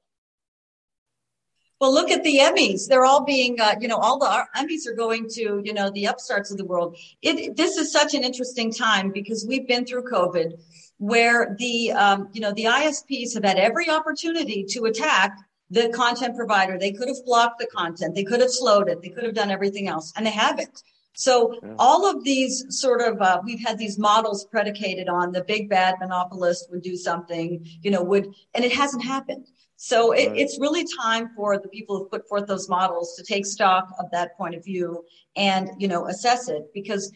Well, 1.81 1.91
look 1.91 2.11
at 2.11 2.23
the 2.23 2.37
Emmys. 2.37 2.87
They're 2.87 3.05
all 3.05 3.25
being, 3.25 3.59
uh, 3.59 3.73
you 3.79 3.87
know, 3.87 3.97
all 3.97 4.19
the 4.19 4.45
Emmys 4.55 4.85
are 4.87 4.93
going 4.93 5.27
to, 5.29 5.61
you 5.63 5.73
know, 5.73 5.89
the 5.89 6.05
upstarts 6.05 6.51
of 6.51 6.57
the 6.57 6.65
world. 6.65 6.95
It, 7.23 7.57
this 7.57 7.77
is 7.77 7.91
such 7.91 8.13
an 8.13 8.23
interesting 8.23 8.71
time 8.71 9.11
because 9.11 9.47
we've 9.47 9.67
been 9.67 9.85
through 9.85 10.03
COVID 10.03 10.61
where 10.99 11.55
the, 11.57 11.91
um, 11.93 12.29
you 12.33 12.41
know, 12.41 12.51
the 12.51 12.65
ISPs 12.65 13.33
have 13.33 13.43
had 13.43 13.57
every 13.57 13.89
opportunity 13.89 14.63
to 14.65 14.85
attack 14.85 15.35
the 15.71 15.89
content 15.89 16.35
provider. 16.35 16.77
They 16.77 16.91
could 16.91 17.07
have 17.07 17.25
blocked 17.25 17.57
the 17.57 17.65
content. 17.65 18.13
They 18.13 18.25
could 18.25 18.41
have 18.41 18.51
slowed 18.51 18.87
it. 18.87 19.01
They 19.01 19.09
could 19.09 19.23
have 19.23 19.33
done 19.33 19.49
everything 19.49 19.87
else 19.87 20.13
and 20.15 20.23
they 20.23 20.31
haven't. 20.31 20.83
So 21.13 21.59
Yeah. 21.61 21.75
all 21.77 22.09
of 22.09 22.23
these 22.23 22.65
sort 22.69 23.01
of, 23.01 23.21
uh, 23.21 23.41
we've 23.43 23.59
had 23.59 23.77
these 23.77 23.99
models 23.99 24.45
predicated 24.45 25.09
on 25.09 25.31
the 25.31 25.43
big 25.43 25.69
bad 25.69 25.95
monopolist 25.99 26.71
would 26.71 26.81
do 26.81 26.95
something, 26.95 27.65
you 27.81 27.91
know, 27.91 28.03
would, 28.03 28.33
and 28.53 28.63
it 28.63 28.71
hasn't 28.71 29.03
happened. 29.03 29.47
So 29.75 30.11
it, 30.11 30.29
Right. 30.29 30.39
it's 30.39 30.59
really 30.59 30.85
time 30.99 31.31
for 31.35 31.57
the 31.57 31.67
people 31.67 31.97
who 31.97 32.05
put 32.05 32.27
forth 32.29 32.47
those 32.47 32.69
models 32.69 33.15
to 33.15 33.23
take 33.23 33.45
stock 33.45 33.89
of 33.99 34.11
that 34.11 34.37
point 34.37 34.55
of 34.55 34.63
view 34.63 35.03
and, 35.35 35.71
you 35.79 35.87
know, 35.87 36.07
assess 36.07 36.49
it 36.49 36.71
because 36.73 37.11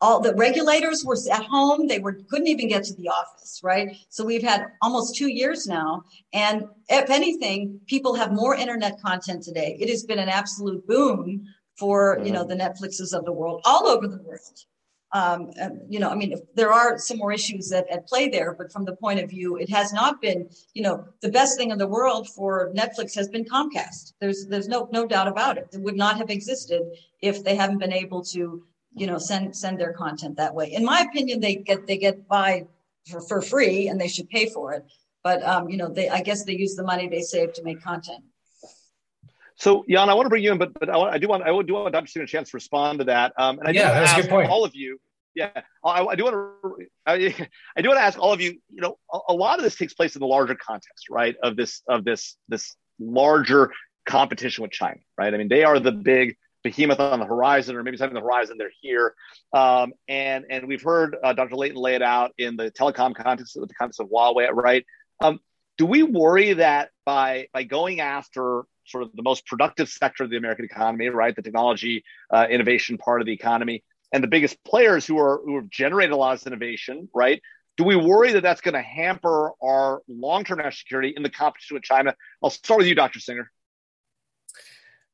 all 0.00 0.20
the 0.20 0.34
regulators 0.34 1.04
were 1.04 1.16
at 1.32 1.44
home. 1.44 1.86
They 1.86 1.98
were, 1.98 2.14
couldn't 2.28 2.48
even 2.48 2.68
get 2.68 2.84
to 2.84 2.94
the 2.94 3.08
office, 3.08 3.60
right? 3.62 3.96
So 4.08 4.24
we've 4.24 4.42
had 4.42 4.66
almost 4.82 5.14
two 5.14 5.28
years 5.28 5.66
now. 5.66 6.04
And 6.32 6.64
if 6.88 7.10
anything, 7.10 7.80
people 7.86 8.14
have 8.14 8.32
more 8.32 8.54
internet 8.54 9.00
content 9.00 9.42
today. 9.42 9.76
It 9.80 9.88
has 9.88 10.04
been 10.04 10.18
an 10.18 10.28
absolute 10.28 10.86
boon 10.86 11.46
for, 11.78 12.20
you 12.24 12.32
know, 12.32 12.44
the 12.44 12.54
Netflixes 12.54 13.12
of 13.12 13.24
the 13.24 13.32
world 13.32 13.60
all 13.64 13.86
over 13.86 14.06
the 14.06 14.22
world. 14.22 14.40
Um, 15.12 15.52
you 15.88 16.00
know, 16.00 16.10
I 16.10 16.16
mean, 16.16 16.34
there 16.56 16.72
are 16.72 16.98
some 16.98 17.18
more 17.18 17.32
issues 17.32 17.68
that 17.68 17.88
at 17.88 18.08
play 18.08 18.28
there, 18.28 18.52
but 18.52 18.72
from 18.72 18.84
the 18.84 18.96
point 18.96 19.20
of 19.20 19.30
view, 19.30 19.56
it 19.56 19.70
has 19.70 19.92
not 19.92 20.20
been, 20.20 20.48
you 20.72 20.82
know, 20.82 21.04
the 21.20 21.28
best 21.28 21.56
thing 21.56 21.70
in 21.70 21.78
the 21.78 21.86
world 21.86 22.28
for 22.28 22.72
Netflix 22.74 23.14
has 23.14 23.28
been 23.28 23.44
Comcast. 23.44 24.14
There's, 24.20 24.46
there's 24.46 24.66
no, 24.66 24.88
no 24.92 25.06
doubt 25.06 25.28
about 25.28 25.56
it. 25.56 25.68
It 25.72 25.80
would 25.80 25.96
not 25.96 26.16
have 26.18 26.30
existed 26.30 26.82
if 27.22 27.44
they 27.44 27.54
haven't 27.54 27.78
been 27.78 27.92
able 27.92 28.24
to, 28.24 28.64
you 28.96 29.06
know, 29.06 29.18
send, 29.18 29.54
send 29.54 29.78
their 29.78 29.92
content 29.92 30.36
that 30.36 30.52
way. 30.52 30.72
In 30.72 30.84
my 30.84 31.00
opinion, 31.08 31.38
they 31.38 31.56
get, 31.56 31.86
they 31.86 31.96
get 31.96 32.26
by 32.26 32.66
for, 33.08 33.20
for 33.20 33.40
free 33.40 33.86
and 33.86 34.00
they 34.00 34.08
should 34.08 34.28
pay 34.28 34.48
for 34.48 34.72
it. 34.72 34.84
But, 35.22 35.44
um, 35.44 35.68
you 35.68 35.76
know, 35.76 35.88
they, 35.88 36.08
I 36.08 36.22
guess 36.22 36.44
they 36.44 36.56
use 36.56 36.74
the 36.74 36.82
money 36.82 37.08
they 37.08 37.22
save 37.22 37.52
to 37.54 37.62
make 37.62 37.80
content. 37.80 38.24
So, 39.56 39.84
Jan, 39.88 40.10
I 40.10 40.14
want 40.14 40.26
to 40.26 40.30
bring 40.30 40.42
you 40.42 40.52
in, 40.52 40.58
but 40.58 40.72
but 40.74 40.88
I, 40.90 40.96
want, 40.96 41.14
I 41.14 41.18
do 41.18 41.28
want 41.28 41.42
I 41.44 41.62
do 41.62 41.74
want 41.74 41.92
Dr. 41.92 42.06
Stephen 42.06 42.24
a 42.24 42.26
chance 42.26 42.50
to 42.50 42.56
respond 42.56 42.98
to 43.00 43.04
that. 43.06 43.32
Um, 43.38 43.58
and 43.58 43.68
I 43.68 43.70
Yeah, 43.72 43.92
that's 43.92 44.18
a 44.18 44.22
good 44.22 44.30
point. 44.30 44.50
all 44.50 44.64
of 44.64 44.74
you. 44.74 44.98
Yeah, 45.34 45.50
I, 45.84 46.04
I 46.04 46.14
do 46.14 46.24
want 46.24 46.34
to. 46.34 46.86
I, 47.06 47.14
I 47.76 47.82
do 47.82 47.88
want 47.88 47.98
to 47.98 48.02
ask 48.04 48.18
all 48.18 48.32
of 48.32 48.40
you. 48.40 48.58
You 48.70 48.80
know, 48.80 48.98
a, 49.12 49.18
a 49.30 49.34
lot 49.34 49.58
of 49.58 49.64
this 49.64 49.76
takes 49.76 49.94
place 49.94 50.16
in 50.16 50.20
the 50.20 50.26
larger 50.26 50.54
context, 50.54 51.08
right? 51.10 51.36
Of 51.42 51.56
this 51.56 51.82
of 51.88 52.04
this 52.04 52.36
this 52.48 52.74
larger 52.98 53.72
competition 54.06 54.62
with 54.62 54.70
China, 54.70 55.00
right? 55.18 55.32
I 55.32 55.36
mean, 55.36 55.48
they 55.48 55.64
are 55.64 55.78
the 55.78 55.92
big 55.92 56.36
behemoth 56.62 57.00
on 57.00 57.20
the 57.20 57.26
horizon, 57.26 57.76
or 57.76 57.82
maybe 57.82 57.96
something 57.96 58.16
on 58.16 58.22
the 58.22 58.26
horizon. 58.26 58.56
They're 58.58 58.70
here, 58.80 59.14
um, 59.52 59.92
and 60.08 60.44
and 60.50 60.66
we've 60.66 60.82
heard 60.82 61.16
uh, 61.22 61.32
Dr. 61.32 61.56
Layton 61.56 61.76
lay 61.76 61.94
it 61.94 62.02
out 62.02 62.32
in 62.38 62.56
the 62.56 62.70
telecom 62.70 63.14
context, 63.14 63.56
with 63.56 63.68
the 63.68 63.74
context 63.74 64.00
of 64.00 64.08
Huawei, 64.08 64.50
right? 64.52 64.84
Um, 65.20 65.38
do 65.78 65.86
we 65.86 66.02
worry 66.02 66.54
that 66.54 66.90
by 67.04 67.48
by 67.52 67.64
going 67.64 68.00
after 68.00 68.64
sort 68.86 69.02
of 69.02 69.10
the 69.14 69.22
most 69.22 69.46
productive 69.46 69.88
sector 69.88 70.24
of 70.24 70.30
the 70.30 70.36
American 70.36 70.64
economy, 70.64 71.08
right? 71.08 71.34
The 71.34 71.42
technology 71.42 72.04
uh, 72.32 72.46
innovation 72.50 72.98
part 72.98 73.20
of 73.20 73.26
the 73.26 73.32
economy, 73.32 73.84
and 74.12 74.22
the 74.22 74.28
biggest 74.28 74.62
players 74.64 75.06
who 75.06 75.18
are 75.18 75.40
who 75.44 75.56
have 75.56 75.68
generated 75.70 76.12
a 76.12 76.16
lot 76.16 76.40
of 76.40 76.46
innovation, 76.46 77.08
right? 77.14 77.40
Do 77.76 77.84
we 77.84 77.96
worry 77.96 78.32
that 78.32 78.42
that's 78.42 78.60
going 78.60 78.74
to 78.74 78.82
hamper 78.82 79.50
our 79.60 80.00
long-term 80.06 80.58
national 80.58 80.72
security 80.72 81.12
in 81.16 81.24
the 81.24 81.30
competition 81.30 81.74
with 81.74 81.82
China? 81.82 82.14
I'll 82.42 82.50
start 82.50 82.78
with 82.78 82.86
you, 82.86 82.94
Dr. 82.94 83.18
Singer. 83.18 83.50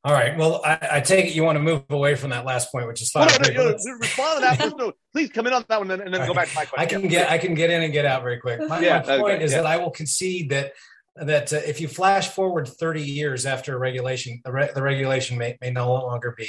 All 0.02 0.14
right. 0.14 0.36
Well, 0.36 0.62
I, 0.64 0.88
I, 0.92 1.00
take 1.00 1.26
it 1.26 1.34
you 1.34 1.44
want 1.44 1.56
to 1.56 1.62
move 1.62 1.82
away 1.90 2.14
from 2.14 2.30
that 2.30 2.46
last 2.46 2.72
point, 2.72 2.86
which 2.86 3.02
is 3.02 3.10
fine. 3.10 3.26
Well, 3.26 3.52
no, 3.52 3.64
no, 3.64 3.76
no, 3.84 3.92
respond 3.98 4.36
to 4.36 4.40
that. 4.40 4.72
no, 4.78 4.92
please 5.12 5.28
come 5.28 5.46
in 5.46 5.52
on 5.52 5.62
that 5.68 5.78
one 5.78 5.90
and, 5.90 6.00
and 6.00 6.14
then 6.14 6.26
go 6.26 6.32
back 6.32 6.48
to 6.48 6.54
my 6.54 6.64
question. 6.64 6.78
I 6.78 6.86
can 6.86 7.06
get 7.06 7.30
I 7.30 7.36
can 7.36 7.52
get 7.52 7.68
in 7.68 7.82
and 7.82 7.92
get 7.92 8.06
out 8.06 8.22
very 8.22 8.38
quick. 8.38 8.66
My, 8.66 8.80
yeah, 8.80 9.04
my 9.06 9.18
point 9.18 9.34
okay, 9.34 9.44
is 9.44 9.52
yeah. 9.52 9.58
that 9.58 9.66
I 9.66 9.76
will 9.76 9.90
concede 9.90 10.50
that 10.50 10.72
that 11.20 11.52
uh, 11.52 11.56
if 11.56 11.80
you 11.80 11.88
flash 11.88 12.28
forward 12.28 12.68
30 12.68 13.02
years 13.02 13.46
after 13.46 13.74
a 13.74 13.78
regulation, 13.78 14.40
the, 14.44 14.52
re- 14.52 14.70
the 14.74 14.82
regulation 14.82 15.38
may, 15.38 15.56
may 15.60 15.70
no 15.70 15.92
longer 15.92 16.34
be 16.36 16.48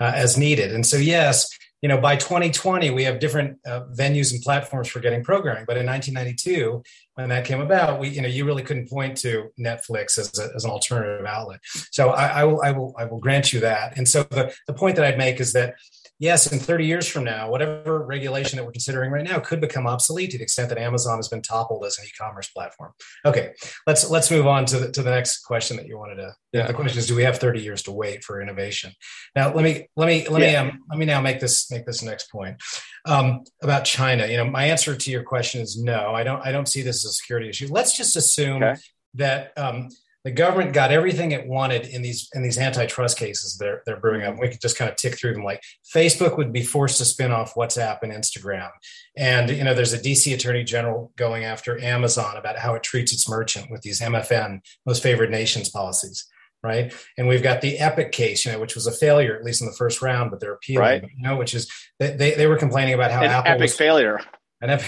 uh, 0.00 0.12
as 0.14 0.36
needed. 0.36 0.72
And 0.72 0.86
so, 0.86 0.96
yes, 0.96 1.48
you 1.82 1.88
know, 1.88 1.98
by 1.98 2.14
2020, 2.14 2.90
we 2.90 3.02
have 3.02 3.18
different 3.18 3.58
uh, 3.66 3.82
venues 3.92 4.32
and 4.32 4.40
platforms 4.40 4.86
for 4.86 5.00
getting 5.00 5.24
programming. 5.24 5.64
But 5.66 5.76
in 5.76 5.86
1992, 5.86 6.82
when 7.14 7.28
that 7.30 7.44
came 7.44 7.60
about, 7.60 7.98
we, 7.98 8.08
you 8.08 8.22
know, 8.22 8.28
you 8.28 8.44
really 8.44 8.62
couldn't 8.62 8.88
point 8.88 9.16
to 9.18 9.50
Netflix 9.58 10.16
as, 10.16 10.38
a, 10.38 10.54
as 10.54 10.64
an 10.64 10.70
alternative 10.70 11.26
outlet. 11.26 11.58
So 11.90 12.10
I, 12.10 12.26
I, 12.28 12.44
will, 12.44 12.62
I 12.62 12.70
will, 12.70 12.94
I 12.96 13.04
will 13.04 13.18
grant 13.18 13.52
you 13.52 13.60
that. 13.60 13.98
And 13.98 14.08
so 14.08 14.22
the, 14.22 14.54
the 14.68 14.74
point 14.74 14.94
that 14.96 15.04
I'd 15.04 15.18
make 15.18 15.40
is 15.40 15.52
that 15.54 15.74
yes, 16.22 16.52
in 16.52 16.60
30 16.60 16.86
years 16.86 17.08
from 17.08 17.24
now, 17.24 17.50
whatever 17.50 18.06
regulation 18.06 18.56
that 18.56 18.64
we're 18.64 18.70
considering 18.70 19.10
right 19.10 19.24
now 19.24 19.40
could 19.40 19.60
become 19.60 19.88
obsolete 19.88 20.30
to 20.30 20.38
the 20.38 20.44
extent 20.44 20.68
that 20.68 20.78
Amazon 20.78 21.16
has 21.16 21.26
been 21.26 21.42
toppled 21.42 21.84
as 21.84 21.98
an 21.98 22.04
e-commerce 22.06 22.48
platform. 22.48 22.92
Okay, 23.26 23.52
let's 23.88 24.08
let's 24.08 24.30
move 24.30 24.46
on 24.46 24.64
to 24.66 24.78
the, 24.78 24.92
to 24.92 25.02
the 25.02 25.10
next 25.10 25.40
question 25.40 25.76
that 25.76 25.88
you 25.88 25.98
wanted 25.98 26.14
to. 26.16 26.32
Yeah. 26.52 26.68
The 26.68 26.74
question 26.74 26.98
is, 26.98 27.08
do 27.08 27.16
we 27.16 27.24
have 27.24 27.38
30 27.38 27.60
years 27.60 27.82
to 27.82 27.92
wait 27.92 28.22
for 28.22 28.40
innovation? 28.40 28.92
Now, 29.34 29.52
let 29.52 29.64
me 29.64 29.88
let 29.96 30.06
me 30.06 30.28
let 30.28 30.42
yeah. 30.42 30.62
me 30.62 30.70
um, 30.70 30.78
let 30.88 30.98
me 30.98 31.06
now 31.06 31.20
make 31.20 31.40
this 31.40 31.70
make 31.72 31.84
this 31.84 32.02
next 32.02 32.30
point 32.30 32.56
um, 33.04 33.42
about 33.60 33.84
China. 33.84 34.26
You 34.28 34.36
know, 34.36 34.44
my 34.44 34.64
answer 34.66 34.94
to 34.94 35.10
your 35.10 35.24
question 35.24 35.60
is 35.60 35.76
no. 35.76 36.14
I 36.14 36.22
don't 36.22 36.40
I 36.46 36.52
don't 36.52 36.68
see 36.68 36.82
this 36.82 37.04
as 37.04 37.10
a 37.10 37.14
security 37.14 37.48
issue. 37.48 37.66
Let's 37.68 37.96
just 37.96 38.14
assume 38.14 38.62
okay. 38.62 38.80
that. 39.14 39.58
Um, 39.58 39.88
the 40.24 40.30
government 40.30 40.72
got 40.72 40.92
everything 40.92 41.32
it 41.32 41.48
wanted 41.48 41.86
in 41.86 42.02
these 42.02 42.28
in 42.34 42.42
these 42.42 42.58
antitrust 42.58 43.18
cases 43.18 43.56
they're 43.58 43.82
they're 43.84 43.98
brewing 43.98 44.22
up. 44.22 44.38
We 44.38 44.48
could 44.48 44.60
just 44.60 44.78
kind 44.78 44.90
of 44.90 44.96
tick 44.96 45.18
through 45.18 45.34
them. 45.34 45.44
Like 45.44 45.62
Facebook 45.94 46.36
would 46.36 46.52
be 46.52 46.62
forced 46.62 46.98
to 46.98 47.04
spin 47.04 47.32
off 47.32 47.54
WhatsApp 47.54 47.98
and 48.02 48.12
Instagram, 48.12 48.70
and 49.16 49.50
you 49.50 49.64
know 49.64 49.74
there's 49.74 49.92
a 49.92 49.98
DC 49.98 50.32
Attorney 50.32 50.64
General 50.64 51.12
going 51.16 51.44
after 51.44 51.82
Amazon 51.82 52.36
about 52.36 52.58
how 52.58 52.74
it 52.74 52.82
treats 52.82 53.12
its 53.12 53.28
merchant 53.28 53.70
with 53.70 53.82
these 53.82 54.00
MFN 54.00 54.60
most 54.86 55.02
favored 55.02 55.30
nations 55.30 55.68
policies, 55.68 56.26
right? 56.62 56.94
And 57.18 57.26
we've 57.26 57.42
got 57.42 57.60
the 57.60 57.78
Epic 57.78 58.12
case, 58.12 58.44
you 58.44 58.52
know, 58.52 58.60
which 58.60 58.76
was 58.76 58.86
a 58.86 58.92
failure 58.92 59.34
at 59.34 59.44
least 59.44 59.60
in 59.60 59.66
the 59.66 59.74
first 59.74 60.02
round, 60.02 60.30
but 60.30 60.38
they're 60.38 60.54
appealing, 60.54 60.82
right. 60.82 61.02
you 61.02 61.22
know, 61.22 61.36
which 61.36 61.54
is 61.54 61.68
they 61.98 62.10
they, 62.14 62.34
they 62.34 62.46
were 62.46 62.56
complaining 62.58 62.94
about 62.94 63.10
how 63.10 63.22
An 63.22 63.30
Apple 63.30 63.50
epic 63.52 63.62
was, 63.62 63.76
failure. 63.76 64.20
And 64.60 64.80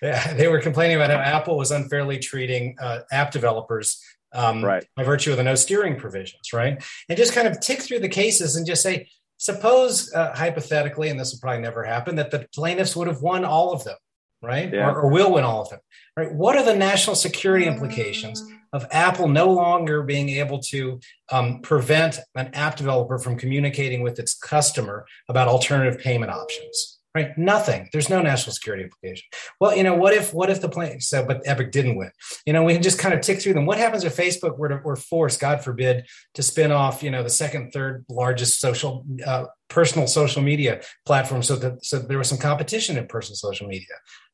they 0.36 0.46
were 0.46 0.60
complaining 0.60 0.94
about 0.94 1.10
how 1.10 1.16
Apple 1.16 1.56
was 1.56 1.72
unfairly 1.72 2.20
treating 2.20 2.76
uh, 2.80 3.00
app 3.10 3.32
developers 3.32 4.00
um, 4.36 4.64
right. 4.64 4.84
by 4.94 5.02
virtue 5.02 5.30
of 5.30 5.36
the 5.36 5.42
no 5.42 5.54
steering 5.54 5.96
provisions, 5.96 6.52
right? 6.52 6.82
And 7.08 7.18
just 7.18 7.32
kind 7.32 7.48
of 7.48 7.60
tick 7.60 7.82
through 7.82 8.00
the 8.00 8.08
cases 8.08 8.56
and 8.56 8.66
just 8.66 8.82
say, 8.82 9.08
suppose 9.38 10.12
uh, 10.14 10.34
hypothetically, 10.34 11.08
and 11.08 11.18
this 11.18 11.32
will 11.32 11.40
probably 11.40 11.62
never 11.62 11.82
happen, 11.82 12.16
that 12.16 12.30
the 12.30 12.46
plaintiffs 12.54 12.94
would 12.96 13.08
have 13.08 13.22
won 13.22 13.44
all 13.44 13.72
of 13.72 13.84
them, 13.84 13.96
right? 14.42 14.72
Yeah. 14.72 14.90
Or, 14.90 15.02
or, 15.02 15.10
will 15.10 15.32
win 15.32 15.44
all 15.44 15.62
of 15.62 15.70
them, 15.70 15.80
right? 16.16 16.32
What 16.32 16.56
are 16.56 16.64
the 16.64 16.76
national 16.76 17.16
security 17.16 17.66
implications 17.66 18.42
of 18.72 18.86
Apple 18.90 19.28
no 19.28 19.50
longer 19.50 20.02
being 20.02 20.28
able 20.28 20.60
to 20.60 21.00
um, 21.30 21.60
prevent 21.60 22.18
an 22.34 22.50
app 22.54 22.76
developer 22.76 23.18
from 23.18 23.38
communicating 23.38 24.02
with 24.02 24.18
its 24.18 24.34
customer 24.34 25.06
about 25.28 25.48
alternative 25.48 26.00
payment 26.00 26.30
options? 26.30 26.95
Right? 27.16 27.38
Nothing. 27.38 27.88
There's 27.92 28.10
no 28.10 28.20
national 28.20 28.52
security 28.52 28.84
implication. 28.84 29.24
Well, 29.58 29.74
you 29.74 29.82
know, 29.82 29.94
what 29.94 30.12
if 30.12 30.34
what 30.34 30.50
if 30.50 30.60
the 30.60 30.68
plan 30.68 31.00
so 31.00 31.24
but 31.24 31.40
Epic 31.46 31.72
didn't 31.72 31.96
win? 31.96 32.10
You 32.44 32.52
know, 32.52 32.62
we 32.62 32.74
can 32.74 32.82
just 32.82 32.98
kind 32.98 33.14
of 33.14 33.22
tick 33.22 33.40
through 33.40 33.54
them. 33.54 33.64
What 33.64 33.78
happens 33.78 34.04
if 34.04 34.14
Facebook 34.14 34.58
were 34.58 34.68
to 34.68 34.80
were 34.84 34.96
forced, 34.96 35.40
God 35.40 35.64
forbid, 35.64 36.04
to 36.34 36.42
spin 36.42 36.72
off, 36.72 37.02
you 37.02 37.10
know, 37.10 37.22
the 37.22 37.30
second, 37.30 37.70
third 37.70 38.04
largest 38.10 38.60
social 38.60 39.06
uh, 39.26 39.46
personal 39.68 40.06
social 40.06 40.42
media 40.42 40.82
platform 41.06 41.42
so 41.42 41.56
that 41.56 41.82
so 41.82 41.98
there 41.98 42.18
was 42.18 42.28
some 42.28 42.38
competition 42.38 42.98
in 42.98 43.06
personal 43.06 43.36
social 43.36 43.66
media 43.66 43.86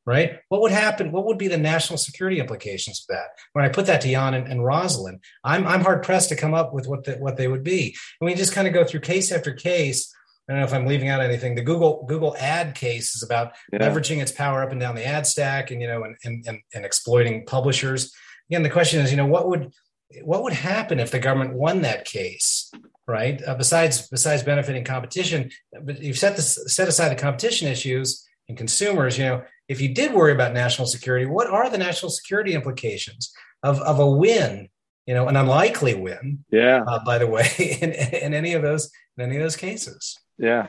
right? 0.04 0.40
What 0.48 0.62
would 0.62 0.72
happen? 0.72 1.12
What 1.12 1.26
would 1.26 1.38
be 1.38 1.46
the 1.46 1.56
national 1.56 1.96
security 1.96 2.40
implications 2.40 3.06
of 3.08 3.14
that? 3.14 3.28
When 3.52 3.64
I 3.64 3.68
put 3.68 3.86
that 3.86 4.00
to 4.00 4.10
Jan 4.10 4.34
and, 4.34 4.48
and 4.48 4.64
Rosalind, 4.64 5.20
I'm, 5.44 5.64
I'm 5.64 5.80
hard 5.80 6.02
pressed 6.02 6.28
to 6.30 6.34
come 6.36 6.54
up 6.54 6.74
with 6.74 6.88
what 6.88 7.04
the, 7.04 7.12
what 7.18 7.36
they 7.36 7.46
would 7.46 7.62
be. 7.62 7.94
And 8.20 8.26
we 8.26 8.34
just 8.34 8.52
kind 8.52 8.66
of 8.66 8.74
go 8.74 8.84
through 8.84 9.00
case 9.00 9.30
after 9.30 9.52
case 9.52 10.12
I 10.48 10.52
don't 10.52 10.60
know 10.60 10.66
if 10.66 10.74
I'm 10.74 10.86
leaving 10.86 11.08
out 11.08 11.20
anything. 11.20 11.54
The 11.54 11.62
Google 11.62 12.04
Google 12.08 12.36
ad 12.38 12.74
case 12.74 13.14
is 13.14 13.22
about 13.22 13.52
yeah. 13.72 13.78
leveraging 13.78 14.20
its 14.20 14.32
power 14.32 14.62
up 14.62 14.72
and 14.72 14.80
down 14.80 14.96
the 14.96 15.06
ad 15.06 15.26
stack, 15.26 15.70
and 15.70 15.80
you 15.80 15.86
know, 15.86 16.02
and, 16.04 16.16
and 16.24 16.44
and 16.46 16.60
and 16.74 16.84
exploiting 16.84 17.46
publishers. 17.46 18.12
Again, 18.50 18.62
the 18.62 18.70
question 18.70 19.00
is, 19.00 19.10
you 19.10 19.16
know, 19.16 19.26
what 19.26 19.48
would 19.48 19.72
what 20.22 20.42
would 20.42 20.52
happen 20.52 21.00
if 21.00 21.10
the 21.10 21.18
government 21.18 21.54
won 21.54 21.82
that 21.82 22.04
case, 22.04 22.70
right? 23.06 23.40
Uh, 23.46 23.54
besides 23.54 24.08
besides 24.08 24.42
benefiting 24.42 24.84
competition, 24.84 25.50
but 25.84 26.02
you've 26.02 26.18
set 26.18 26.36
this 26.36 26.58
set 26.66 26.88
aside 26.88 27.10
the 27.10 27.20
competition 27.20 27.68
issues 27.68 28.26
and 28.48 28.58
consumers. 28.58 29.16
You 29.16 29.24
know, 29.24 29.44
if 29.68 29.80
you 29.80 29.94
did 29.94 30.12
worry 30.12 30.32
about 30.32 30.52
national 30.52 30.86
security, 30.88 31.24
what 31.24 31.46
are 31.46 31.70
the 31.70 31.78
national 31.78 32.10
security 32.10 32.54
implications 32.54 33.32
of 33.62 33.80
of 33.80 34.00
a 34.00 34.10
win? 34.10 34.68
You 35.06 35.14
know, 35.14 35.28
an 35.28 35.36
unlikely 35.36 35.94
win. 35.94 36.44
Yeah. 36.50 36.84
Uh, 36.86 37.04
by 37.04 37.18
the 37.18 37.26
way, 37.26 37.48
in, 37.80 37.92
in 37.92 38.34
any 38.34 38.54
of 38.54 38.62
those 38.62 38.90
in 39.16 39.24
any 39.24 39.36
of 39.36 39.42
those 39.42 39.56
cases. 39.56 40.18
Yeah. 40.38 40.68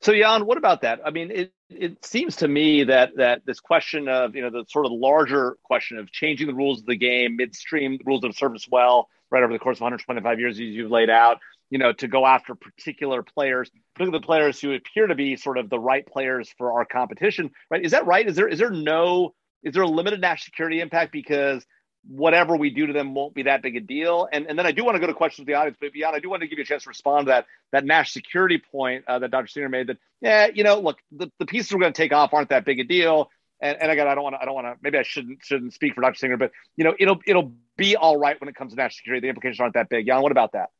So 0.00 0.14
Jan, 0.14 0.46
what 0.46 0.56
about 0.56 0.82
that? 0.82 1.00
I 1.04 1.10
mean, 1.10 1.30
it, 1.30 1.52
it 1.68 2.04
seems 2.04 2.36
to 2.36 2.48
me 2.48 2.84
that 2.84 3.16
that 3.16 3.44
this 3.44 3.60
question 3.60 4.08
of 4.08 4.34
you 4.34 4.42
know 4.42 4.50
the 4.50 4.64
sort 4.68 4.86
of 4.86 4.92
larger 4.92 5.56
question 5.62 5.98
of 5.98 6.10
changing 6.10 6.46
the 6.46 6.54
rules 6.54 6.80
of 6.80 6.86
the 6.86 6.96
game 6.96 7.36
midstream, 7.36 7.98
rules 8.04 8.24
served 8.36 8.56
us 8.56 8.66
well 8.70 9.08
right 9.30 9.42
over 9.42 9.52
the 9.52 9.58
course 9.58 9.76
of 9.76 9.82
125 9.82 10.40
years, 10.40 10.56
as 10.56 10.60
you've 10.60 10.90
laid 10.90 11.08
out, 11.08 11.38
you 11.70 11.78
know, 11.78 11.92
to 11.92 12.08
go 12.08 12.26
after 12.26 12.54
particular 12.54 13.22
players, 13.22 13.70
particularly 13.94 14.20
the 14.20 14.26
players 14.26 14.60
who 14.60 14.72
appear 14.74 15.06
to 15.06 15.14
be 15.14 15.36
sort 15.36 15.56
of 15.56 15.70
the 15.70 15.78
right 15.78 16.04
players 16.06 16.52
for 16.58 16.72
our 16.72 16.84
competition, 16.84 17.50
right? 17.70 17.84
Is 17.84 17.92
that 17.92 18.06
right? 18.06 18.26
Is 18.26 18.36
there 18.36 18.48
is 18.48 18.58
there 18.58 18.70
no 18.70 19.34
is 19.62 19.74
there 19.74 19.82
a 19.82 19.88
limited 19.88 20.20
national 20.20 20.46
security 20.46 20.80
impact 20.80 21.12
because 21.12 21.64
whatever 22.08 22.56
we 22.56 22.70
do 22.70 22.86
to 22.86 22.92
them 22.92 23.14
won't 23.14 23.34
be 23.34 23.44
that 23.44 23.62
big 23.62 23.76
a 23.76 23.80
deal. 23.80 24.28
And, 24.32 24.46
and 24.46 24.58
then 24.58 24.66
I 24.66 24.72
do 24.72 24.84
want 24.84 24.96
to 24.96 25.00
go 25.00 25.06
to 25.06 25.14
questions 25.14 25.44
of 25.44 25.46
the 25.46 25.54
audience, 25.54 25.76
but 25.80 25.92
beyond, 25.92 26.16
I 26.16 26.18
do 26.18 26.30
want 26.30 26.42
to 26.42 26.48
give 26.48 26.58
you 26.58 26.62
a 26.62 26.66
chance 26.66 26.84
to 26.84 26.88
respond 26.88 27.26
to 27.26 27.30
that, 27.30 27.46
that 27.72 27.84
national 27.84 28.22
security 28.22 28.58
point 28.58 29.04
uh, 29.06 29.18
that 29.18 29.30
Dr. 29.30 29.46
Singer 29.46 29.68
made 29.68 29.88
that, 29.88 29.98
yeah, 30.20 30.48
you 30.52 30.64
know, 30.64 30.80
look, 30.80 30.98
the, 31.12 31.30
the 31.38 31.46
pieces 31.46 31.72
we're 31.72 31.80
going 31.80 31.92
to 31.92 31.96
take 31.96 32.12
off 32.12 32.32
aren't 32.32 32.50
that 32.50 32.64
big 32.64 32.80
a 32.80 32.84
deal. 32.84 33.30
And, 33.60 33.80
and 33.80 33.90
again, 33.90 34.08
I 34.08 34.14
don't 34.14 34.24
want 34.24 34.36
to, 34.36 34.42
I 34.42 34.44
don't 34.46 34.54
want 34.54 34.66
to, 34.66 34.76
maybe 34.82 34.98
I 34.98 35.02
shouldn't, 35.02 35.40
shouldn't 35.42 35.74
speak 35.74 35.94
for 35.94 36.00
Dr. 36.00 36.16
Singer, 36.16 36.36
but 36.36 36.52
you 36.76 36.84
know, 36.84 36.94
it'll, 36.98 37.18
it'll 37.26 37.52
be 37.76 37.96
all 37.96 38.16
right 38.16 38.40
when 38.40 38.48
it 38.48 38.54
comes 38.54 38.72
to 38.72 38.76
national 38.76 38.96
security. 38.96 39.26
The 39.26 39.28
implications 39.28 39.60
aren't 39.60 39.74
that 39.74 39.88
big. 39.88 40.06
Jan, 40.06 40.22
what 40.22 40.32
about 40.32 40.52
that? 40.52 40.70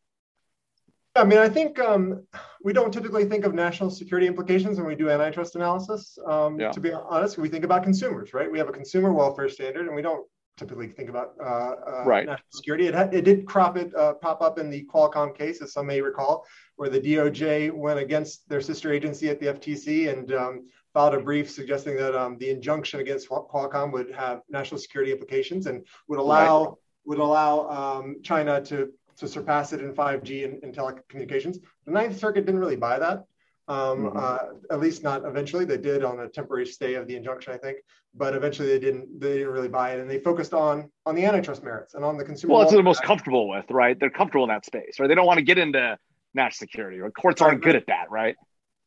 I 1.16 1.24
mean, 1.24 1.38
I 1.38 1.48
think 1.48 1.78
um, 1.80 2.24
we 2.62 2.72
don't 2.72 2.92
typically 2.92 3.24
think 3.24 3.44
of 3.44 3.52
national 3.52 3.90
security 3.90 4.28
implications 4.28 4.78
when 4.78 4.86
we 4.86 4.94
do 4.94 5.10
antitrust 5.10 5.56
analysis. 5.56 6.16
Um, 6.24 6.60
yeah. 6.60 6.70
To 6.70 6.80
be 6.80 6.92
honest, 6.92 7.36
we 7.36 7.48
think 7.48 7.64
about 7.64 7.82
consumers, 7.82 8.32
right? 8.32 8.50
We 8.50 8.58
have 8.58 8.68
a 8.68 8.72
consumer 8.72 9.12
welfare 9.12 9.48
standard, 9.48 9.86
and 9.86 9.96
we 9.96 10.02
don't 10.02 10.24
typically 10.60 10.88
think 10.88 11.08
about 11.08 11.32
uh, 11.42 11.44
uh, 11.44 12.02
right. 12.04 12.26
national 12.26 12.50
security. 12.50 12.86
It, 12.86 12.94
had, 12.94 13.14
it 13.14 13.24
did 13.24 13.46
crop 13.46 13.76
it 13.78 13.94
uh, 13.96 14.14
pop 14.14 14.42
up 14.42 14.58
in 14.58 14.68
the 14.68 14.86
Qualcomm 14.92 15.36
case, 15.36 15.62
as 15.62 15.72
some 15.72 15.86
may 15.86 16.00
recall, 16.02 16.46
where 16.76 16.90
the 16.90 17.00
DOJ 17.00 17.72
went 17.72 17.98
against 17.98 18.46
their 18.48 18.60
sister 18.60 18.92
agency 18.92 19.30
at 19.30 19.40
the 19.40 19.46
FTC 19.46 20.12
and 20.12 20.32
um, 20.34 20.66
filed 20.92 21.14
a 21.14 21.20
brief 21.20 21.50
suggesting 21.50 21.96
that 21.96 22.14
um, 22.14 22.36
the 22.38 22.50
injunction 22.50 23.00
against 23.00 23.28
Qualcomm 23.28 23.90
would 23.92 24.12
have 24.12 24.42
national 24.50 24.78
security 24.78 25.12
implications 25.12 25.66
and 25.66 25.86
would 26.08 26.18
allow 26.18 26.64
right. 26.64 26.74
would 27.06 27.18
allow 27.18 27.68
um, 27.70 28.16
China 28.22 28.62
to 28.64 28.92
to 29.16 29.28
surpass 29.28 29.72
it 29.72 29.80
in 29.80 29.94
5G 29.94 30.44
and, 30.44 30.62
and 30.62 30.74
telecommunications. 30.74 31.56
The 31.86 31.92
Ninth 31.92 32.18
Circuit 32.18 32.46
didn't 32.46 32.60
really 32.60 32.76
buy 32.76 32.98
that. 32.98 33.24
Um, 33.70 33.98
mm-hmm. 34.06 34.16
uh, 34.16 34.74
at 34.74 34.80
least 34.80 35.04
not 35.04 35.24
eventually. 35.24 35.64
They 35.64 35.76
did 35.76 36.02
on 36.02 36.18
a 36.18 36.28
temporary 36.28 36.66
stay 36.66 36.94
of 36.94 37.06
the 37.06 37.14
injunction, 37.14 37.52
I 37.52 37.56
think, 37.56 37.78
but 38.16 38.34
eventually 38.34 38.66
they 38.66 38.80
didn't. 38.80 39.20
They 39.20 39.34
didn't 39.38 39.52
really 39.52 39.68
buy 39.68 39.92
it, 39.92 40.00
and 40.00 40.10
they 40.10 40.18
focused 40.18 40.52
on 40.52 40.90
on 41.06 41.14
the 41.14 41.24
antitrust 41.24 41.62
merits 41.62 41.94
and 41.94 42.04
on 42.04 42.18
the 42.18 42.24
consumer. 42.24 42.54
Well, 42.54 42.62
it's 42.62 42.72
what 42.72 42.78
they're 42.78 42.82
most 42.82 43.04
comfortable 43.04 43.48
with, 43.48 43.70
right? 43.70 43.96
They're 44.00 44.10
comfortable 44.10 44.44
in 44.44 44.48
that 44.48 44.64
space, 44.64 44.98
right? 44.98 45.06
They 45.06 45.14
don't 45.14 45.26
want 45.26 45.38
to 45.38 45.44
get 45.44 45.56
into 45.56 45.96
national 46.34 46.66
security, 46.66 46.98
or 46.98 47.12
courts 47.12 47.40
aren't 47.40 47.62
good 47.62 47.76
at 47.76 47.86
that, 47.86 48.10
right? 48.10 48.34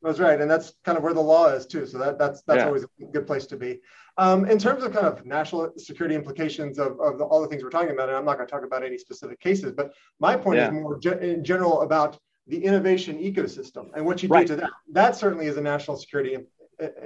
That's 0.01 0.19
right, 0.19 0.41
and 0.41 0.51
that's 0.51 0.73
kind 0.83 0.97
of 0.97 1.03
where 1.05 1.13
the 1.13 1.21
law 1.21 1.47
is 1.47 1.65
too. 1.65 1.85
So 1.85 1.97
that 1.99 2.19
that's 2.19 2.41
that's 2.41 2.59
yeah. 2.59 2.65
always 2.65 2.83
a 2.83 3.05
good 3.05 3.25
place 3.25 3.45
to 3.47 3.55
be. 3.55 3.79
Um, 4.17 4.45
in 4.45 4.59
terms 4.59 4.83
of 4.83 4.91
kind 4.91 5.07
of 5.07 5.25
national 5.25 5.71
security 5.77 6.13
implications 6.13 6.77
of, 6.77 6.99
of 6.99 7.17
the, 7.19 7.23
all 7.23 7.41
the 7.41 7.47
things 7.47 7.63
we're 7.63 7.69
talking 7.69 7.91
about, 7.91 8.09
and 8.09 8.17
I'm 8.17 8.25
not 8.25 8.35
going 8.35 8.47
to 8.47 8.51
talk 8.51 8.65
about 8.65 8.83
any 8.83 8.97
specific 8.97 9.39
cases, 9.39 9.71
but 9.71 9.93
my 10.19 10.35
point 10.35 10.57
yeah. 10.57 10.67
is 10.67 10.73
more 10.73 10.99
ge- 10.99 11.21
in 11.21 11.41
general 11.41 11.83
about 11.83 12.19
the 12.47 12.63
innovation 12.63 13.17
ecosystem 13.19 13.89
and 13.95 14.05
what 14.05 14.21
you 14.21 14.29
right. 14.29 14.47
do 14.47 14.55
to 14.55 14.61
that. 14.61 14.71
That 14.91 15.15
certainly 15.15 15.47
is 15.47 15.57
a 15.57 15.61
national 15.61 15.97
security 15.97 16.37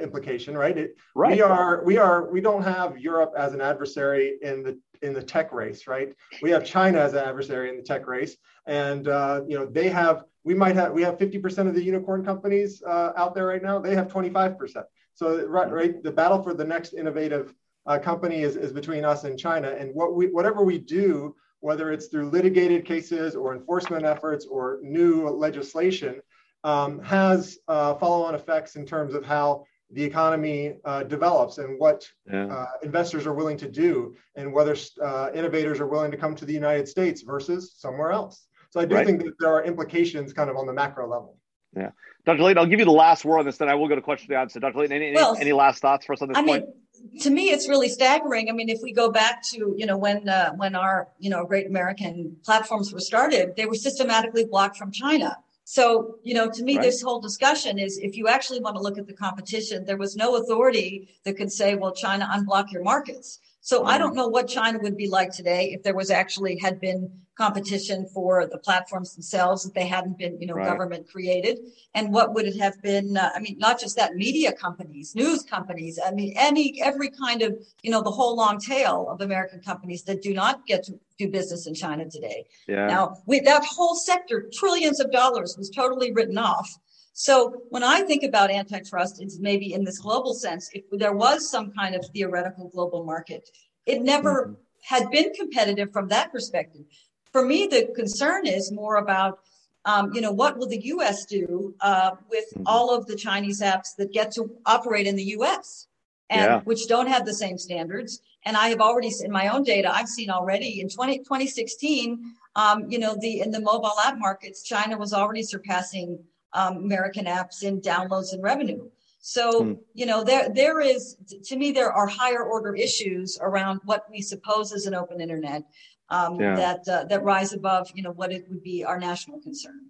implication, 0.02 0.58
right? 0.58 0.78
It, 0.78 0.96
right? 1.16 1.36
We 1.36 1.42
are 1.42 1.84
we 1.84 1.98
are 1.98 2.32
we 2.32 2.42
don't 2.42 2.64
have 2.64 2.98
Europe 2.98 3.34
as 3.38 3.54
an 3.54 3.62
adversary 3.62 4.38
in 4.42 4.64
the 4.64 4.80
in 5.02 5.14
the 5.14 5.22
tech 5.22 5.52
race, 5.52 5.88
right? 5.88 6.14
We 6.42 6.50
have 6.52 6.66
China 6.66 7.00
as 7.00 7.14
an 7.14 7.20
adversary 7.20 7.70
in 7.70 7.78
the 7.78 7.84
tech 7.84 8.08
race, 8.08 8.38
and 8.66 9.08
uh, 9.08 9.42
you 9.48 9.58
know 9.58 9.66
they 9.66 9.90
have. 9.90 10.24
We 10.44 10.54
might 10.54 10.76
have 10.76 10.94
we 10.94 11.02
have 11.02 11.18
50% 11.18 11.68
of 11.68 11.76
the 11.76 11.84
unicorn 11.84 12.24
companies 12.24 12.82
uh, 12.88 13.12
out 13.18 13.36
there 13.36 13.46
right 13.46 13.62
now. 13.62 13.80
They 13.80 13.94
have 13.96 14.08
25%. 14.08 14.82
So 15.14 15.46
right, 15.46 15.70
right, 15.70 16.02
the 16.02 16.12
battle 16.12 16.42
for 16.42 16.54
the 16.54 16.64
next 16.64 16.94
innovative 16.94 17.54
uh, 17.86 18.00
company 18.00 18.44
is, 18.44 18.56
is 18.56 18.72
between 18.72 19.04
us 19.04 19.26
and 19.26 19.38
China. 19.38 19.76
And 19.78 19.94
what 19.94 20.16
we 20.16 20.28
whatever 20.28 20.64
we 20.64 20.78
do, 20.78 21.36
whether 21.60 21.91
it's 21.91 22.08
through 22.08 22.30
litigated 22.30 22.86
cases 22.86 23.36
or 23.36 23.55
enforcement 23.55 24.05
efforts 24.05 24.45
or 24.45 24.80
new 24.82 25.28
legislation, 25.30 26.22
um, 26.64 26.99
has 26.99 27.60
uh, 27.68 27.95
follow-on 27.95 28.36
effects 28.36 28.76
in 28.76 28.86
terms 28.86 29.14
of 29.14 29.26
how 29.26 29.64
the 29.91 30.03
economy 30.03 30.76
uh, 30.84 31.03
develops 31.03 31.60
and 31.60 31.80
what 31.80 32.05
yeah. 32.32 32.47
uh, 32.47 32.66
investors 32.84 33.26
are 33.26 33.34
willing 33.34 33.58
to 33.58 33.70
do 33.70 34.16
and 34.36 34.51
whether 34.51 34.76
uh, 35.01 35.30
innovators 35.34 35.80
are 35.80 35.88
willing 35.88 36.12
to 36.12 36.18
come 36.18 36.36
to 36.36 36.45
the 36.45 36.53
United 36.53 36.88
States 36.88 37.22
versus 37.22 37.74
somewhere 37.78 38.12
else. 38.12 38.47
So 38.70 38.82
I 38.82 38.86
do 38.86 38.95
right. 38.95 39.05
think 39.05 39.24
that 39.24 39.34
there 39.39 39.49
are 39.49 39.64
implications 39.64 40.34
kind 40.34 40.49
of 40.49 40.58
on 40.58 40.66
the 40.66 40.74
macro 40.74 41.10
level. 41.10 41.38
Yeah. 41.78 41.92
Dr. 42.26 42.44
Layton, 42.44 42.58
I'll 42.58 42.70
give 42.70 42.80
you 42.80 42.86
the 42.86 42.92
last 42.92 43.24
word 43.24 43.40
on 43.40 43.46
this, 43.46 43.58
then 43.58 43.70
I 43.70 43.76
will 43.76 43.88
go 43.88 43.96
to 43.96 44.02
question 44.02 44.28
the 44.30 44.38
answer. 44.38 44.60
Dr. 44.60 44.80
Layton, 44.80 44.98
any, 44.98 45.14
well, 45.16 45.36
any, 45.36 45.46
any, 45.46 45.54
last 45.54 45.82
thoughts 45.82 46.06
for 46.06 46.12
us 46.12 46.22
on 46.22 46.28
this 46.28 46.38
I 46.38 46.44
point? 46.44 46.66
Mean, 46.66 47.22
to 47.22 47.30
me, 47.30 47.52
it's 47.52 47.70
really 47.70 47.88
staggering. 47.88 48.50
I 48.50 48.52
mean, 48.52 48.68
if 48.68 48.80
we 48.84 48.92
go 48.92 49.10
back 49.10 49.42
to, 49.52 49.74
you 49.78 49.86
know, 49.86 49.98
when, 49.98 50.28
uh, 50.28 50.52
when 50.54 50.76
our, 50.76 51.08
you 51.20 51.30
know, 51.30 51.46
great 51.46 51.68
American 51.68 52.36
platforms 52.44 52.92
were 52.92 53.00
started, 53.00 53.56
they 53.56 53.66
were 53.66 53.76
systematically 53.76 54.44
blocked 54.44 54.76
from 54.76 54.92
China. 54.92 55.38
So, 55.64 56.16
you 56.24 56.34
know, 56.34 56.50
to 56.50 56.64
me, 56.64 56.76
right. 56.76 56.84
this 56.84 57.02
whole 57.02 57.22
discussion 57.22 57.80
is 57.80 57.98
if 57.98 58.18
you 58.18 58.28
actually 58.28 58.60
want 58.60 58.76
to 58.76 58.82
look 58.82 58.98
at 58.98 59.08
the 59.08 59.14
competition, 59.14 59.86
there 59.86 59.98
was 59.98 60.16
no 60.16 60.36
authority 60.36 61.10
that 61.24 61.38
could 61.38 61.52
say, 61.52 61.76
well, 61.76 61.94
China, 61.94 62.28
unblock 62.32 62.72
your 62.72 62.84
markets. 62.84 63.40
So. 63.62 63.84
I 63.84 63.98
don't 63.98 64.16
know 64.16 64.30
what 64.30 64.48
China 64.48 64.80
would 64.80 64.96
be 64.96 65.08
like 65.10 65.32
today 65.32 65.74
if 65.74 65.84
there 65.84 65.94
was 65.94 66.10
actually 66.10 66.58
had 66.58 66.80
been 66.80 67.12
competition 67.38 68.08
for 68.14 68.48
the 68.48 68.58
platforms 68.58 69.14
themselves 69.14 69.66
if 69.66 69.74
they 69.74 69.86
hadn't 69.86 70.18
been, 70.18 70.42
you 70.42 70.48
know, 70.48 70.56
right. 70.56 70.68
government 70.68 71.08
created. 71.08 71.60
And 71.94 72.12
what 72.12 72.34
would 72.34 72.46
it 72.46 72.58
have 72.60 72.82
been? 72.82 73.16
Uh, 73.16 73.30
I 73.36 73.40
mean, 73.40 73.58
not 73.60 73.80
just 73.80 73.96
that 73.98 74.16
media 74.16 74.52
companies, 74.52 75.14
news 75.16 75.44
companies. 75.44 76.00
I 76.04 76.12
mean, 76.12 76.34
any, 76.36 76.82
every 76.82 77.10
kind 77.10 77.44
of, 77.44 77.56
you 77.84 77.92
know, 77.92 78.02
the 78.02 78.12
whole 78.12 78.36
long 78.36 78.60
tail 78.60 79.08
of 79.10 79.22
American 79.22 79.62
companies 79.62 80.04
that 80.04 80.24
do 80.24 80.34
not 80.34 80.66
get 80.66 80.84
to 80.86 81.00
do 81.20 81.30
business 81.30 81.68
in 81.68 81.76
China 81.76 82.10
today. 82.10 82.46
Yeah. 82.68 82.88
Now, 82.88 83.18
we, 83.28 83.40
that 83.42 83.64
whole 83.64 83.96
sector, 83.96 84.50
trillions 84.52 85.00
of 85.00 85.12
dollars 85.12 85.56
was 85.58 85.70
totally 85.70 86.12
written 86.12 86.38
off. 86.40 86.70
So 87.14 87.64
when 87.70 87.84
I 87.84 88.02
think 88.02 88.24
about 88.24 88.52
antitrust, 88.52 89.22
it's 89.22 89.40
maybe 89.40 89.74
in 89.74 89.84
this 89.84 90.00
global 90.00 90.34
sense, 90.34 90.70
if 90.74 90.84
there 90.92 91.14
was 91.14 91.50
some 91.50 91.72
kind 91.72 91.96
of 91.96 92.06
theoretical 92.14 92.70
global 92.70 93.04
market, 93.04 93.50
it 93.86 94.02
never 94.02 94.48
mm-hmm. 94.48 94.96
had 94.96 95.10
been 95.10 95.34
competitive 95.34 95.92
from 95.92 96.10
that 96.10 96.32
perspective 96.32 96.86
for 97.32 97.46
me, 97.46 97.68
the 97.68 97.92
concern 97.96 98.46
is 98.46 98.72
more 98.72 98.98
about, 98.98 99.40
um, 99.86 100.14
you 100.14 100.22
know, 100.22 100.32
what 100.32 100.58
will 100.58 100.68
the 100.68 100.82
U.S. 100.86 101.26
do 101.26 101.76
uh, 101.82 102.12
with 102.30 102.46
mm-hmm. 102.54 102.64
all 102.66 102.94
of 102.94 103.06
the 103.06 103.16
Chinese 103.16 103.62
apps 103.62 103.96
that 103.98 104.12
get 104.12 104.32
to 104.34 104.52
operate 104.66 105.08
in 105.08 105.16
the 105.16 105.24
U.S. 105.24 105.88
and 106.30 106.42
yeah. 106.42 106.60
which 106.62 106.88
don't 106.88 107.08
have 107.08 107.26
the 107.26 107.34
same 107.34 107.58
standards. 107.58 108.22
And 108.44 108.56
I 108.56 108.70
have 108.70 108.80
already, 108.80 109.12
in 109.24 109.32
my 109.32 109.50
own 109.50 109.64
data, 109.64 109.94
I've 109.94 110.08
seen 110.08 110.30
already 110.30 110.80
in 110.80 110.90
20, 110.90 111.20
2016, 111.20 112.34
um, 112.56 112.90
you 112.90 112.98
know, 112.98 113.16
the 113.20 113.42
in 113.42 113.52
the 113.52 113.60
mobile 113.60 113.94
app 114.04 114.18
markets, 114.18 114.64
China 114.64 114.98
was 114.98 115.14
already 115.14 115.44
surpassing 115.44 116.20
um, 116.54 116.78
American 116.78 117.26
apps 117.26 117.64
in 117.64 117.82
downloads 117.82 118.34
and 118.34 118.42
revenue. 118.42 118.90
So, 119.20 119.62
mm. 119.62 119.80
you 119.94 120.06
know, 120.06 120.24
there 120.24 120.50
there 120.50 120.80
is 120.80 121.18
to 121.46 121.56
me 121.56 121.72
there 121.72 121.92
are 121.92 122.08
higher 122.08 122.44
order 122.44 122.76
issues 122.76 123.38
around 123.42 123.82
what 123.84 124.06
we 124.10 124.22
suppose 124.22 124.72
is 124.72 124.86
an 124.86 124.96
open 124.96 125.22
internet, 125.22 125.64
um, 126.10 126.39
yeah. 126.39 126.55
that 126.55 126.88
uh, 126.88 127.03
that 127.05 127.24
rise 127.24 127.53
above 127.53 127.91
you 127.93 128.03
know 128.03 128.12
what 128.12 128.32
it 128.32 128.45
would 128.49 128.64
be 128.64 128.84
our 128.84 128.99
national 128.99 129.39
concern. 129.39 129.89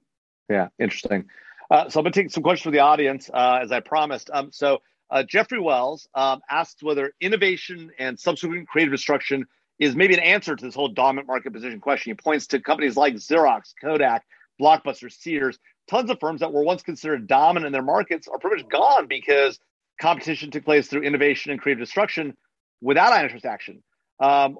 Yeah, 0.49 0.69
interesting. 0.79 1.25
Uh, 1.69 1.89
so 1.89 1.99
I'm 1.99 2.03
going 2.03 2.13
to 2.13 2.21
take 2.23 2.31
some 2.31 2.43
questions 2.43 2.63
from 2.63 2.73
the 2.73 2.79
audience 2.79 3.29
uh, 3.33 3.59
as 3.61 3.71
I 3.71 3.81
promised. 3.81 4.29
Um, 4.31 4.51
so 4.51 4.79
uh, 5.09 5.23
Jeffrey 5.23 5.59
Wells 5.59 6.07
um, 6.15 6.39
asks 6.49 6.81
whether 6.81 7.13
innovation 7.19 7.91
and 7.99 8.17
subsequent 8.17 8.67
creative 8.67 8.93
destruction 8.93 9.45
is 9.79 9.95
maybe 9.95 10.13
an 10.13 10.21
answer 10.21 10.55
to 10.55 10.65
this 10.65 10.75
whole 10.75 10.87
dominant 10.87 11.27
market 11.27 11.53
position 11.53 11.79
question. 11.79 12.11
He 12.11 12.15
points 12.15 12.47
to 12.47 12.59
companies 12.59 12.97
like 12.97 13.15
Xerox, 13.15 13.73
Kodak, 13.81 14.23
Blockbuster, 14.59 15.11
Sears, 15.11 15.59
tons 15.87 16.09
of 16.09 16.19
firms 16.19 16.39
that 16.41 16.51
were 16.51 16.63
once 16.63 16.83
considered 16.83 17.27
dominant 17.27 17.67
in 17.67 17.73
their 17.73 17.81
markets 17.81 18.27
are 18.27 18.39
pretty 18.39 18.63
much 18.63 18.71
gone 18.71 19.07
because 19.07 19.59
competition 19.99 20.51
took 20.51 20.65
place 20.65 20.87
through 20.87 21.03
innovation 21.03 21.51
and 21.51 21.61
creative 21.61 21.83
destruction 21.83 22.35
without 22.81 23.13
antitrust 23.13 23.45
action. 23.45 23.83
Um, 24.19 24.57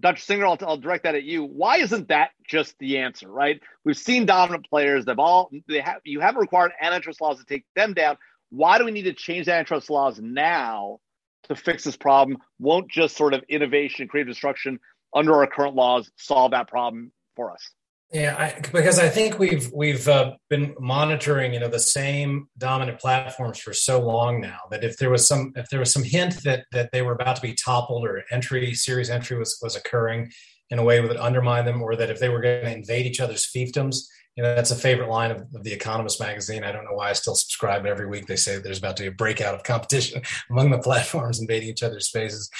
Dr. 0.00 0.20
Singer, 0.20 0.46
I'll, 0.46 0.58
I'll, 0.60 0.76
direct 0.76 1.04
that 1.04 1.14
at 1.14 1.24
you. 1.24 1.44
Why 1.44 1.78
isn't 1.78 2.08
that 2.08 2.30
just 2.46 2.78
the 2.78 2.98
answer, 2.98 3.30
right? 3.30 3.60
We've 3.84 3.96
seen 3.96 4.26
dominant 4.26 4.68
players. 4.68 5.04
They've 5.04 5.18
all 5.18 5.50
they 5.68 5.80
have. 5.80 6.00
You 6.04 6.20
haven't 6.20 6.40
required 6.40 6.72
antitrust 6.80 7.20
laws 7.20 7.38
to 7.38 7.44
take 7.44 7.64
them 7.74 7.94
down. 7.94 8.18
Why 8.50 8.78
do 8.78 8.84
we 8.84 8.90
need 8.90 9.04
to 9.04 9.14
change 9.14 9.48
antitrust 9.48 9.88
laws 9.88 10.20
now 10.20 10.98
to 11.44 11.56
fix 11.56 11.84
this 11.84 11.96
problem? 11.96 12.38
Won't 12.58 12.90
just 12.90 13.16
sort 13.16 13.32
of 13.32 13.42
innovation 13.48 14.06
creative 14.08 14.32
destruction 14.32 14.80
under 15.14 15.34
our 15.34 15.46
current 15.46 15.74
laws 15.74 16.10
solve 16.16 16.50
that 16.50 16.68
problem 16.68 17.10
for 17.34 17.50
us? 17.50 17.70
Yeah, 18.12 18.36
I, 18.38 18.60
because 18.72 19.00
I 19.00 19.08
think 19.08 19.38
we've 19.38 19.70
we've 19.72 20.06
uh, 20.06 20.34
been 20.48 20.76
monitoring, 20.78 21.52
you 21.52 21.60
know, 21.60 21.68
the 21.68 21.80
same 21.80 22.48
dominant 22.56 23.00
platforms 23.00 23.58
for 23.58 23.72
so 23.72 24.00
long 24.00 24.40
now 24.40 24.60
that 24.70 24.84
if 24.84 24.96
there 24.96 25.10
was 25.10 25.26
some 25.26 25.52
if 25.56 25.68
there 25.70 25.80
was 25.80 25.92
some 25.92 26.04
hint 26.04 26.42
that 26.44 26.66
that 26.70 26.90
they 26.92 27.02
were 27.02 27.12
about 27.12 27.36
to 27.36 27.42
be 27.42 27.54
toppled 27.54 28.06
or 28.06 28.22
entry 28.30 28.74
series 28.74 29.10
entry 29.10 29.36
was 29.36 29.58
was 29.60 29.74
occurring 29.74 30.30
in 30.70 30.78
a 30.78 30.84
way 30.84 31.00
that 31.00 31.08
would 31.08 31.16
undermine 31.16 31.64
them, 31.64 31.82
or 31.82 31.96
that 31.96 32.10
if 32.10 32.20
they 32.20 32.28
were 32.28 32.40
going 32.40 32.64
to 32.64 32.76
invade 32.76 33.06
each 33.06 33.20
other's 33.20 33.46
fiefdoms, 33.46 34.06
you 34.36 34.42
know, 34.42 34.54
that's 34.54 34.70
a 34.70 34.76
favorite 34.76 35.08
line 35.08 35.30
of, 35.30 35.42
of, 35.54 35.64
the 35.64 35.72
Economist 35.72 36.20
magazine. 36.20 36.62
I 36.62 36.72
don't 36.72 36.84
know 36.84 36.92
why 36.92 37.10
I 37.10 37.14
still 37.14 37.34
subscribe 37.34 37.86
every 37.86 38.06
week. 38.06 38.26
They 38.26 38.36
say 38.36 38.58
there's 38.58 38.78
about 38.78 38.96
to 38.98 39.04
be 39.04 39.08
a 39.08 39.12
breakout 39.12 39.54
of 39.54 39.62
competition 39.62 40.22
among 40.50 40.70
the 40.70 40.78
platforms 40.78 41.40
invading 41.40 41.70
each 41.70 41.82
other's 41.82 42.08
spaces. 42.08 42.50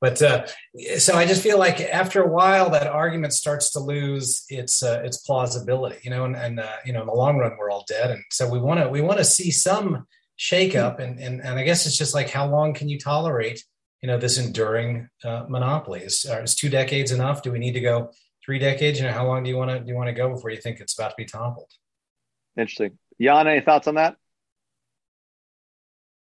But 0.00 0.20
uh, 0.22 0.46
so 0.98 1.14
I 1.14 1.24
just 1.26 1.42
feel 1.42 1.58
like 1.58 1.80
after 1.80 2.22
a 2.22 2.28
while, 2.28 2.70
that 2.70 2.86
argument 2.86 3.32
starts 3.32 3.70
to 3.72 3.80
lose 3.80 4.44
its 4.48 4.82
uh, 4.82 5.02
its 5.04 5.18
plausibility, 5.18 5.98
you 6.02 6.10
know, 6.10 6.24
and, 6.24 6.36
and 6.36 6.60
uh, 6.60 6.76
you 6.84 6.92
know, 6.92 7.00
in 7.00 7.06
the 7.06 7.12
long 7.12 7.38
run, 7.38 7.56
we're 7.58 7.70
all 7.70 7.84
dead, 7.88 8.10
and 8.10 8.22
so 8.30 8.48
we 8.48 8.58
want 8.58 8.80
to 8.80 8.88
we 8.88 9.00
want 9.00 9.18
to 9.18 9.24
see 9.24 9.50
some 9.50 10.06
shakeup, 10.38 10.98
and, 10.98 11.18
and 11.18 11.40
and 11.40 11.58
I 11.58 11.64
guess 11.64 11.86
it's 11.86 11.96
just 11.96 12.14
like 12.14 12.30
how 12.30 12.46
long 12.46 12.74
can 12.74 12.88
you 12.88 12.98
tolerate, 12.98 13.64
you 14.02 14.08
know, 14.08 14.18
this 14.18 14.38
enduring 14.38 15.08
uh, 15.24 15.44
monopoly? 15.48 16.00
Is, 16.00 16.24
is 16.24 16.54
two 16.54 16.68
decades 16.68 17.12
enough? 17.12 17.42
Do 17.42 17.52
we 17.52 17.58
need 17.58 17.72
to 17.72 17.80
go 17.80 18.10
three 18.44 18.58
decades? 18.58 18.98
You 18.98 19.06
know, 19.06 19.12
how 19.12 19.26
long 19.26 19.44
do 19.44 19.50
you 19.50 19.56
want 19.56 19.70
to 19.70 19.80
do 19.80 19.86
you 19.88 19.96
want 19.96 20.08
to 20.08 20.14
go 20.14 20.28
before 20.28 20.50
you 20.50 20.60
think 20.60 20.80
it's 20.80 20.98
about 20.98 21.10
to 21.10 21.16
be 21.16 21.24
toppled? 21.24 21.70
Interesting, 22.56 22.98
Jan. 23.20 23.46
Any 23.46 23.60
thoughts 23.60 23.86
on 23.86 23.94
that? 23.94 24.16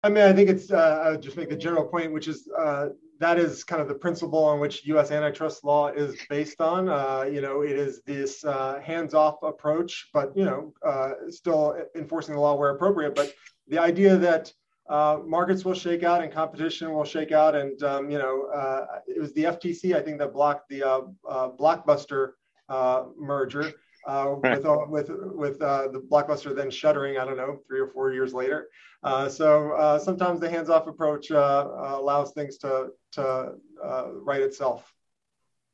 I 0.02 0.10
mean, 0.10 0.24
I 0.24 0.34
think 0.34 0.50
it's. 0.50 0.72
Uh, 0.72 1.04
I 1.06 1.12
would 1.12 1.22
just 1.22 1.38
make 1.38 1.52
a 1.52 1.58
general 1.58 1.86
point, 1.86 2.14
which 2.14 2.28
is 2.28 2.48
uh, 2.58 2.90
that 3.20 3.38
is 3.38 3.66
kind 3.66 3.82
of 3.82 3.88
the 3.88 3.96
principle 3.96 4.44
on 4.46 4.60
which 4.60 4.86
U.S. 4.86 5.12
antitrust 5.12 5.66
law 5.66 5.90
is 5.90 6.16
based 6.30 6.62
on. 6.62 6.88
Uh, 6.88 7.26
you 7.30 7.42
know, 7.42 7.62
it 7.62 7.78
is 7.78 8.02
this 8.04 8.46
uh, 8.46 8.80
hands-off 8.82 9.44
approach, 9.44 10.10
but 10.14 10.36
you 10.36 10.46
know, 10.46 10.74
uh, 10.86 11.12
still 11.30 11.78
enforcing 11.96 12.36
the 12.36 12.42
law 12.42 12.56
where 12.56 12.70
appropriate. 12.70 13.16
But 13.16 13.34
the 13.68 13.78
idea 13.78 14.16
that 14.18 14.52
uh, 14.90 15.20
markets 15.26 15.66
will 15.66 15.74
shake 15.74 16.04
out 16.04 16.24
and 16.24 16.32
competition 16.32 16.94
will 16.94 17.04
shake 17.04 17.34
out, 17.34 17.56
and 17.56 17.82
um, 17.84 18.10
you 18.10 18.18
know, 18.18 18.48
uh, 18.56 18.86
it 19.06 19.20
was 19.20 19.34
the 19.34 19.44
FTC 19.44 19.96
I 19.96 20.02
think 20.02 20.18
that 20.20 20.34
blocked 20.34 20.70
the 20.70 20.84
uh, 20.84 21.02
blockbuster 21.60 22.32
merger. 23.18 23.74
Uh, 24.08 24.36
with 24.42 24.66
with 24.88 25.10
with 25.36 25.62
uh, 25.62 25.90
the 25.90 26.00
blockbuster 26.00 26.56
then 26.56 26.72
shuttering. 26.72 27.18
I 27.18 27.26
don't 27.26 27.36
know, 27.36 27.60
three 27.68 27.82
or 27.82 27.88
four 27.90 28.14
years 28.14 28.34
later. 28.34 28.70
Uh, 29.04 29.28
so 29.28 30.00
sometimes 30.02 30.40
the 30.40 30.50
hands-off 30.50 30.88
approach 30.88 31.32
allows 31.32 32.32
things 32.32 32.58
to 32.60 32.88
to 33.14 33.54
uh, 33.84 34.08
right 34.24 34.42
itself. 34.42 34.94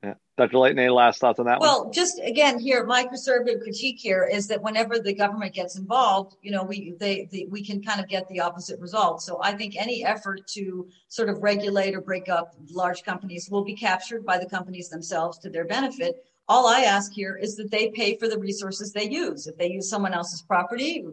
Yeah. 0.04 0.14
Dr. 0.38 0.60
Layton, 0.60 0.78
any 0.78 0.90
last 0.90 1.20
thoughts 1.20 1.40
on 1.40 1.46
that 1.48 1.60
well, 1.60 1.86
one? 1.86 1.94
just 1.94 2.20
again 2.24 2.60
here, 2.60 2.86
my 2.86 3.04
conservative 3.04 3.62
critique 3.62 3.98
here 4.00 4.30
is 4.32 4.48
that 4.48 4.62
whenever 4.62 5.00
the 5.00 5.14
government 5.14 5.54
gets 5.54 5.78
involved, 5.78 6.36
you 6.42 6.52
know, 6.52 6.64
we 6.64 6.94
they, 7.00 7.28
they 7.32 7.48
we 7.50 7.64
can 7.64 7.82
kind 7.82 8.00
of 8.00 8.08
get 8.08 8.28
the 8.28 8.40
opposite 8.40 8.80
result. 8.80 9.22
So 9.24 9.40
I 9.42 9.54
think 9.54 9.76
any 9.76 10.06
effort 10.06 10.46
to 10.50 10.88
sort 11.08 11.30
of 11.30 11.42
regulate 11.42 11.96
or 11.96 12.02
break 12.02 12.30
up 12.30 12.54
large 12.70 13.04
companies 13.04 13.50
will 13.50 13.64
be 13.64 13.76
captured 13.76 14.26
by 14.26 14.38
the 14.38 14.46
companies 14.46 14.90
themselves 14.90 15.40
to 15.40 15.50
their 15.50 15.66
benefit 15.66 16.24
all 16.48 16.68
I 16.68 16.82
ask 16.82 17.12
here 17.12 17.36
is 17.36 17.56
that 17.56 17.72
they 17.72 17.90
pay 17.90 18.18
for 18.18 18.28
the 18.28 18.38
resources 18.38 18.92
they 18.92 19.10
use. 19.10 19.48
If 19.48 19.58
they 19.58 19.70
use 19.70 19.90
someone 19.90 20.14
else's 20.14 20.44
property, 20.44 21.04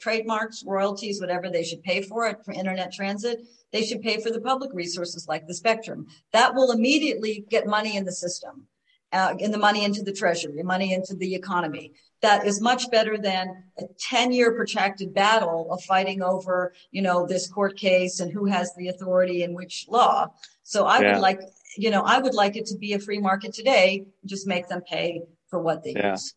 trademarks, 0.00 0.64
royalties, 0.66 1.20
whatever, 1.20 1.48
they 1.48 1.62
should 1.62 1.82
pay 1.82 2.02
for 2.02 2.26
it 2.26 2.44
for 2.44 2.52
internet 2.52 2.92
transit. 2.92 3.46
They 3.70 3.84
should 3.84 4.02
pay 4.02 4.20
for 4.20 4.30
the 4.30 4.40
public 4.40 4.70
resources 4.74 5.28
like 5.28 5.46
the 5.46 5.54
spectrum. 5.54 6.06
That 6.32 6.54
will 6.54 6.72
immediately 6.72 7.44
get 7.48 7.66
money 7.66 7.96
in 7.96 8.04
the 8.04 8.12
system, 8.12 8.66
uh, 9.12 9.34
in 9.38 9.52
the 9.52 9.58
money 9.58 9.84
into 9.84 10.02
the 10.02 10.12
treasury, 10.12 10.62
money 10.64 10.92
into 10.92 11.14
the 11.14 11.34
economy. 11.34 11.92
That 12.20 12.44
is 12.44 12.60
much 12.60 12.90
better 12.90 13.18
than 13.18 13.64
a 13.78 13.84
10 14.10 14.32
year 14.32 14.52
protracted 14.52 15.14
battle 15.14 15.68
of 15.70 15.80
fighting 15.82 16.22
over, 16.22 16.72
you 16.90 17.02
know, 17.02 17.24
this 17.24 17.48
court 17.48 17.76
case 17.76 18.18
and 18.18 18.32
who 18.32 18.46
has 18.46 18.72
the 18.76 18.88
authority 18.88 19.44
in 19.44 19.54
which 19.54 19.86
law. 19.88 20.28
So 20.64 20.86
I 20.86 21.00
yeah. 21.00 21.12
would 21.12 21.20
like 21.20 21.40
you 21.76 21.90
know, 21.90 22.02
I 22.02 22.18
would 22.18 22.34
like 22.34 22.56
it 22.56 22.66
to 22.66 22.78
be 22.78 22.92
a 22.92 22.98
free 22.98 23.18
market 23.18 23.52
today. 23.52 24.06
Just 24.24 24.46
make 24.46 24.68
them 24.68 24.82
pay 24.82 25.22
for 25.48 25.60
what 25.60 25.82
they 25.82 25.92
yeah. 25.92 26.12
use. 26.12 26.34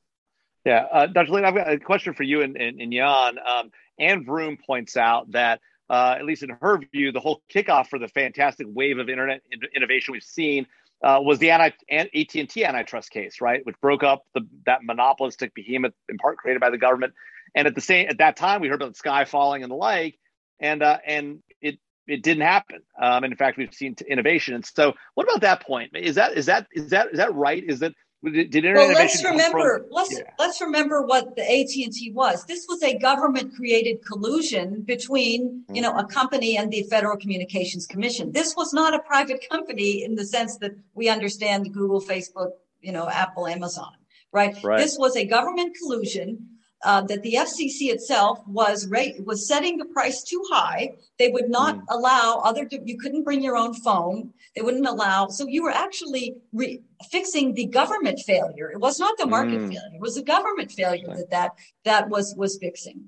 Yeah, 0.66 0.86
uh, 0.92 1.06
Dr. 1.06 1.32
Lane, 1.32 1.46
I've 1.46 1.54
got 1.54 1.72
a 1.72 1.78
question 1.78 2.14
for 2.14 2.24
you 2.24 2.42
and, 2.42 2.58
and, 2.58 2.82
and 2.82 2.92
Jan. 2.92 3.38
Um, 3.38 3.72
Anne 4.00 4.26
Vroom 4.26 4.58
points 4.58 4.98
out 4.98 5.32
that, 5.32 5.62
uh, 5.90 6.16
at 6.18 6.26
least 6.26 6.42
in 6.42 6.50
her 6.50 6.80
view, 6.92 7.12
the 7.12 7.20
whole 7.20 7.44
kickoff 7.54 7.88
for 7.88 8.00
the 8.00 8.08
fantastic 8.08 8.66
wave 8.70 8.98
of 8.98 9.08
internet 9.08 9.42
innovation 9.76 10.14
we've 10.14 10.24
seen 10.24 10.66
uh, 11.04 11.20
was 11.22 11.38
the 11.38 11.52
anti- 11.52 11.76
AT&T 11.92 12.66
antitrust 12.66 13.12
case, 13.12 13.42
right, 13.42 13.64
which 13.64 13.80
broke 13.80 14.02
up 14.02 14.26
the, 14.34 14.42
that 14.66 14.84
monopolistic 14.84 15.54
behemoth 15.54 15.94
in 16.10 16.18
part 16.18 16.38
created 16.38 16.60
by 16.60 16.72
the 16.72 16.80
government. 16.80 17.14
And 17.54 17.68
at 17.68 17.76
the 17.76 17.82
same 17.82 18.10
at 18.10 18.18
that 18.18 18.36
time, 18.36 18.62
we 18.62 18.68
heard 18.68 18.82
about 18.82 18.94
the 18.94 18.98
sky 18.98 19.26
falling 19.26 19.62
and 19.62 19.72
the 19.72 19.76
like, 19.76 20.18
and 20.60 20.82
uh, 20.82 20.98
and 21.06 21.40
it 21.62 21.80
it 22.08 22.24
didn't 22.24 22.44
happen. 22.44 22.80
Um, 23.02 23.24
and 23.24 23.34
in 23.34 23.38
fact, 23.38 23.58
we've 23.58 23.74
seen 23.74 23.96
innovation. 24.08 24.56
And 24.56 24.66
so, 24.66 24.94
what 25.16 25.24
about 25.24 25.42
that 25.42 25.62
point? 25.62 25.92
Is 25.96 26.16
that 26.16 26.38
is 26.38 26.46
that 26.46 26.68
is 26.72 26.90
that 26.90 27.10
is 27.12 27.18
that 27.18 27.34
right? 27.34 27.64
Is 27.64 27.80
that 27.80 27.94
did, 28.24 28.50
did 28.50 28.64
well, 28.64 28.88
let's 28.88 29.24
remember. 29.24 29.80
From, 29.80 29.88
let's 29.92 30.12
yeah. 30.12 30.32
let's 30.40 30.62
remember 30.62 31.06
what 31.06 31.36
the 31.36 31.44
AT 31.44 31.70
and 31.84 31.94
T 31.94 32.12
was. 32.12 32.46
This 32.46 32.66
was 32.68 32.82
a 32.82 32.98
government-created 32.98 34.04
collusion 34.06 34.82
between 34.82 35.64
you 35.72 35.82
know 35.82 35.96
a 35.98 36.06
company 36.06 36.58
and 36.58 36.72
the 36.72 36.84
Federal 36.84 37.18
Communications 37.18 37.86
Commission. 37.86 38.32
This 38.32 38.56
was 38.56 38.74
not 38.74 38.94
a 38.94 39.00
private 39.00 39.46
company 39.50 40.04
in 40.04 40.16
the 40.16 40.26
sense 40.26 40.58
that 40.58 40.72
we 40.94 41.10
understand 41.10 41.74
Google, 41.74 42.02
Facebook, 42.02 42.52
you 42.82 42.92
know, 42.92 43.08
Apple, 43.10 43.48
Amazon. 43.48 43.94
Right. 44.32 44.56
right. 44.64 44.80
This 44.80 44.98
was 44.98 45.16
a 45.16 45.26
government 45.26 45.78
collusion 45.82 46.55
uh, 46.84 47.02
that 47.02 47.24
the 47.24 47.34
FCC 47.34 47.92
itself 47.92 48.40
was 48.48 48.88
rate, 48.88 49.26
was 49.26 49.48
setting 49.48 49.78
the 49.78 49.86
price 49.86 50.24
too 50.24 50.44
high. 50.52 50.96
They 51.18 51.30
would 51.30 51.50
not 51.50 51.78
mm. 51.78 51.84
allow 51.90 52.42
other. 52.44 52.68
You 52.72 52.98
couldn't 52.98 53.24
bring 53.24 53.42
your 53.42 53.56
own 53.56 53.74
phone. 53.74 54.34
They 54.56 54.62
wouldn't 54.62 54.86
allow. 54.86 55.28
So 55.28 55.48
you 55.48 55.64
were 55.64 55.72
actually 55.72 56.36
re- 56.54 56.82
fixing 57.12 57.54
the 57.54 57.66
government 57.66 58.20
failure. 58.20 58.72
It 58.72 58.80
was 58.80 59.00
not 59.00 59.18
the 59.18 59.26
market 59.26 59.60
mm. 59.60 59.70
failure. 59.70 59.96
It 59.96 60.02
was 60.02 60.16
the 60.16 60.24
government 60.24 60.72
failure 60.72 61.08
that 61.08 61.30
that 61.32 61.52
that 61.86 62.10
was 62.10 62.36
was 62.38 62.58
fixing. 62.58 63.06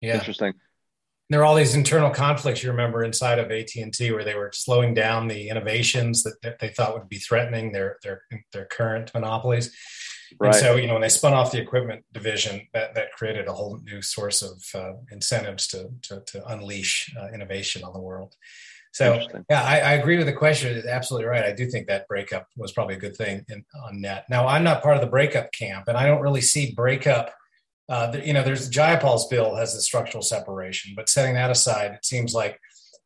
Yeah, 0.00 0.14
interesting. 0.14 0.54
There 1.30 1.40
are 1.40 1.44
all 1.44 1.56
these 1.56 1.74
internal 1.74 2.10
conflicts 2.10 2.62
you 2.62 2.70
remember 2.70 3.04
inside 3.04 3.38
of 3.38 3.50
AT 3.50 3.74
and 3.76 3.92
T, 3.92 4.12
where 4.12 4.24
they 4.24 4.34
were 4.34 4.50
slowing 4.54 4.94
down 4.94 5.28
the 5.28 5.50
innovations 5.50 6.22
that, 6.22 6.40
that 6.42 6.58
they 6.58 6.68
thought 6.68 6.94
would 6.94 7.08
be 7.08 7.18
threatening 7.18 7.72
their 7.72 7.98
their 8.02 8.22
their 8.52 8.66
current 8.66 9.10
monopolies 9.12 9.74
Right. 10.38 10.54
And 10.54 10.56
so, 10.56 10.76
you 10.76 10.86
know, 10.86 10.94
when 10.94 11.02
they 11.02 11.08
spun 11.08 11.32
off 11.32 11.52
the 11.52 11.60
equipment 11.60 12.04
division, 12.12 12.66
that, 12.74 12.94
that 12.94 13.12
created 13.12 13.48
a 13.48 13.52
whole 13.52 13.78
new 13.82 14.02
source 14.02 14.42
of 14.42 14.62
uh, 14.74 14.92
incentives 15.10 15.66
to, 15.68 15.90
to, 16.02 16.22
to 16.26 16.46
unleash 16.46 17.14
uh, 17.18 17.28
innovation 17.32 17.82
on 17.84 17.92
the 17.92 18.00
world. 18.00 18.34
So, 18.92 19.20
yeah, 19.50 19.62
I, 19.62 19.80
I, 19.80 19.92
agree 19.92 20.16
with 20.16 20.26
the 20.26 20.32
question. 20.32 20.76
It's 20.76 20.86
absolutely 20.86 21.28
right. 21.28 21.44
I 21.44 21.52
do 21.52 21.66
think 21.66 21.86
that 21.86 22.08
breakup 22.08 22.48
was 22.56 22.72
probably 22.72 22.96
a 22.96 22.98
good 22.98 23.16
thing 23.16 23.44
in, 23.48 23.64
on 23.86 24.00
net. 24.00 24.24
Now, 24.30 24.46
I'm 24.46 24.64
not 24.64 24.82
part 24.82 24.96
of 24.96 25.02
the 25.02 25.10
breakup 25.10 25.52
camp, 25.52 25.88
and 25.88 25.96
I 25.96 26.06
don't 26.06 26.22
really 26.22 26.40
see 26.40 26.72
breakup. 26.72 27.32
Uh, 27.88 28.16
you 28.24 28.32
know, 28.32 28.42
there's 28.42 28.70
Jayapal's 28.70 29.28
bill 29.28 29.54
has 29.56 29.74
the 29.74 29.82
structural 29.82 30.22
separation, 30.22 30.94
but 30.96 31.08
setting 31.08 31.34
that 31.34 31.50
aside, 31.50 31.92
it 31.92 32.04
seems 32.04 32.34
like 32.34 32.58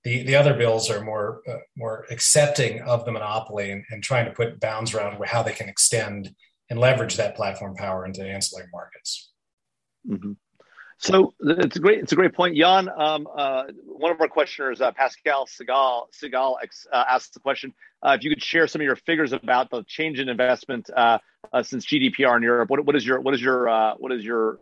the, 0.04 0.22
the 0.22 0.36
other 0.36 0.54
bills 0.54 0.90
are 0.90 1.04
more 1.04 1.42
uh, 1.48 1.58
more 1.76 2.06
accepting 2.10 2.80
of 2.82 3.04
the 3.04 3.12
monopoly 3.12 3.70
and, 3.70 3.84
and 3.90 4.02
trying 4.02 4.24
to 4.24 4.32
put 4.32 4.60
bounds 4.60 4.94
around 4.94 5.22
how 5.24 5.42
they 5.42 5.52
can 5.52 5.68
extend 5.68 6.34
and 6.72 6.80
leverage 6.80 7.16
that 7.18 7.36
platform 7.36 7.76
power 7.76 8.06
into 8.06 8.24
ancillary 8.24 8.66
markets. 8.72 9.30
Mm-hmm. 10.08 10.32
So 10.96 11.34
it's 11.40 11.76
a 11.76 11.80
great 11.80 11.98
it's 11.98 12.12
a 12.12 12.16
great 12.16 12.32
point, 12.32 12.56
Jan. 12.56 12.88
Um, 12.88 13.28
uh, 13.36 13.64
one 13.84 14.10
of 14.10 14.20
our 14.20 14.28
questioners, 14.28 14.80
uh, 14.80 14.90
Pascal 14.92 15.46
Segal, 15.46 16.06
Segal 16.14 16.56
uh, 16.90 17.04
asked 17.10 17.34
the 17.34 17.40
question: 17.40 17.74
uh, 18.02 18.16
if 18.18 18.24
you 18.24 18.30
could 18.30 18.42
share 18.42 18.66
some 18.66 18.80
of 18.80 18.84
your 18.84 18.96
figures 18.96 19.32
about 19.32 19.70
the 19.70 19.84
change 19.86 20.18
in 20.18 20.30
investment 20.30 20.88
uh, 20.96 21.18
uh, 21.52 21.62
since 21.62 21.84
GDPR 21.84 22.36
in 22.36 22.42
Europe. 22.42 22.70
What, 22.70 22.86
what 22.86 22.96
is 22.96 23.04
your 23.04 23.20
what 23.20 23.34
is 23.34 23.42
your 23.42 23.66
what 23.98 24.12
is 24.12 24.24
your 24.24 24.60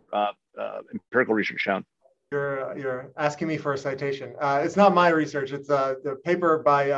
empirical 0.93 1.33
research 1.33 1.61
shown? 1.61 1.85
You're 2.31 2.77
you're 2.77 3.11
asking 3.15 3.47
me 3.47 3.57
for 3.57 3.73
a 3.73 3.77
citation. 3.77 4.33
it's 4.41 4.75
not 4.75 4.93
my 4.93 5.09
research. 5.09 5.51
It's 5.53 5.67
the 5.67 6.19
paper 6.25 6.61
by 6.65 6.89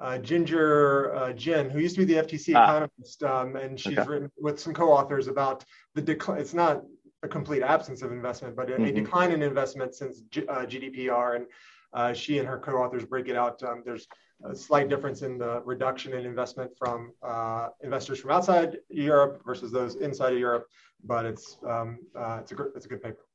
uh, 0.00 0.18
Ginger 0.18 1.14
uh, 1.14 1.32
Jin, 1.32 1.70
who 1.70 1.78
used 1.78 1.94
to 1.96 2.04
be 2.04 2.14
the 2.14 2.22
FTC 2.22 2.54
ah. 2.54 2.64
economist, 2.64 3.22
um, 3.22 3.56
and 3.56 3.78
she's 3.78 3.98
okay. 3.98 4.08
written 4.08 4.30
with 4.38 4.58
some 4.58 4.72
co-authors 4.72 5.28
about 5.28 5.64
the 5.94 6.02
decline. 6.02 6.40
It's 6.40 6.54
not 6.54 6.82
a 7.22 7.28
complete 7.28 7.62
absence 7.62 8.02
of 8.02 8.12
investment, 8.12 8.56
but 8.56 8.70
a, 8.70 8.74
mm-hmm. 8.74 8.84
a 8.84 8.92
decline 8.92 9.30
in 9.30 9.42
investment 9.42 9.94
since 9.94 10.20
G- 10.30 10.46
uh, 10.48 10.64
GDPR. 10.64 11.36
And 11.36 11.46
uh, 11.92 12.12
she 12.12 12.38
and 12.38 12.48
her 12.48 12.58
co-authors 12.58 13.04
break 13.04 13.28
it 13.28 13.36
out. 13.36 13.62
Um, 13.62 13.82
there's 13.84 14.06
a 14.44 14.54
slight 14.54 14.88
difference 14.88 15.22
in 15.22 15.38
the 15.38 15.60
reduction 15.64 16.14
in 16.14 16.24
investment 16.24 16.70
from 16.78 17.12
uh, 17.22 17.68
investors 17.82 18.20
from 18.20 18.30
outside 18.30 18.78
Europe 18.88 19.42
versus 19.44 19.70
those 19.70 19.96
inside 19.96 20.32
of 20.32 20.38
Europe, 20.38 20.66
but 21.04 21.26
it's 21.26 21.58
um, 21.68 21.98
uh, 22.16 22.38
it's 22.40 22.52
a 22.52 22.54
good 22.54 22.72
it's 22.74 22.86
a 22.86 22.88
good 22.88 23.02
paper. 23.02 23.26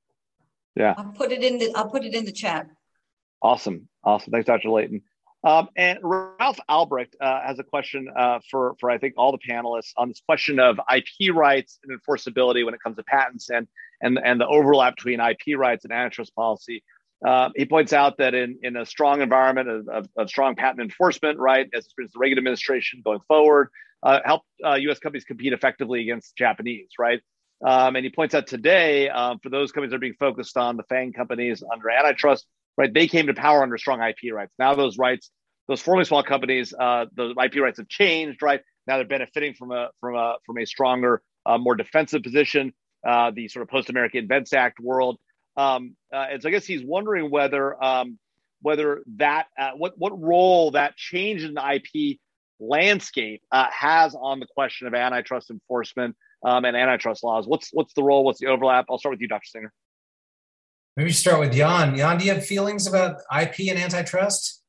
Yeah, 0.76 0.96
I'll 0.98 1.12
put 1.12 1.32
it 1.32 1.44
in 1.44 1.60
the 1.60 1.72
I'll 1.76 1.90
put 1.90 2.06
it 2.06 2.14
in 2.16 2.26
the 2.26 2.32
chat. 2.32 2.68
Awesome, 3.42 3.88
awesome. 4.04 4.32
Thanks, 4.32 4.48
Dr. 4.48 4.70
Layton. 4.70 5.04
Um, 5.46 5.70
and 5.78 6.00
Ralph 6.02 6.60
Albrecht 6.68 7.16
uh, 7.22 7.42
has 7.46 7.60
a 7.60 7.64
question 7.64 8.08
uh, 8.18 8.40
for, 8.50 8.76
for 8.80 8.90
I 8.90 8.98
think 8.98 9.14
all 9.16 9.32
the 9.32 9.38
panelists 9.38 9.92
on 9.96 10.08
this 10.08 10.20
question 10.26 10.60
of 10.60 10.80
IP 10.94 11.34
rights 11.36 11.80
and 11.84 11.98
enforceability 11.98 12.66
when 12.66 12.74
it 12.74 12.82
comes 12.82 12.98
to 12.98 13.04
patents 13.04 13.50
and 13.52 13.68
and 14.02 14.20
and 14.24 14.42
the 14.42 14.48
overlap 14.48 14.96
between 14.96 15.20
IP 15.20 15.58
rights 15.58 15.86
and 15.86 15.94
antitrust 15.94 16.34
policy. 16.36 16.84
Uh, 17.26 17.50
he 17.56 17.66
points 17.66 17.94
out 17.94 18.18
that 18.18 18.34
in, 18.34 18.58
in 18.62 18.76
a 18.76 18.86
strong 18.86 19.22
environment 19.22 19.70
of, 19.70 19.88
of, 19.88 20.08
of 20.18 20.30
strong 20.30 20.56
patent 20.56 20.82
enforcement, 20.82 21.40
right, 21.40 21.70
as 21.74 21.86
experienced 21.86 22.14
the 22.14 22.20
Reagan 22.20 22.38
administration 22.38 23.02
going 23.06 23.22
forward, 23.28 23.70
uh, 24.04 24.20
help 24.26 24.42
U.S. 24.60 24.98
Uh, 24.98 25.00
companies 25.00 25.24
compete 25.24 25.54
effectively 25.54 26.02
against 26.02 26.36
Japanese, 26.36 26.90
right? 27.00 27.22
Um, 27.66 27.96
and 27.96 28.04
he 28.04 28.12
points 28.12 28.36
out 28.36 28.48
today, 28.48 29.10
um, 29.10 29.40
for 29.40 29.50
those 29.50 29.72
companies 29.72 29.92
that 29.92 29.96
are 29.96 30.00
being 30.00 30.16
focused 30.20 30.58
on 30.58 30.76
the 30.76 30.84
FANG 30.84 31.14
companies 31.14 31.64
under 31.72 31.90
antitrust, 31.90 32.46
right? 32.78 32.94
They 32.94 33.08
came 33.08 33.28
to 33.28 33.34
power 33.34 33.64
under 33.64 33.78
strong 33.78 34.02
IP 34.02 34.34
rights. 34.34 34.54
Now 34.60 34.76
those 34.76 34.98
rights, 34.98 35.32
those 35.68 35.82
formerly 35.82 36.06
small 36.06 36.24
companies, 36.24 36.74
uh, 36.80 37.06
the 37.16 37.34
IP 37.44 37.62
rights 37.62 37.80
have 37.80 37.88
changed, 37.88 38.42
right? 38.42 38.62
Now 38.88 38.98
they're 38.98 39.08
benefiting 39.08 39.54
from 39.54 39.72
a 39.72 39.90
from 40.00 40.16
a 40.16 40.36
from 40.46 40.58
a 40.58 40.66
stronger, 40.66 41.22
uh, 41.46 41.58
more 41.58 41.76
defensive 41.76 42.24
position. 42.24 42.74
Uh, 43.06 43.32
the 43.36 43.48
sort 43.48 43.62
of 43.62 43.70
post-American 43.70 44.22
Invents 44.22 44.52
Act 44.52 44.80
world, 44.80 45.20
um, 45.58 45.96
uh, 46.12 46.26
and 46.32 46.42
so 46.42 46.50
I 46.50 46.52
guess 46.52 46.66
he's 46.66 46.84
wondering 46.84 47.30
whether 47.30 47.82
um, 47.84 48.18
whether 48.62 49.04
that 49.18 49.46
uh, 49.60 49.72
what 49.78 49.94
what 49.98 50.20
role 50.20 50.72
that 50.72 50.96
change 50.96 51.44
in 51.44 51.54
the 51.54 51.62
IP 51.76 52.18
landscape 52.60 53.42
uh, 53.52 53.68
has 53.72 54.16
on 54.16 54.40
the 54.40 54.48
question 54.48 54.88
of 54.88 54.94
antitrust 54.94 55.52
enforcement 55.52 56.16
um, 56.44 56.66
and 56.66 56.76
antitrust 56.76 57.24
laws. 57.24 57.48
What's 57.48 57.70
what's 57.72 57.94
the 57.94 58.04
role? 58.04 58.24
What's 58.24 58.40
the 58.40 58.48
overlap? 58.48 58.86
I'll 58.90 58.98
start 58.98 59.14
with 59.14 59.22
you, 59.22 59.28
Dr. 59.28 59.46
Singer. 59.46 59.74
Maybe 60.98 61.12
start 61.12 61.40
with 61.40 61.54
Jan. 61.54 61.96
Jan, 61.96 62.18
do 62.18 62.26
you 62.26 62.34
have 62.34 62.46
feelings 62.46 62.88
about 62.88 63.18
IP 63.38 63.70
and 63.70 63.78
antitrust? 63.78 64.64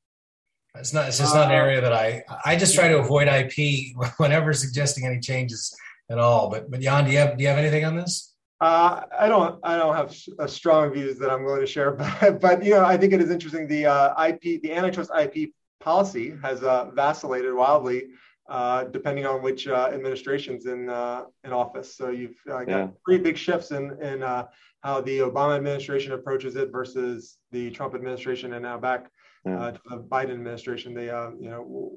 It's 0.79 0.93
not. 0.93 1.09
It's 1.09 1.19
just 1.19 1.35
not 1.35 1.47
an 1.47 1.53
area 1.53 1.81
that 1.81 1.93
I. 1.93 2.23
I 2.45 2.57
just 2.57 2.75
try 2.75 2.89
to 2.89 2.99
avoid 2.99 3.29
IP 3.29 3.97
whenever 4.19 4.53
suggesting 4.53 5.07
any 5.07 5.21
changes 5.21 5.75
at 6.11 6.19
all. 6.19 6.51
But 6.51 6.71
but 6.71 6.81
Jan, 6.81 7.05
do 7.05 7.11
you 7.11 7.19
have 7.19 7.37
do 7.37 7.43
you 7.43 7.49
have 7.49 7.59
anything 7.59 7.85
on 7.85 7.97
this? 7.97 8.35
Uh, 8.61 9.03
I 9.19 9.29
don't. 9.29 9.59
I 9.63 9.77
don't 9.77 9.95
have 9.95 10.17
uh, 10.39 10.47
strong 10.47 10.93
views 10.93 11.19
that 11.19 11.31
I'm 11.31 11.45
going 11.45 11.61
to 11.61 11.67
share. 11.67 11.93
But 12.21 12.41
but 12.41 12.65
you 12.65 12.71
know, 12.71 12.85
I 12.85 12.97
think 12.97 13.13
it 13.13 13.21
is 13.21 13.31
interesting. 13.31 13.67
The 13.67 13.87
uh, 13.87 14.25
IP, 14.27 14.63
the 14.63 14.73
antitrust 14.73 15.11
IP 15.19 15.51
policy 15.81 16.35
has 16.43 16.63
uh, 16.63 16.91
vacillated 16.95 17.55
wildly 17.55 18.05
uh, 18.49 18.85
depending 18.85 19.27
on 19.27 19.43
which 19.43 19.67
uh, 19.67 19.91
administration's 19.93 20.67
in 20.67 20.89
uh, 20.89 21.25
in 21.45 21.53
office. 21.53 21.97
So 21.97 22.11
you've 22.11 22.37
uh, 22.49 22.65
got 22.65 22.69
yeah. 22.69 22.89
pretty 23.05 23.23
big 23.23 23.37
shifts 23.37 23.71
in 23.71 24.01
in 24.03 24.23
uh, 24.23 24.47
how 24.83 25.01
the 25.01 25.19
Obama 25.19 25.57
administration 25.57 26.13
approaches 26.13 26.57
it 26.57 26.71
versus 26.71 27.39
the 27.51 27.71
Trump 27.71 27.95
administration, 27.95 28.53
and 28.53 28.63
now 28.63 28.79
back 28.79 29.11
yeah. 29.47 29.61
Uh, 29.61 29.71
to 29.71 29.81
the 29.91 29.97
Biden 29.99 30.33
administration. 30.33 30.93
They 30.93 31.05
you 31.05 31.51
know 31.51 31.93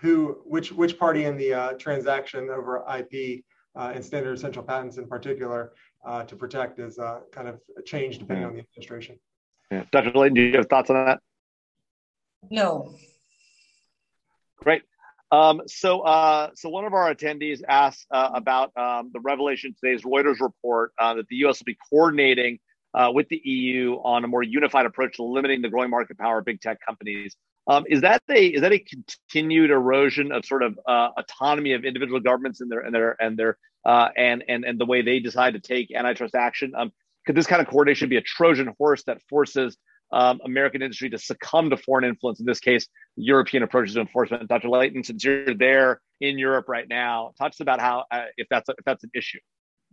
who 0.00 0.38
which 0.44 0.72
which 0.72 0.98
party 0.98 1.24
in 1.24 1.36
the 1.36 1.76
transaction 1.78 2.48
over 2.50 2.84
IP 2.98 3.44
and 3.74 4.04
standard 4.04 4.32
essential 4.32 4.62
patents 4.62 4.96
in 4.96 5.06
particular 5.06 5.72
to 6.26 6.36
protect 6.36 6.78
is 6.78 6.98
kind 7.32 7.48
of 7.48 7.60
changed 7.84 8.20
depending 8.20 8.42
yeah. 8.42 8.48
on 8.48 8.54
the 8.54 8.60
administration. 8.60 9.18
Yeah. 9.70 9.84
Dr. 9.90 10.12
Layton, 10.12 10.34
do 10.34 10.42
you 10.42 10.56
have 10.56 10.66
thoughts 10.66 10.90
on 10.90 11.04
that? 11.06 11.20
No. 12.50 12.94
Great. 14.58 14.82
Um, 15.32 15.62
so, 15.66 16.00
uh, 16.02 16.50
so 16.54 16.68
one 16.68 16.84
of 16.84 16.94
our 16.94 17.12
attendees 17.12 17.62
asked 17.68 18.06
uh, 18.10 18.30
about 18.34 18.76
um, 18.76 19.10
the 19.12 19.20
revelation 19.20 19.74
today's 19.80 20.02
Reuters 20.02 20.40
report 20.40 20.92
uh, 20.98 21.14
that 21.14 21.26
the 21.28 21.36
U.S. 21.36 21.60
will 21.60 21.64
be 21.64 21.76
coordinating 21.90 22.58
uh, 22.96 23.10
with 23.12 23.28
the 23.28 23.40
EU 23.44 23.94
on 24.02 24.24
a 24.24 24.28
more 24.28 24.42
unified 24.42 24.86
approach 24.86 25.16
to 25.16 25.22
limiting 25.22 25.62
the 25.62 25.68
growing 25.68 25.90
market 25.90 26.18
power 26.18 26.38
of 26.38 26.44
big 26.44 26.60
tech 26.60 26.78
companies. 26.84 27.36
Um, 27.68 27.84
is 27.88 28.00
that 28.00 28.22
a 28.30 28.46
is 28.46 28.60
that 28.62 28.72
a 28.72 28.78
continued 28.78 29.70
erosion 29.70 30.32
of 30.32 30.44
sort 30.44 30.62
of 30.62 30.78
uh, 30.86 31.10
autonomy 31.18 31.72
of 31.72 31.84
individual 31.84 32.20
governments 32.20 32.60
and 32.60 32.70
their 32.70 32.80
and 32.80 32.94
their 32.94 33.16
and 33.20 33.36
their 33.36 33.58
uh, 33.84 34.08
and 34.16 34.44
and 34.48 34.64
and 34.64 34.80
the 34.80 34.86
way 34.86 35.02
they 35.02 35.20
decide 35.20 35.54
to 35.54 35.60
take 35.60 35.92
antitrust 35.92 36.34
action? 36.34 36.72
Um, 36.76 36.92
could 37.26 37.34
this 37.34 37.46
kind 37.46 37.60
of 37.60 37.68
coordination 37.68 38.08
be 38.08 38.16
a 38.16 38.22
Trojan 38.22 38.72
horse 38.78 39.02
that 39.04 39.18
forces 39.28 39.76
um, 40.12 40.40
American 40.44 40.82
industry 40.82 41.10
to 41.10 41.18
succumb 41.18 41.70
to 41.70 41.76
foreign 41.76 42.04
influence. 42.04 42.40
In 42.40 42.46
this 42.46 42.60
case, 42.60 42.86
European 43.16 43.62
approaches 43.62 43.94
to 43.94 44.00
enforcement. 44.00 44.48
Dr. 44.48 44.68
Layton, 44.68 45.02
since 45.04 45.24
you're 45.24 45.54
there 45.54 46.00
in 46.20 46.38
Europe 46.38 46.66
right 46.68 46.88
now, 46.88 47.32
talk 47.38 47.50
to 47.50 47.56
us 47.56 47.60
about 47.60 47.80
how 47.80 48.04
uh, 48.10 48.24
if 48.36 48.46
that's 48.48 48.68
a, 48.68 48.72
if 48.78 48.84
that's 48.84 49.04
an 49.04 49.10
issue. 49.14 49.38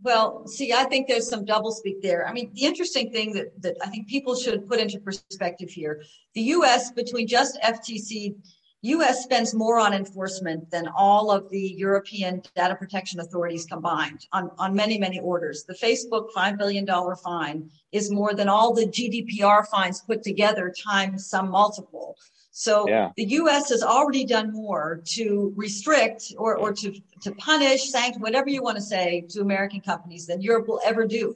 Well, 0.02 0.46
see, 0.46 0.72
I 0.72 0.84
think 0.84 1.08
there's 1.08 1.28
some 1.28 1.46
doublespeak 1.46 2.02
there. 2.02 2.26
I 2.26 2.32
mean, 2.32 2.50
the 2.54 2.64
interesting 2.64 3.10
thing 3.10 3.32
that, 3.34 3.62
that 3.62 3.76
I 3.82 3.88
think 3.88 4.08
people 4.08 4.34
should 4.34 4.68
put 4.68 4.80
into 4.80 4.98
perspective 5.00 5.70
here 5.70 6.02
the 6.34 6.42
US, 6.42 6.90
between 6.90 7.26
just 7.26 7.58
FTC, 7.62 8.34
US 8.82 9.22
spends 9.22 9.54
more 9.54 9.78
on 9.78 9.94
enforcement 9.94 10.70
than 10.70 10.88
all 10.88 11.30
of 11.30 11.48
the 11.48 11.58
European 11.58 12.42
data 12.54 12.74
protection 12.74 13.20
authorities 13.20 13.64
combined 13.64 14.26
on, 14.32 14.50
on 14.58 14.74
many, 14.74 14.98
many 14.98 15.20
orders. 15.20 15.64
The 15.64 15.72
Facebook 15.72 16.28
$5 16.36 16.58
billion 16.58 16.86
fine 17.16 17.70
is 17.92 18.10
more 18.10 18.34
than 18.34 18.46
all 18.46 18.74
the 18.74 18.86
GDPR 18.86 19.66
fines 19.68 20.02
put 20.02 20.22
together 20.22 20.70
times 20.70 21.26
some 21.26 21.48
multiple. 21.48 22.18
So 22.56 22.88
yeah. 22.88 23.10
the 23.16 23.24
U.S. 23.40 23.68
has 23.70 23.82
already 23.82 24.24
done 24.24 24.52
more 24.52 25.02
to 25.06 25.52
restrict 25.56 26.32
or, 26.38 26.56
or 26.56 26.72
to, 26.72 26.94
to 27.22 27.32
punish, 27.32 27.90
sanction, 27.90 28.22
whatever 28.22 28.48
you 28.48 28.62
want 28.62 28.76
to 28.76 28.82
say 28.82 29.24
to 29.30 29.40
American 29.40 29.80
companies 29.80 30.28
than 30.28 30.40
Europe 30.40 30.68
will 30.68 30.80
ever 30.84 31.04
do. 31.04 31.34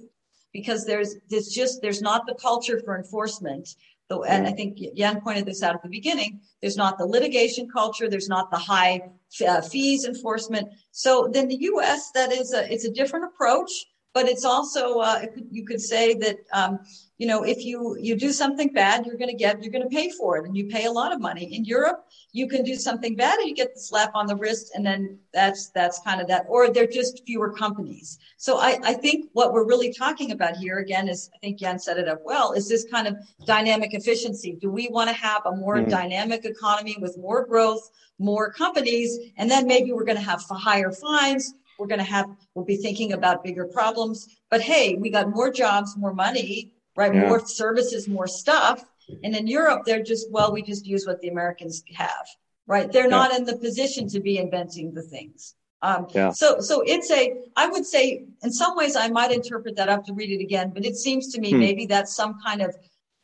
Because 0.53 0.87
there's, 0.87 1.16
there's 1.29 1.49
just, 1.49 1.83
there's 1.83 2.01
not 2.01 2.25
the 2.25 2.37
culture 2.37 2.81
for 2.85 2.97
enforcement. 2.97 3.75
So, 4.09 4.23
and 4.23 4.47
I 4.47 4.53
think 4.53 4.79
Jan 4.97 5.21
pointed 5.21 5.45
this 5.45 5.61
out 5.61 5.75
at 5.75 5.83
the 5.83 5.89
beginning. 5.89 6.41
There's 6.61 6.77
not 6.77 6.99
the 6.99 7.05
litigation 7.05 7.69
culture. 7.69 8.09
There's 8.09 8.29
not 8.29 8.53
the 8.53 8.57
high 8.57 9.01
uh, 9.47 9.61
fees 9.61 10.05
enforcement. 10.05 10.69
So 10.93 11.29
then 11.33 11.49
the 11.49 11.59
U.S. 11.62 12.12
that 12.12 12.31
is 12.31 12.55
a, 12.55 12.73
it's 12.73 12.85
a 12.85 12.93
different 12.93 13.25
approach, 13.25 13.73
but 14.19 14.29
it's 14.29 14.45
also, 14.45 14.99
uh, 14.99 15.27
you 15.49 15.64
could 15.64 15.81
say 15.81 16.12
that, 16.14 16.39
um, 16.53 16.81
you 17.19 17.27
know 17.27 17.43
if 17.43 17.64
you 17.64 17.97
you 18.01 18.16
do 18.16 18.33
something 18.33 18.69
bad 18.73 19.05
you're 19.05 19.16
going 19.16 19.31
to 19.31 19.37
get 19.37 19.61
you're 19.61 19.73
going 19.73 19.83
to 19.83 19.95
pay 19.95 20.09
for 20.09 20.39
it 20.39 20.47
and 20.47 20.57
you 20.57 20.66
pay 20.66 20.85
a 20.85 20.91
lot 20.91 21.12
of 21.12 21.21
money. 21.21 21.45
In 21.57 21.64
europe 21.64 22.07
you 22.31 22.47
can 22.47 22.62
do 22.62 22.77
something 22.77 23.16
bad 23.16 23.41
and 23.41 23.49
you 23.49 23.57
get 23.57 23.75
the 23.75 23.81
slap 23.81 24.12
on 24.14 24.29
the 24.29 24.37
wrist 24.37 24.71
and 24.75 24.87
then 24.87 25.19
that's 25.35 25.71
that's 25.71 26.01
kind 26.03 26.21
of 26.21 26.29
that 26.29 26.47
or 26.49 26.73
they're 26.73 26.87
just 26.87 27.27
fewer 27.27 27.53
companies. 27.53 28.19
So 28.37 28.59
i 28.59 28.79
i 28.85 28.95
think 28.95 29.31
what 29.33 29.53
we're 29.53 29.66
really 29.66 29.93
talking 29.93 30.31
about 30.31 30.57
here 30.57 30.79
again 30.79 31.09
is 31.09 31.29
i 31.35 31.39
think 31.39 31.59
jan 31.59 31.79
set 31.81 31.99
it 31.99 32.07
up 32.07 32.21
well 32.25 32.53
is 32.53 32.69
this 32.69 32.85
kind 32.85 33.09
of 33.09 33.16
dynamic 33.45 33.95
efficiency. 33.95 34.57
Do 34.61 34.71
we 34.71 34.89
want 34.89 35.11
to 35.11 35.16
have 35.29 35.43
a 35.45 35.57
more 35.57 35.79
mm-hmm. 35.79 35.91
dynamic 35.91 36.45
economy 36.45 36.97
with 37.01 37.19
more 37.19 37.45
growth 37.45 37.91
more 38.21 38.53
companies 38.53 39.19
and 39.39 39.51
then 39.51 39.66
maybe 39.66 39.93
we're 39.93 40.05
going 40.05 40.23
to 40.25 40.31
have 40.33 40.43
higher 40.51 40.93
fines 40.93 41.55
we're 41.79 41.87
going 41.87 41.99
to 41.99 42.05
have 42.05 42.26
we'll 42.55 42.64
be 42.64 42.76
thinking 42.76 43.12
about 43.12 43.45
bigger 43.45 43.66
problems 43.66 44.29
but 44.51 44.61
hey 44.61 44.97
we 44.97 45.11
got 45.11 45.31
more 45.31 45.51
jobs 45.51 45.97
more 45.97 46.14
money 46.14 46.72
right? 46.99 47.14
Yeah. 47.14 47.29
More 47.29 47.47
services, 47.47 48.09
more 48.09 48.26
stuff. 48.26 48.85
And 49.22 49.35
in 49.35 49.47
Europe, 49.47 49.83
they're 49.87 50.03
just, 50.03 50.31
well, 50.31 50.53
we 50.53 50.62
just 50.62 50.85
use 50.85 51.07
what 51.07 51.20
the 51.20 51.29
Americans 51.29 51.83
have, 51.95 52.26
right? 52.66 52.91
They're 52.91 53.05
yeah. 53.05 53.20
not 53.20 53.35
in 53.35 53.45
the 53.45 53.57
position 53.57 54.09
to 54.09 54.20
be 54.20 54.37
inventing 54.37 54.93
the 54.93 55.03
things. 55.03 55.55
Um, 55.81 56.09
yeah. 56.11 56.33
So, 56.33 56.59
so 56.59 56.83
it's 56.85 57.11
a, 57.12 57.35
I 57.57 57.68
would 57.68 57.87
say 57.87 58.24
in 58.43 58.53
some 58.53 58.76
ways 58.76 58.97
I 58.97 59.09
might 59.09 59.31
interpret 59.31 59.76
that 59.76 59.89
up 59.89 60.05
to 60.07 60.12
read 60.12 60.33
it 60.33 60.43
again, 60.43 60.72
but 60.74 60.85
it 60.85 60.97
seems 60.97 61.33
to 61.35 61.41
me 61.41 61.53
hmm. 61.53 61.61
maybe 61.61 61.87
that's 61.87 62.14
some 62.14 62.41
kind 62.45 62.62
of 62.62 62.76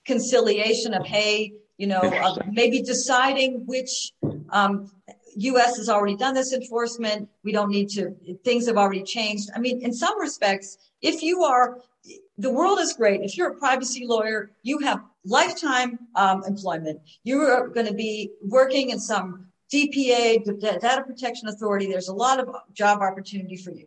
conciliation 0.06 0.94
of, 0.94 1.04
hey, 1.04 1.52
you 1.76 1.88
know, 1.88 2.00
uh, 2.00 2.36
maybe 2.52 2.80
deciding 2.80 3.66
which, 3.66 4.12
um, 4.50 4.88
U.S. 5.36 5.76
has 5.76 5.88
already 5.88 6.16
done 6.16 6.34
this 6.34 6.52
enforcement. 6.52 7.28
We 7.42 7.52
don't 7.52 7.70
need 7.70 7.88
to, 7.90 8.14
things 8.44 8.66
have 8.66 8.76
already 8.76 9.02
changed. 9.02 9.50
I 9.54 9.58
mean, 9.58 9.82
in 9.82 9.92
some 9.92 10.20
respects, 10.20 10.78
if 11.02 11.22
you 11.22 11.42
are 11.42 11.78
the 12.38 12.50
world 12.50 12.80
is 12.80 12.92
great. 12.92 13.20
If 13.22 13.36
you're 13.36 13.50
a 13.50 13.54
privacy 13.54 14.06
lawyer, 14.06 14.50
you 14.62 14.78
have 14.80 15.02
lifetime 15.24 15.98
um, 16.16 16.42
employment. 16.46 17.00
You 17.22 17.42
are 17.42 17.68
going 17.68 17.86
to 17.86 17.94
be 17.94 18.30
working 18.42 18.90
in 18.90 18.98
some 18.98 19.46
DPA, 19.72 20.60
Data 20.60 21.04
Protection 21.06 21.48
Authority. 21.48 21.86
There's 21.86 22.08
a 22.08 22.14
lot 22.14 22.40
of 22.40 22.54
job 22.72 23.00
opportunity 23.00 23.56
for 23.56 23.70
you. 23.70 23.86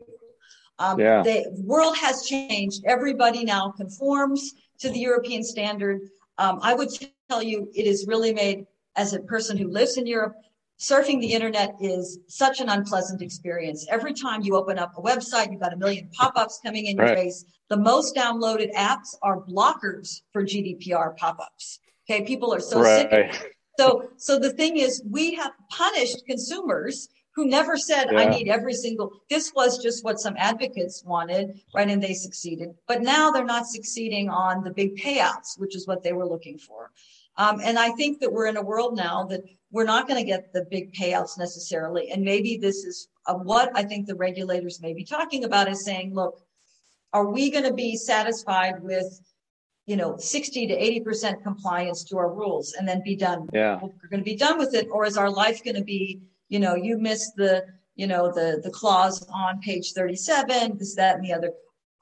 Um, 0.80 1.00
yeah. 1.00 1.24
The 1.24 1.46
world 1.64 1.98
has 1.98 2.26
changed. 2.26 2.84
Everybody 2.86 3.44
now 3.44 3.72
conforms 3.72 4.54
to 4.80 4.90
the 4.90 5.00
European 5.00 5.44
standard. 5.44 6.02
Um, 6.38 6.60
I 6.62 6.74
would 6.74 6.90
tell 7.30 7.42
you, 7.42 7.70
it 7.74 7.86
is 7.86 8.06
really 8.08 8.34
made 8.34 8.68
as 8.96 9.14
a 9.14 9.20
person 9.20 9.58
who 9.58 9.68
lives 9.68 9.98
in 9.98 10.06
Europe. 10.06 10.36
Surfing 10.80 11.20
the 11.20 11.34
internet 11.34 11.76
is 11.82 12.20
such 12.28 12.62
an 12.62 12.70
unpleasant 12.70 13.22
experience. 13.22 13.88
Every 13.90 14.14
time 14.14 14.42
you 14.44 14.56
open 14.56 14.78
up 14.78 14.94
a 14.96 15.02
website, 15.02 15.52
you've 15.52 15.62
got 15.62 15.74
a 15.74 15.78
million 15.78 16.10
pop-ups 16.14 16.60
coming 16.64 16.86
in 16.86 16.98
your 16.98 17.08
face. 17.08 17.46
The 17.70 17.78
most 17.78 18.16
downloaded 18.16 18.72
apps 18.76 19.16
are 19.24 19.42
blockers 19.42 20.22
for 20.32 20.44
GDPR 20.44 21.18
pop-ups. 21.18 21.80
Okay, 22.10 22.24
people 22.24 22.54
are 22.54 22.60
so 22.60 22.82
right. 22.82 23.10
sick. 23.10 23.56
So, 23.80 24.10
so 24.18 24.38
the 24.38 24.54
thing 24.54 24.78
is, 24.78 25.04
we 25.10 25.34
have 25.36 25.52
punished 25.72 26.24
consumers 26.28 27.10
who 27.36 27.46
never 27.46 27.78
said, 27.78 28.10
yeah. 28.12 28.20
I 28.20 28.30
need 28.30 28.48
every 28.48 28.74
single, 28.74 29.12
this 29.30 29.54
was 29.56 29.78
just 29.82 30.04
what 30.04 30.20
some 30.20 30.36
advocates 30.38 31.04
wanted, 31.06 31.60
right? 31.76 31.88
And 31.88 32.02
they 32.02 32.14
succeeded. 32.14 32.70
But 32.88 33.02
now 33.02 33.30
they're 33.30 33.46
not 33.46 33.68
succeeding 33.68 34.30
on 34.30 34.64
the 34.64 34.72
big 34.72 34.96
payouts, 34.98 35.60
which 35.60 35.76
is 35.76 35.88
what 35.88 36.02
they 36.02 36.14
were 36.14 36.28
looking 36.28 36.58
for. 36.58 36.92
Um, 37.38 37.62
and 37.64 37.78
I 37.78 37.92
think 37.92 38.20
that 38.20 38.32
we're 38.32 38.48
in 38.48 38.58
a 38.58 38.64
world 38.64 38.96
now 38.96 39.26
that 39.26 39.42
we're 39.72 39.84
not 39.84 40.08
going 40.08 40.20
to 40.20 40.26
get 40.26 40.52
the 40.54 40.66
big 40.72 40.94
payouts 40.94 41.38
necessarily. 41.38 42.10
And 42.12 42.24
maybe 42.24 42.58
this 42.58 42.84
is 42.84 43.10
uh, 43.28 43.36
what 43.36 43.72
I 43.76 43.84
think 43.84 44.08
the 44.08 44.16
regulators 44.16 44.82
may 44.82 44.94
be 44.94 45.04
talking 45.04 45.44
about 45.44 45.70
is 45.70 45.84
saying, 45.84 46.14
look, 46.16 46.42
are 47.14 47.30
we 47.30 47.52
going 47.52 47.64
to 47.64 47.74
be 47.74 47.96
satisfied 47.96 48.82
with 48.82 49.22
you 49.86 49.96
know 49.96 50.18
60 50.18 50.68
to 50.68 50.74
80 50.74 51.00
percent 51.02 51.44
compliance 51.44 52.04
to 52.06 52.18
our 52.18 52.34
rules 52.34 52.74
and 52.74 52.88
then 52.88 53.02
be 53.04 53.16
done? 53.16 53.48
Yeah. 53.54 53.76
We're 53.82 54.10
going 54.10 54.24
to 54.24 54.30
be 54.30 54.36
done 54.36 54.58
with 54.58 54.74
it 54.74 54.88
or 54.92 55.06
is 55.06 55.18
our 55.18 55.30
life 55.30 55.64
going 55.64 55.78
to 55.78 55.84
be 55.84 56.22
you 56.50 56.60
know 56.60 56.76
you 56.76 56.98
missed 56.98 57.36
the 57.36 57.66
you 57.96 58.08
know 58.08 58.32
the 58.32 58.62
the 58.64 58.70
clause 58.70 59.26
on 59.32 59.60
page 59.62 59.94
37 59.94 60.78
this 60.78 60.96
that 60.96 61.16
and 61.16 61.24
the 61.24 61.34
other. 61.34 61.52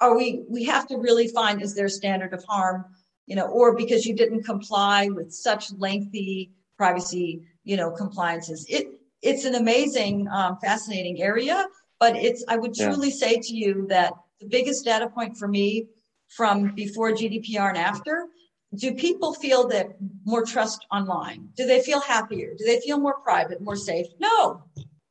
Are 0.01 0.17
we 0.17 0.43
we 0.49 0.63
have 0.65 0.87
to 0.87 0.97
really 0.97 1.27
find 1.27 1.61
is 1.61 1.75
there 1.75 1.85
a 1.85 1.89
standard 1.89 2.33
of 2.33 2.43
harm 2.45 2.85
you 3.27 3.35
know 3.35 3.47
or 3.47 3.75
because 3.75 4.05
you 4.05 4.15
didn't 4.15 4.43
comply 4.43 5.09
with 5.09 5.31
such 5.33 5.71
lengthy 5.73 6.51
privacy 6.77 7.41
you 7.63 7.77
know 7.77 7.91
compliances 7.91 8.65
it 8.69 8.87
it's 9.21 9.45
an 9.45 9.55
amazing 9.55 10.27
um, 10.29 10.57
fascinating 10.61 11.21
area 11.21 11.65
but 11.99 12.15
it's 12.15 12.43
i 12.47 12.57
would 12.57 12.73
truly 12.73 13.09
yeah. 13.09 13.15
say 13.15 13.39
to 13.39 13.53
you 13.53 13.85
that 13.87 14.13
the 14.39 14.47
biggest 14.47 14.85
data 14.85 15.07
point 15.09 15.37
for 15.37 15.47
me 15.47 15.87
from 16.27 16.73
before 16.75 17.11
GDPR 17.11 17.69
and 17.69 17.77
after. 17.77 18.27
Do 18.75 18.93
people 18.93 19.33
feel 19.33 19.67
that 19.69 19.95
more 20.25 20.43
trust 20.43 20.85
online? 20.91 21.49
Do 21.55 21.65
they 21.65 21.81
feel 21.81 22.01
happier? 22.01 22.53
Do 22.57 22.65
they 22.65 22.81
feel 22.81 22.99
more 22.99 23.19
private, 23.19 23.61
more 23.61 23.77
safe? 23.77 24.07
No, 24.19 24.63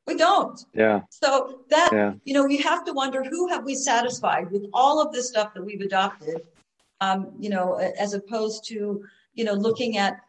we 0.05 0.15
don't. 0.15 0.59
Yeah. 0.73 1.01
So 1.09 1.61
that 1.69 1.89
yeah. 1.91 2.13
you 2.25 2.33
know, 2.35 2.45
you 2.47 2.61
have 2.61 2.85
to 2.85 2.93
wonder 2.93 3.23
who 3.23 3.47
have 3.47 3.65
we 3.65 3.73
satisfied 3.73 4.51
with 4.51 4.65
all 4.71 5.01
of 5.01 5.11
this 5.13 5.29
stuff 5.29 5.53
that 5.55 5.65
we've 5.65 5.81
adopted, 5.81 6.41
um, 7.01 7.33
you 7.39 7.49
know, 7.49 7.75
as 7.75 8.13
opposed 8.13 8.65
to 8.67 9.03
you 9.33 9.43
know 9.43 9.53
looking 9.53 9.97
at 9.97 10.19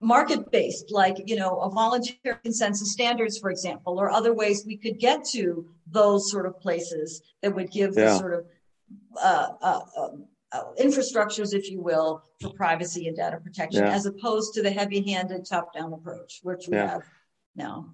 market 0.00 0.50
based, 0.50 0.92
like 0.92 1.16
you 1.26 1.36
know, 1.36 1.58
a 1.60 1.70
voluntary 1.70 2.38
consensus 2.42 2.92
standards, 2.92 3.38
for 3.38 3.50
example, 3.50 3.98
or 3.98 4.10
other 4.10 4.34
ways 4.34 4.64
we 4.66 4.76
could 4.76 4.98
get 4.98 5.24
to 5.24 5.66
those 5.86 6.30
sort 6.30 6.46
of 6.46 6.60
places 6.60 7.22
that 7.42 7.54
would 7.54 7.70
give 7.70 7.94
yeah. 7.96 8.04
the 8.04 8.18
sort 8.18 8.34
of 8.34 8.46
uh, 9.22 9.48
uh, 9.60 9.80
um, 9.96 10.24
uh, 10.52 10.62
infrastructures, 10.80 11.52
if 11.54 11.70
you 11.70 11.80
will, 11.80 12.22
for 12.40 12.50
privacy 12.50 13.08
and 13.08 13.16
data 13.16 13.38
protection, 13.38 13.84
yeah. 13.84 13.92
as 13.92 14.06
opposed 14.06 14.54
to 14.54 14.62
the 14.62 14.70
heavy-handed 14.70 15.44
top-down 15.44 15.92
approach, 15.92 16.40
which 16.42 16.68
we 16.68 16.76
yeah. 16.76 16.90
have 16.90 17.02
now. 17.56 17.92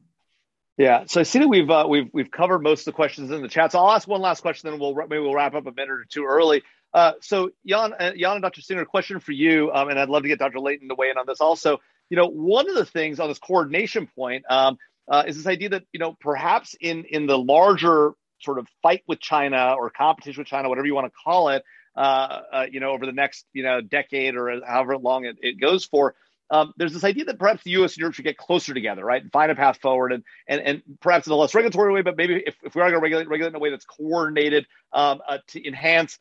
Yeah, 0.77 1.05
so 1.07 1.21
I 1.21 1.25
see 1.25 1.41
that 1.41 1.49
we've 1.49 1.68
uh, 1.68 1.87
we've 1.89 2.09
we've 2.12 2.31
covered 2.31 2.61
most 2.61 2.81
of 2.81 2.85
the 2.87 2.93
questions 2.93 3.31
in 3.31 3.43
the 3.43 3.49
chat. 3.49 3.73
So 3.73 3.79
I'll 3.79 3.91
ask 3.91 4.09
one 4.09 4.23
last 4.23 4.41
question, 4.41 4.71
then 4.71 4.81
we'll 4.81 4.95
maybe 4.95 5.18
we'll 5.18 5.35
wrap 5.35 5.55
up 5.55 5.66
a 5.66 5.73
minute 5.73 5.91
or 5.91 6.07
two 6.09 6.25
early. 6.25 6.62
Uh, 6.93 7.12
so 7.20 7.51
Jan, 7.66 7.93
uh, 7.93 8.12
Jan 8.16 8.32
and 8.32 8.43
Dr. 8.43 8.62
Singer, 8.62 8.84
question 8.84 9.20
for 9.20 9.32
you, 9.32 9.70
um, 9.72 9.88
and 9.88 9.99
I'd 9.99 10.09
love 10.09 10.22
to 10.22 10.28
get 10.28 10.38
Dr. 10.38 10.61
Layton 10.61 10.88
to 10.88 10.95
weigh 10.95 11.11
in 11.11 11.18
on 11.18 11.26
this 11.26 11.41
also. 11.41 11.78
You 12.09 12.16
know, 12.16 12.26
one 12.26 12.68
of 12.68 12.74
the 12.74 12.84
things 12.84 13.20
on 13.20 13.28
this 13.28 13.38
coordination 13.38 14.09
point, 14.09 14.45
um, 14.51 14.78
uh, 15.09 15.24
is 15.26 15.36
this 15.36 15.47
idea 15.47 15.70
that 15.70 15.84
you 15.93 16.01
know 16.01 16.16
perhaps 16.20 16.74
in 16.80 17.05
in 17.05 17.26
the 17.26 17.38
larger 17.38 18.12
sort 18.41 18.59
of 18.59 18.66
fight 18.82 19.03
with 19.07 19.20
China 19.20 19.74
or 19.78 19.91
competition 19.91 20.41
with 20.41 20.49
China, 20.49 20.68
whatever 20.68 20.86
you 20.86 20.95
want 20.95 21.07
to 21.07 21.12
call 21.24 21.51
it, 21.51 21.62
uh, 21.97 22.41
uh, 22.53 22.66
you 22.70 22.80
know, 22.80 22.91
over 22.91 23.07
the 23.07 23.12
next 23.12 23.47
you 23.53 23.62
know 23.62 23.80
decade 23.80 24.34
or 24.34 24.61
however 24.66 24.97
long 24.97 25.24
it, 25.24 25.36
it 25.41 25.61
goes 25.61 25.84
for. 25.84 26.14
Um, 26.53 26.72
there's 26.76 26.93
this 26.93 27.05
idea 27.05 27.26
that 27.26 27.38
perhaps 27.38 27.62
the 27.62 27.70
U.S. 27.72 27.93
and 27.93 27.99
Europe 27.99 28.14
should 28.14 28.24
get 28.24 28.36
closer 28.36 28.74
together, 28.74 29.05
right, 29.05 29.22
and 29.22 29.30
find 29.30 29.53
a 29.53 29.55
path 29.55 29.78
forward, 29.80 30.12
and 30.12 30.24
and 30.49 30.61
and 30.61 30.82
perhaps 31.01 31.28
in 31.28 31.32
a 31.32 31.36
less 31.36 31.55
regulatory 31.55 31.93
way, 31.93 32.03
but 32.03 32.16
maybe 32.16 32.43
if, 32.45 32.57
if 32.64 32.74
we 32.74 32.82
are 32.82 32.91
going 32.91 33.01
to 33.01 33.03
regulate, 33.03 33.28
regulate 33.28 33.51
in 33.51 33.55
a 33.55 33.61
way 33.61 33.70
that's 33.70 33.84
coordinated 33.84 34.66
um, 34.93 35.20
uh, 35.28 35.38
to 35.49 35.64
enhance 35.64 36.18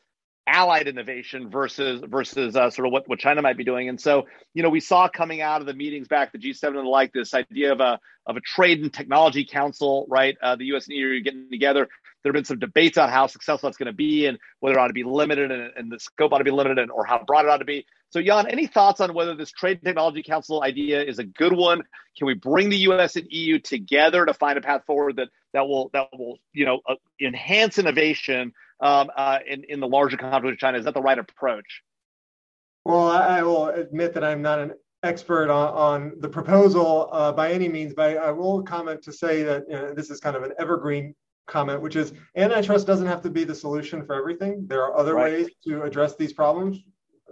allied 0.50 0.88
innovation 0.88 1.48
versus 1.48 2.02
versus 2.06 2.56
uh, 2.56 2.68
sort 2.70 2.86
of 2.86 2.92
what, 2.92 3.08
what 3.08 3.18
China 3.18 3.40
might 3.40 3.56
be 3.56 3.64
doing. 3.64 3.88
And 3.88 4.00
so, 4.00 4.26
you 4.52 4.62
know, 4.62 4.68
we 4.68 4.80
saw 4.80 5.08
coming 5.08 5.40
out 5.40 5.60
of 5.60 5.66
the 5.66 5.74
meetings 5.74 6.08
back, 6.08 6.32
the 6.32 6.38
G7 6.38 6.68
and 6.68 6.76
the 6.76 6.82
like, 6.82 7.12
this 7.12 7.32
idea 7.32 7.72
of 7.72 7.80
a 7.80 7.98
of 8.26 8.36
a 8.36 8.40
trade 8.40 8.80
and 8.80 8.92
technology 8.92 9.44
council, 9.44 10.06
right? 10.08 10.36
Uh, 10.42 10.56
the 10.56 10.66
U.S. 10.66 10.86
and 10.88 10.96
EU 10.96 11.20
getting 11.22 11.48
together. 11.50 11.88
There 12.22 12.30
have 12.30 12.34
been 12.34 12.44
some 12.44 12.58
debates 12.58 12.98
on 12.98 13.08
how 13.08 13.26
successful 13.28 13.68
that's 13.68 13.78
going 13.78 13.86
to 13.86 13.94
be 13.94 14.26
and 14.26 14.38
whether 14.58 14.76
it 14.76 14.80
ought 14.80 14.88
to 14.88 14.92
be 14.92 15.04
limited 15.04 15.50
and, 15.50 15.72
and 15.74 15.90
the 15.90 15.98
scope 15.98 16.32
ought 16.32 16.38
to 16.38 16.44
be 16.44 16.50
limited 16.50 16.78
and, 16.78 16.90
or 16.90 17.06
how 17.06 17.24
broad 17.24 17.46
it 17.46 17.48
ought 17.48 17.58
to 17.58 17.64
be. 17.64 17.86
So, 18.10 18.20
Jan, 18.20 18.46
any 18.48 18.66
thoughts 18.66 19.00
on 19.00 19.14
whether 19.14 19.34
this 19.34 19.50
Trade 19.50 19.80
Technology 19.82 20.22
Council 20.22 20.62
idea 20.62 21.02
is 21.02 21.18
a 21.18 21.24
good 21.24 21.52
one? 21.52 21.82
Can 22.18 22.26
we 22.26 22.34
bring 22.34 22.68
the 22.68 22.76
U.S. 22.78 23.16
and 23.16 23.26
EU 23.30 23.58
together 23.58 24.26
to 24.26 24.34
find 24.34 24.58
a 24.58 24.60
path 24.60 24.82
forward 24.84 25.16
that 25.16 25.28
that 25.52 25.66
will 25.66 25.90
that 25.92 26.08
will 26.12 26.38
you 26.52 26.66
know 26.66 26.80
uh, 26.88 26.96
enhance 27.20 27.78
innovation 27.78 28.52
um, 28.80 29.10
uh, 29.16 29.38
in 29.46 29.64
in 29.64 29.80
the 29.80 29.88
larger 29.88 30.16
conflict 30.16 30.44
with 30.44 30.58
China? 30.58 30.78
Is 30.78 30.84
that 30.84 30.94
the 30.94 31.02
right 31.02 31.18
approach? 31.18 31.82
Well, 32.84 33.08
I 33.08 33.42
will 33.42 33.68
admit 33.68 34.14
that 34.14 34.24
I'm 34.24 34.42
not 34.42 34.58
an 34.58 34.72
expert 35.02 35.50
on, 35.50 35.74
on 35.74 36.12
the 36.20 36.28
proposal 36.28 37.08
uh, 37.12 37.32
by 37.32 37.52
any 37.52 37.68
means, 37.68 37.94
but 37.94 38.16
I, 38.16 38.28
I, 38.28 38.30
will 38.30 38.62
comment 38.62 39.02
to 39.02 39.12
say 39.12 39.42
that 39.42 39.64
you 39.68 39.74
know, 39.74 39.94
this 39.94 40.10
is 40.10 40.20
kind 40.20 40.36
of 40.36 40.42
an 40.42 40.52
evergreen 40.58 41.14
comment, 41.46 41.80
which 41.80 41.96
is 41.96 42.12
antitrust 42.36 42.86
doesn't 42.86 43.06
have 43.06 43.22
to 43.22 43.30
be 43.30 43.44
the 43.44 43.54
solution 43.54 44.04
for 44.04 44.14
everything. 44.14 44.66
There 44.66 44.82
are 44.82 44.96
other 44.96 45.14
right. 45.14 45.32
ways 45.32 45.48
to 45.66 45.82
address 45.82 46.16
these 46.16 46.32
problems. 46.32 46.78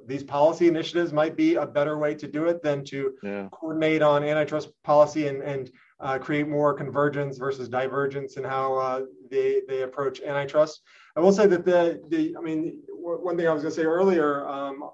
These 0.07 0.23
policy 0.23 0.69
initiatives 0.69 1.13
might 1.13 1.37
be 1.37 1.57
a 1.57 1.67
better 1.67 1.99
way 1.99 2.15
to 2.15 2.27
do 2.27 2.47
it 2.47 2.63
than 2.63 2.85
to 2.87 3.15
yeah. 3.23 3.49
coordinate 3.51 4.03
on 4.03 4.25
antitrust 4.25 4.71
policy 4.83 5.29
and, 5.29 5.43
and 5.43 5.71
uh, 6.01 6.19
create 6.19 6.49
more 6.49 6.73
convergence 6.73 7.37
versus 7.37 7.69
divergence 7.69 8.37
in 8.37 8.45
how 8.45 8.75
uh, 8.77 9.03
they, 9.31 9.63
they 9.69 9.83
approach 9.83 10.21
antitrust. 10.21 10.83
I 11.19 11.21
will 11.21 11.33
say 11.33 11.49
that 11.49 11.65
the, 11.65 12.01
the 12.11 12.37
I 12.39 12.41
mean, 12.41 12.79
one 12.89 13.37
thing 13.37 13.49
I 13.49 13.53
was 13.53 13.63
going 13.63 13.75
to 13.75 13.81
say 13.81 13.85
earlier 13.85 14.47
um, 14.47 14.89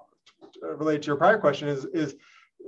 related 0.63 1.03
to 1.03 1.07
your 1.07 1.17
prior 1.17 1.37
question 1.37 1.67
is, 1.67 1.85
is 1.85 2.15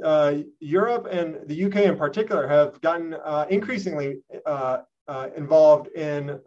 uh, 0.04 0.36
Europe 0.60 1.08
and 1.10 1.40
the 1.48 1.66
UK 1.66 1.78
in 1.78 1.98
particular 1.98 2.48
have 2.48 2.80
gotten 2.82 3.16
uh, 3.16 3.48
increasingly 3.50 4.20
uh, 4.46 4.82
uh 5.08 5.30
involved 5.36 5.88
in 5.96 6.40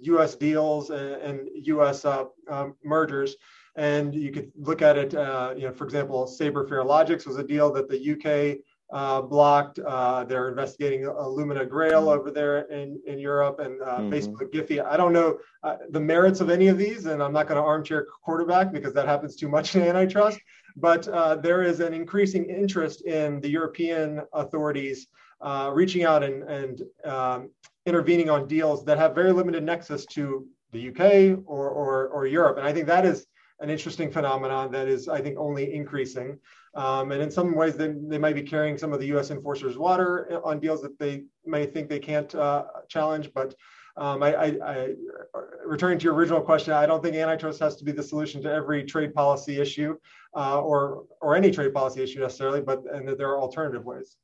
U.S. 0.00 0.34
Uh, 0.34 0.38
deals 0.40 0.90
and, 0.90 1.22
and 1.22 1.48
U.S. 1.66 2.04
Um, 2.04 2.74
mergers. 2.82 3.36
And 3.76 4.12
you 4.12 4.32
could 4.32 4.50
look 4.56 4.82
at 4.82 4.98
it, 4.98 5.12
you 5.12 5.66
know, 5.66 5.72
for 5.72 5.84
example, 5.84 6.26
Sabre 6.26 6.66
Farelogix 6.66 7.24
was 7.24 7.36
a 7.36 7.44
deal 7.44 7.72
that 7.72 7.88
the 7.88 8.00
UK 8.14 8.58
uh, 8.90 9.20
blocked. 9.22 9.78
Uh, 9.78 10.24
they're 10.24 10.48
investigating 10.48 11.02
Illumina 11.02 11.68
Grail 11.68 12.06
mm-hmm. 12.06 12.20
over 12.20 12.30
there 12.30 12.60
in, 12.70 13.00
in 13.06 13.18
Europe 13.18 13.60
and 13.60 13.80
uh, 13.82 13.98
mm-hmm. 13.98 14.12
Facebook 14.12 14.52
Giphy. 14.52 14.84
I 14.84 14.96
don't 14.96 15.12
know 15.12 15.38
the 15.90 16.00
merits 16.00 16.40
of 16.40 16.50
any 16.50 16.68
of 16.68 16.78
these, 16.78 17.06
and 17.06 17.22
I'm 17.22 17.32
not 17.32 17.48
going 17.48 17.60
to 17.60 17.66
armchair 17.66 18.06
quarterback 18.24 18.72
because 18.72 18.92
that 18.94 19.06
happens 19.06 19.36
too 19.36 19.48
much 19.48 19.74
in 19.76 19.82
antitrust 19.82 20.38
but 20.80 21.08
uh, 21.08 21.34
there 21.36 21.62
is 21.62 21.80
an 21.80 21.92
increasing 21.92 22.44
interest 22.48 23.04
in 23.04 23.40
the 23.40 23.48
European 23.48 24.22
authorities 24.32 25.08
uh, 25.40 25.70
reaching 25.72 26.04
out 26.04 26.22
and, 26.22 26.42
and 26.44 26.82
um, 27.04 27.50
intervening 27.86 28.30
on 28.30 28.46
deals 28.46 28.84
that 28.84 28.98
have 28.98 29.14
very 29.14 29.32
limited 29.32 29.62
nexus 29.62 30.06
to 30.06 30.46
the 30.72 30.88
UK 30.88 31.38
or, 31.46 31.68
or, 31.68 32.08
or, 32.08 32.26
Europe. 32.26 32.58
And 32.58 32.66
I 32.66 32.72
think 32.72 32.86
that 32.86 33.06
is 33.06 33.26
an 33.60 33.70
interesting 33.70 34.10
phenomenon 34.10 34.70
that 34.72 34.88
is, 34.88 35.08
I 35.08 35.20
think, 35.20 35.38
only 35.38 35.74
increasing. 35.74 36.38
Um, 36.78 37.10
and 37.10 37.20
in 37.20 37.28
some 37.28 37.56
ways, 37.56 37.76
they, 37.76 37.88
they 37.88 38.18
might 38.18 38.36
be 38.36 38.42
carrying 38.42 38.78
some 38.78 38.92
of 38.92 39.00
the 39.00 39.06
US 39.16 39.32
enforcers' 39.32 39.76
water 39.76 40.40
on 40.44 40.60
deals 40.60 40.80
that 40.82 40.96
they 40.96 41.24
may 41.44 41.66
think 41.66 41.88
they 41.88 41.98
can't 41.98 42.32
uh, 42.36 42.66
challenge. 42.88 43.30
But 43.34 43.56
um, 43.96 44.22
I, 44.22 44.34
I, 44.34 44.46
I, 44.64 44.88
returning 45.66 45.98
to 45.98 46.04
your 46.04 46.14
original 46.14 46.40
question, 46.40 46.72
I 46.72 46.86
don't 46.86 47.02
think 47.02 47.16
antitrust 47.16 47.58
has 47.58 47.74
to 47.76 47.84
be 47.84 47.90
the 47.90 48.02
solution 48.02 48.40
to 48.44 48.52
every 48.52 48.84
trade 48.84 49.12
policy 49.12 49.60
issue 49.60 49.96
uh, 50.36 50.60
or 50.60 51.06
or 51.20 51.34
any 51.34 51.50
trade 51.50 51.74
policy 51.74 52.00
issue 52.00 52.20
necessarily, 52.20 52.60
but 52.60 52.84
and 52.94 53.08
that 53.08 53.18
there 53.18 53.30
are 53.30 53.40
alternative 53.40 53.84
ways. 53.84 54.16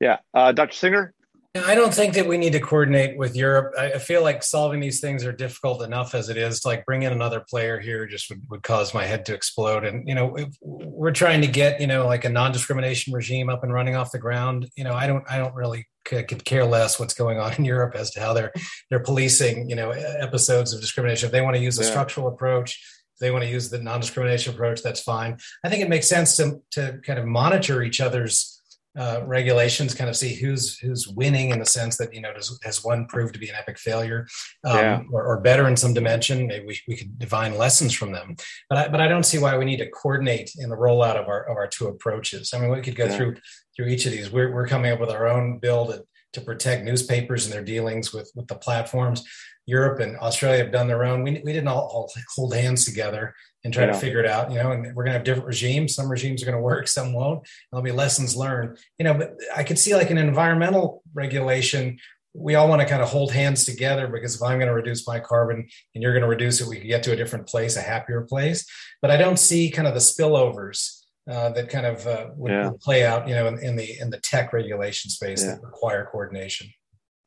Yeah, 0.00 0.18
uh, 0.34 0.52
Dr. 0.52 0.74
Singer. 0.74 1.14
I 1.56 1.76
don't 1.76 1.94
think 1.94 2.14
that 2.14 2.26
we 2.26 2.36
need 2.36 2.52
to 2.54 2.60
coordinate 2.60 3.16
with 3.16 3.36
Europe. 3.36 3.74
I 3.78 3.98
feel 3.98 4.24
like 4.24 4.42
solving 4.42 4.80
these 4.80 5.00
things 5.00 5.24
are 5.24 5.32
difficult 5.32 5.82
enough 5.82 6.12
as 6.12 6.28
it 6.28 6.36
is. 6.36 6.64
Like 6.64 6.84
bringing 6.84 7.08
another 7.08 7.44
player 7.48 7.78
here 7.78 8.06
just 8.06 8.28
would, 8.28 8.42
would 8.50 8.62
cause 8.64 8.92
my 8.92 9.04
head 9.04 9.24
to 9.26 9.34
explode. 9.34 9.84
And 9.84 10.08
you 10.08 10.16
know, 10.16 10.36
we're 10.60 11.12
trying 11.12 11.42
to 11.42 11.46
get 11.46 11.80
you 11.80 11.86
know 11.86 12.06
like 12.06 12.24
a 12.24 12.28
non-discrimination 12.28 13.12
regime 13.12 13.48
up 13.48 13.62
and 13.62 13.72
running 13.72 13.94
off 13.94 14.10
the 14.10 14.18
ground. 14.18 14.68
You 14.76 14.82
know, 14.82 14.94
I 14.94 15.06
don't 15.06 15.24
I 15.30 15.38
don't 15.38 15.54
really 15.54 15.86
could 16.04 16.44
care 16.44 16.64
less 16.64 16.98
what's 16.98 17.14
going 17.14 17.38
on 17.38 17.54
in 17.54 17.64
Europe 17.64 17.94
as 17.94 18.10
to 18.12 18.20
how 18.20 18.32
they're 18.32 18.52
they're 18.90 18.98
policing 18.98 19.70
you 19.70 19.76
know 19.76 19.90
episodes 19.90 20.72
of 20.72 20.80
discrimination. 20.80 21.26
If 21.26 21.32
they 21.32 21.40
want 21.40 21.54
to 21.54 21.62
use 21.62 21.78
a 21.78 21.84
yeah. 21.84 21.90
structural 21.90 22.26
approach, 22.26 22.82
if 23.14 23.20
they 23.20 23.30
want 23.30 23.44
to 23.44 23.50
use 23.50 23.70
the 23.70 23.78
non-discrimination 23.78 24.54
approach, 24.54 24.82
that's 24.82 25.02
fine. 25.02 25.38
I 25.64 25.68
think 25.68 25.82
it 25.82 25.88
makes 25.88 26.08
sense 26.08 26.36
to 26.38 26.60
to 26.72 26.98
kind 27.06 27.20
of 27.20 27.26
monitor 27.26 27.80
each 27.84 28.00
other's 28.00 28.53
uh, 28.96 29.20
regulations, 29.24 29.94
kind 29.94 30.08
of 30.08 30.16
see 30.16 30.34
who's 30.34 30.78
who's 30.78 31.08
winning 31.08 31.50
in 31.50 31.58
the 31.58 31.66
sense 31.66 31.96
that 31.96 32.14
you 32.14 32.20
know 32.20 32.32
does, 32.32 32.58
has 32.62 32.84
one 32.84 33.06
proved 33.06 33.34
to 33.34 33.40
be 33.40 33.48
an 33.48 33.56
epic 33.56 33.78
failure 33.78 34.26
um, 34.64 34.76
yeah. 34.76 35.02
or, 35.12 35.24
or, 35.24 35.40
better 35.40 35.66
in 35.66 35.76
some 35.76 35.94
dimension? 35.94 36.46
Maybe 36.46 36.64
we, 36.64 36.78
we 36.86 36.96
could 36.96 37.18
divine 37.18 37.58
lessons 37.58 37.92
from 37.92 38.12
them. 38.12 38.36
But 38.68 38.78
I, 38.78 38.88
but 38.88 39.00
I 39.00 39.08
don't 39.08 39.24
see 39.24 39.38
why 39.38 39.56
we 39.58 39.64
need 39.64 39.78
to 39.78 39.90
coordinate 39.90 40.52
in 40.58 40.68
the 40.68 40.76
rollout 40.76 41.16
of 41.16 41.28
our 41.28 41.44
of 41.48 41.56
our 41.56 41.66
two 41.66 41.88
approaches. 41.88 42.52
I 42.54 42.58
mean, 42.58 42.70
we 42.70 42.82
could 42.82 42.96
go 42.96 43.06
yeah. 43.06 43.16
through 43.16 43.36
through 43.74 43.86
each 43.86 44.06
of 44.06 44.12
these. 44.12 44.30
We're 44.30 44.52
we're 44.52 44.68
coming 44.68 44.92
up 44.92 45.00
with 45.00 45.10
our 45.10 45.28
own 45.28 45.58
bill 45.58 45.86
to 45.86 46.04
to 46.34 46.40
protect 46.40 46.84
newspapers 46.84 47.46
and 47.46 47.52
their 47.52 47.64
dealings 47.64 48.12
with 48.12 48.30
with 48.34 48.46
the 48.46 48.56
platforms. 48.56 49.24
Europe 49.66 49.98
and 50.00 50.16
Australia 50.18 50.62
have 50.62 50.72
done 50.72 50.88
their 50.88 51.04
own. 51.04 51.22
We, 51.22 51.40
we 51.42 51.52
didn't 51.52 51.68
all, 51.68 51.86
all 51.86 52.12
hold 52.36 52.54
hands 52.54 52.84
together 52.84 53.34
and 53.64 53.72
try 53.72 53.86
yeah. 53.86 53.92
to 53.92 53.98
figure 53.98 54.20
it 54.20 54.26
out, 54.26 54.50
you 54.50 54.58
know, 54.58 54.72
and 54.72 54.94
we're 54.94 55.04
going 55.04 55.12
to 55.12 55.18
have 55.18 55.24
different 55.24 55.46
regimes. 55.46 55.94
Some 55.94 56.10
regimes 56.10 56.42
are 56.42 56.46
going 56.46 56.56
to 56.56 56.62
work, 56.62 56.86
some 56.86 57.12
won't. 57.12 57.46
There'll 57.70 57.82
be 57.82 57.92
lessons 57.92 58.36
learned, 58.36 58.78
you 58.98 59.04
know, 59.04 59.14
but 59.14 59.36
I 59.56 59.64
could 59.64 59.78
see 59.78 59.94
like 59.94 60.10
an 60.10 60.18
environmental 60.18 61.02
regulation. 61.14 61.98
We 62.34 62.56
all 62.56 62.68
want 62.68 62.82
to 62.82 62.88
kind 62.88 63.02
of 63.02 63.08
hold 63.08 63.32
hands 63.32 63.64
together 63.64 64.06
because 64.08 64.34
if 64.36 64.42
I'm 64.42 64.58
going 64.58 64.68
to 64.68 64.74
reduce 64.74 65.06
my 65.06 65.18
carbon 65.18 65.66
and 65.94 66.02
you're 66.02 66.12
going 66.12 66.22
to 66.22 66.28
reduce 66.28 66.60
it, 66.60 66.68
we 66.68 66.78
can 66.78 66.88
get 66.88 67.02
to 67.04 67.12
a 67.12 67.16
different 67.16 67.46
place, 67.46 67.76
a 67.76 67.80
happier 67.80 68.22
place. 68.22 68.66
But 69.00 69.10
I 69.10 69.16
don't 69.16 69.38
see 69.38 69.70
kind 69.70 69.88
of 69.88 69.94
the 69.94 70.00
spillovers 70.00 71.00
uh, 71.30 71.50
that 71.50 71.70
kind 71.70 71.86
of 71.86 72.06
uh, 72.06 72.26
would, 72.36 72.52
yeah. 72.52 72.70
would, 72.70 72.80
play 72.80 73.06
out, 73.06 73.28
you 73.28 73.34
know, 73.34 73.46
in, 73.46 73.58
in, 73.60 73.76
the 73.76 73.98
in 73.98 74.10
the 74.10 74.18
tech 74.18 74.52
regulation 74.52 75.10
space 75.10 75.42
yeah. 75.42 75.54
that 75.54 75.62
require 75.62 76.06
coordination. 76.10 76.68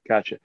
Gotcha. 0.07 0.38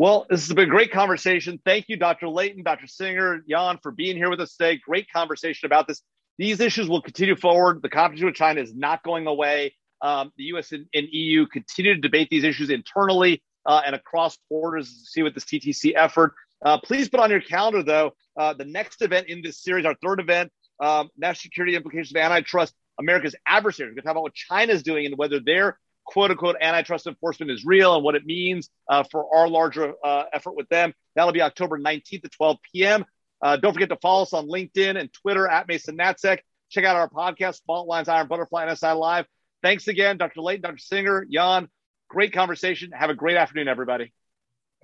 Well, 0.00 0.24
this 0.30 0.46
has 0.46 0.54
been 0.54 0.64
a 0.64 0.70
great 0.70 0.92
conversation. 0.92 1.60
Thank 1.62 1.90
you, 1.90 1.98
Dr. 1.98 2.26
Layton, 2.26 2.62
Dr. 2.62 2.86
Singer, 2.86 3.44
Jan, 3.46 3.76
for 3.82 3.92
being 3.92 4.16
here 4.16 4.30
with 4.30 4.40
us 4.40 4.56
today. 4.56 4.80
Great 4.82 5.06
conversation 5.12 5.66
about 5.66 5.86
this. 5.86 6.00
These 6.38 6.60
issues 6.60 6.88
will 6.88 7.02
continue 7.02 7.36
forward. 7.36 7.82
The 7.82 7.90
competition 7.90 8.24
with 8.24 8.34
China 8.34 8.62
is 8.62 8.74
not 8.74 9.02
going 9.02 9.26
away. 9.26 9.74
Um, 10.00 10.32
the 10.38 10.44
U.S. 10.44 10.72
and, 10.72 10.86
and, 10.94 11.06
EU 11.10 11.46
continue 11.48 11.94
to 11.96 12.00
debate 12.00 12.28
these 12.30 12.44
issues 12.44 12.70
internally 12.70 13.42
uh, 13.66 13.82
and 13.84 13.94
across 13.94 14.38
borders. 14.48 14.88
To 14.88 15.04
see 15.04 15.22
with 15.22 15.34
this 15.34 15.44
TTC 15.44 15.92
effort. 15.94 16.32
Uh, 16.64 16.78
please 16.82 17.10
put 17.10 17.20
on 17.20 17.30
your 17.30 17.42
calendar, 17.42 17.82
though, 17.82 18.12
uh, 18.38 18.54
the 18.54 18.64
next 18.64 19.02
event 19.02 19.28
in 19.28 19.42
this 19.42 19.62
series, 19.62 19.84
our 19.84 19.96
third 20.02 20.18
event, 20.18 20.50
um, 20.82 21.10
national 21.18 21.42
security 21.42 21.76
implications 21.76 22.12
of 22.12 22.16
antitrust, 22.16 22.72
America's 22.98 23.34
adversaries. 23.46 23.90
We're 23.90 23.96
going 23.96 24.02
to 24.04 24.06
talk 24.06 24.12
about 24.12 24.22
what 24.22 24.34
China's 24.34 24.82
doing 24.82 25.04
and 25.04 25.18
whether 25.18 25.40
they're 25.40 25.78
quote 26.10 26.30
unquote 26.30 26.56
antitrust 26.60 27.06
enforcement 27.06 27.50
is 27.50 27.64
real 27.64 27.94
and 27.94 28.04
what 28.04 28.14
it 28.14 28.26
means 28.26 28.68
uh, 28.88 29.04
for 29.10 29.34
our 29.34 29.48
larger 29.48 29.94
uh, 30.04 30.24
effort 30.32 30.56
with 30.56 30.68
them. 30.68 30.92
That'll 31.14 31.32
be 31.32 31.42
October 31.42 31.78
19th 31.78 32.24
at 32.24 32.32
12 32.32 32.56
p.m. 32.72 33.04
Uh, 33.40 33.56
don't 33.56 33.72
forget 33.72 33.88
to 33.88 33.96
follow 33.96 34.22
us 34.22 34.32
on 34.32 34.48
LinkedIn 34.48 34.98
and 34.98 35.12
Twitter 35.12 35.46
at 35.46 35.68
Mason 35.68 35.96
NatSec. 35.96 36.40
Check 36.68 36.84
out 36.84 36.96
our 36.96 37.08
podcast, 37.08 37.62
Fault 37.66 37.88
Lines 37.88 38.08
Iron 38.08 38.26
Butterfly 38.26 38.66
and 38.66 38.78
SI 38.78 38.92
Live. 38.92 39.26
Thanks 39.62 39.88
again, 39.88 40.18
Dr. 40.18 40.40
Layton, 40.40 40.62
Dr. 40.62 40.78
Singer, 40.78 41.26
Jan. 41.30 41.68
Great 42.08 42.32
conversation. 42.32 42.90
Have 42.92 43.10
a 43.10 43.14
great 43.14 43.36
afternoon, 43.36 43.68
everybody. 43.68 44.12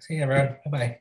See 0.00 0.14
you, 0.14 0.22
everyone. 0.22 0.56
Bye 0.64 0.70
bye. 0.70 0.98